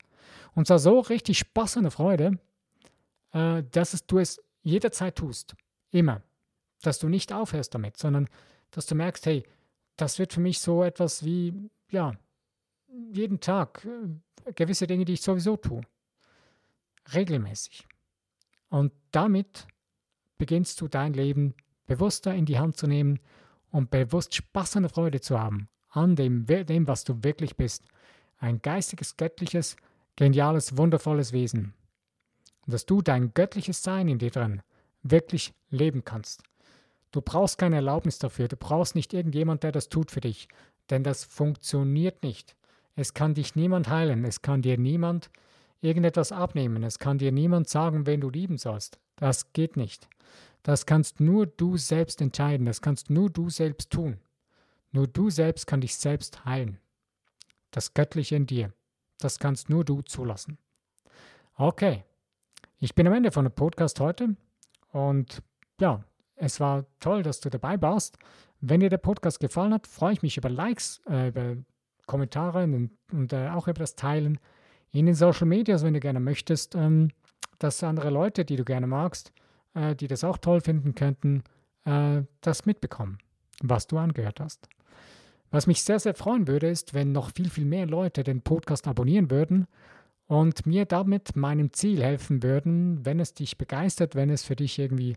Und 0.54 0.68
zwar 0.68 0.78
so 0.78 1.00
richtig 1.00 1.38
Spaß 1.38 1.76
und 1.76 1.90
Freude, 1.90 2.38
äh, 3.32 3.62
dass 3.72 4.06
du 4.06 4.18
es 4.20 4.42
jederzeit 4.62 5.16
tust. 5.16 5.54
Immer. 5.90 6.22
Dass 6.80 6.98
du 6.98 7.08
nicht 7.08 7.34
aufhörst 7.34 7.74
damit, 7.74 7.98
sondern 7.98 8.26
dass 8.70 8.86
du 8.86 8.94
merkst, 8.94 9.26
hey, 9.26 9.44
das 9.96 10.18
wird 10.18 10.32
für 10.32 10.40
mich 10.40 10.60
so 10.60 10.82
etwas 10.82 11.24
wie, 11.24 11.70
ja, 11.90 12.14
jeden 13.12 13.40
Tag 13.40 13.84
äh, 13.84 14.52
gewisse 14.52 14.86
Dinge, 14.86 15.04
die 15.04 15.14
ich 15.14 15.22
sowieso 15.22 15.56
tue. 15.56 15.82
Regelmäßig. 17.12 17.86
Und 18.68 18.92
damit 19.12 19.66
beginnst 20.38 20.80
du 20.80 20.88
dein 20.88 21.12
Leben 21.12 21.54
bewusster 21.86 22.34
in 22.34 22.46
die 22.46 22.58
Hand 22.58 22.76
zu 22.76 22.86
nehmen 22.86 23.20
und 23.70 23.90
bewusst 23.90 24.34
Spaß 24.34 24.76
und 24.76 24.88
Freude 24.88 25.20
zu 25.20 25.38
haben 25.38 25.68
an 25.90 26.16
dem, 26.16 26.46
dem, 26.46 26.86
was 26.86 27.04
du 27.04 27.22
wirklich 27.22 27.56
bist. 27.56 27.84
Ein 28.38 28.60
geistiges, 28.60 29.16
göttliches, 29.16 29.76
geniales, 30.16 30.76
wundervolles 30.76 31.32
Wesen. 31.32 31.74
Und 32.66 32.72
dass 32.72 32.86
du 32.86 33.00
dein 33.00 33.32
göttliches 33.32 33.82
Sein 33.82 34.08
in 34.08 34.18
dir 34.18 34.30
drin 34.30 34.62
wirklich 35.02 35.54
leben 35.70 36.04
kannst. 36.04 36.42
Du 37.12 37.20
brauchst 37.22 37.58
keine 37.58 37.76
Erlaubnis 37.76 38.18
dafür, 38.18 38.48
du 38.48 38.56
brauchst 38.56 38.94
nicht 38.94 39.14
irgendjemand, 39.14 39.62
der 39.62 39.72
das 39.72 39.88
tut 39.88 40.10
für 40.10 40.20
dich, 40.20 40.48
denn 40.90 41.02
das 41.02 41.24
funktioniert 41.24 42.22
nicht. 42.22 42.56
Es 42.96 43.14
kann 43.14 43.34
dich 43.34 43.54
niemand 43.54 43.88
heilen, 43.88 44.24
es 44.24 44.42
kann 44.42 44.62
dir 44.62 44.78
niemand 44.78 45.30
irgendetwas 45.80 46.32
abnehmen. 46.32 46.82
Es 46.82 46.98
kann 46.98 47.18
dir 47.18 47.32
niemand 47.32 47.68
sagen, 47.68 48.06
wen 48.06 48.20
du 48.20 48.30
lieben 48.30 48.58
sollst. 48.58 48.98
Das 49.16 49.52
geht 49.52 49.76
nicht. 49.76 50.08
Das 50.62 50.86
kannst 50.86 51.20
nur 51.20 51.46
du 51.46 51.76
selbst 51.76 52.20
entscheiden. 52.20 52.66
Das 52.66 52.80
kannst 52.80 53.10
nur 53.10 53.30
du 53.30 53.50
selbst 53.50 53.90
tun. 53.90 54.18
Nur 54.90 55.06
du 55.06 55.30
selbst 55.30 55.66
kann 55.66 55.80
dich 55.80 55.96
selbst 55.96 56.44
heilen. 56.44 56.78
Das 57.70 57.94
Göttliche 57.94 58.36
in 58.36 58.46
dir. 58.46 58.72
Das 59.18 59.38
kannst 59.38 59.70
nur 59.70 59.84
du 59.84 60.02
zulassen. 60.02 60.58
Okay. 61.56 62.04
Ich 62.78 62.94
bin 62.94 63.06
am 63.06 63.14
Ende 63.14 63.30
von 63.30 63.44
dem 63.44 63.52
Podcast 63.52 64.00
heute. 64.00 64.36
Und 64.92 65.42
ja, 65.80 66.04
es 66.34 66.60
war 66.60 66.84
toll, 67.00 67.22
dass 67.22 67.40
du 67.40 67.48
dabei 67.48 67.80
warst. 67.80 68.18
Wenn 68.60 68.80
dir 68.80 68.90
der 68.90 68.98
Podcast 68.98 69.40
gefallen 69.40 69.72
hat, 69.72 69.86
freue 69.86 70.14
ich 70.14 70.22
mich 70.22 70.36
über 70.36 70.48
Likes, 70.48 71.00
äh, 71.08 71.28
über 71.28 71.56
Kommentare 72.06 72.64
und, 72.64 72.90
und 73.12 73.32
äh, 73.32 73.48
auch 73.48 73.68
über 73.68 73.80
das 73.80 73.96
Teilen 73.96 74.38
in 74.92 75.06
den 75.06 75.14
Social 75.14 75.46
Medias, 75.46 75.84
wenn 75.84 75.94
du 75.94 76.00
gerne 76.00 76.20
möchtest, 76.20 76.74
ähm, 76.74 77.10
dass 77.58 77.82
andere 77.82 78.10
Leute, 78.10 78.44
die 78.44 78.56
du 78.56 78.64
gerne 78.64 78.86
magst, 78.86 79.32
äh, 79.74 79.94
die 79.94 80.06
das 80.06 80.24
auch 80.24 80.38
toll 80.38 80.60
finden 80.60 80.94
könnten, 80.94 81.42
äh, 81.84 82.22
das 82.40 82.66
mitbekommen, 82.66 83.18
was 83.62 83.86
du 83.86 83.98
angehört 83.98 84.40
hast. 84.40 84.68
Was 85.50 85.66
mich 85.66 85.82
sehr, 85.82 86.00
sehr 86.00 86.14
freuen 86.14 86.48
würde, 86.48 86.68
ist, 86.68 86.94
wenn 86.94 87.12
noch 87.12 87.30
viel, 87.32 87.50
viel 87.50 87.64
mehr 87.64 87.86
Leute 87.86 88.24
den 88.24 88.42
Podcast 88.42 88.88
abonnieren 88.88 89.30
würden 89.30 89.66
und 90.26 90.66
mir 90.66 90.86
damit 90.86 91.36
meinem 91.36 91.72
Ziel 91.72 92.02
helfen 92.02 92.42
würden, 92.42 93.04
wenn 93.04 93.20
es 93.20 93.32
dich 93.34 93.56
begeistert, 93.56 94.14
wenn 94.14 94.30
es 94.30 94.44
für 94.44 94.56
dich 94.56 94.78
irgendwie 94.78 95.16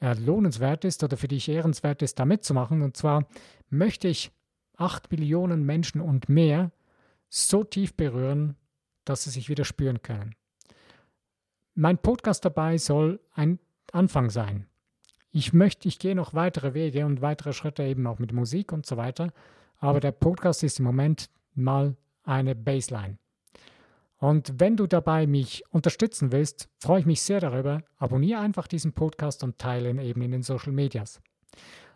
äh, 0.00 0.14
lohnenswert 0.14 0.84
ist 0.84 1.04
oder 1.04 1.16
für 1.16 1.28
dich 1.28 1.48
ehrenswert 1.48 2.02
ist, 2.02 2.18
da 2.18 2.24
mitzumachen. 2.24 2.82
Und 2.82 2.96
zwar 2.96 3.26
möchte 3.68 4.08
ich 4.08 4.32
8 4.80 5.10
Millionen 5.10 5.64
Menschen 5.64 6.00
und 6.00 6.28
mehr 6.28 6.72
so 7.28 7.64
tief 7.64 7.94
berühren, 7.94 8.56
dass 9.04 9.24
sie 9.24 9.30
sich 9.30 9.48
wieder 9.48 9.64
spüren 9.64 10.02
können. 10.02 10.34
Mein 11.74 11.98
Podcast 11.98 12.44
dabei 12.44 12.78
soll 12.78 13.20
ein 13.32 13.58
Anfang 13.92 14.30
sein. 14.30 14.66
Ich 15.30 15.52
möchte, 15.52 15.86
ich 15.86 15.98
gehe 15.98 16.14
noch 16.14 16.34
weitere 16.34 16.74
Wege 16.74 17.06
und 17.06 17.20
weitere 17.22 17.52
Schritte 17.52 17.84
eben 17.84 18.06
auch 18.06 18.18
mit 18.18 18.32
Musik 18.32 18.72
und 18.72 18.86
so 18.86 18.96
weiter, 18.96 19.32
aber 19.78 20.00
der 20.00 20.12
Podcast 20.12 20.62
ist 20.62 20.78
im 20.78 20.84
Moment 20.84 21.30
mal 21.54 21.96
eine 22.24 22.54
Baseline. 22.54 23.18
Und 24.18 24.60
wenn 24.60 24.76
du 24.76 24.86
dabei 24.86 25.26
mich 25.26 25.64
unterstützen 25.70 26.32
willst, 26.32 26.68
freue 26.78 27.00
ich 27.00 27.06
mich 27.06 27.22
sehr 27.22 27.40
darüber. 27.40 27.82
Abonniere 27.96 28.40
einfach 28.40 28.66
diesen 28.66 28.92
Podcast 28.92 29.42
und 29.42 29.58
teile 29.58 29.88
ihn 29.88 29.98
eben 29.98 30.20
in 30.20 30.32
den 30.32 30.42
Social 30.42 30.72
Medias. 30.72 31.22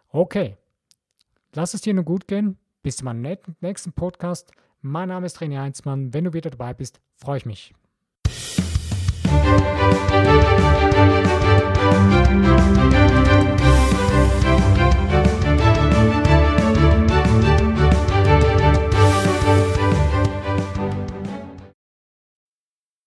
Okay, 0.08 0.56
lass 1.52 1.74
es 1.74 1.82
dir 1.82 1.92
nun 1.92 2.04
gut 2.04 2.26
gehen. 2.26 2.56
Bis 2.84 2.98
zum 2.98 3.08
nächsten 3.62 3.94
Podcast. 3.94 4.52
Mein 4.82 5.08
Name 5.08 5.24
ist 5.24 5.38
René 5.38 5.58
Heinzmann. 5.58 6.12
Wenn 6.12 6.24
du 6.24 6.34
wieder 6.34 6.50
dabei 6.50 6.74
bist, 6.74 7.00
freue 7.16 7.38
ich 7.38 7.46
mich. 7.46 7.74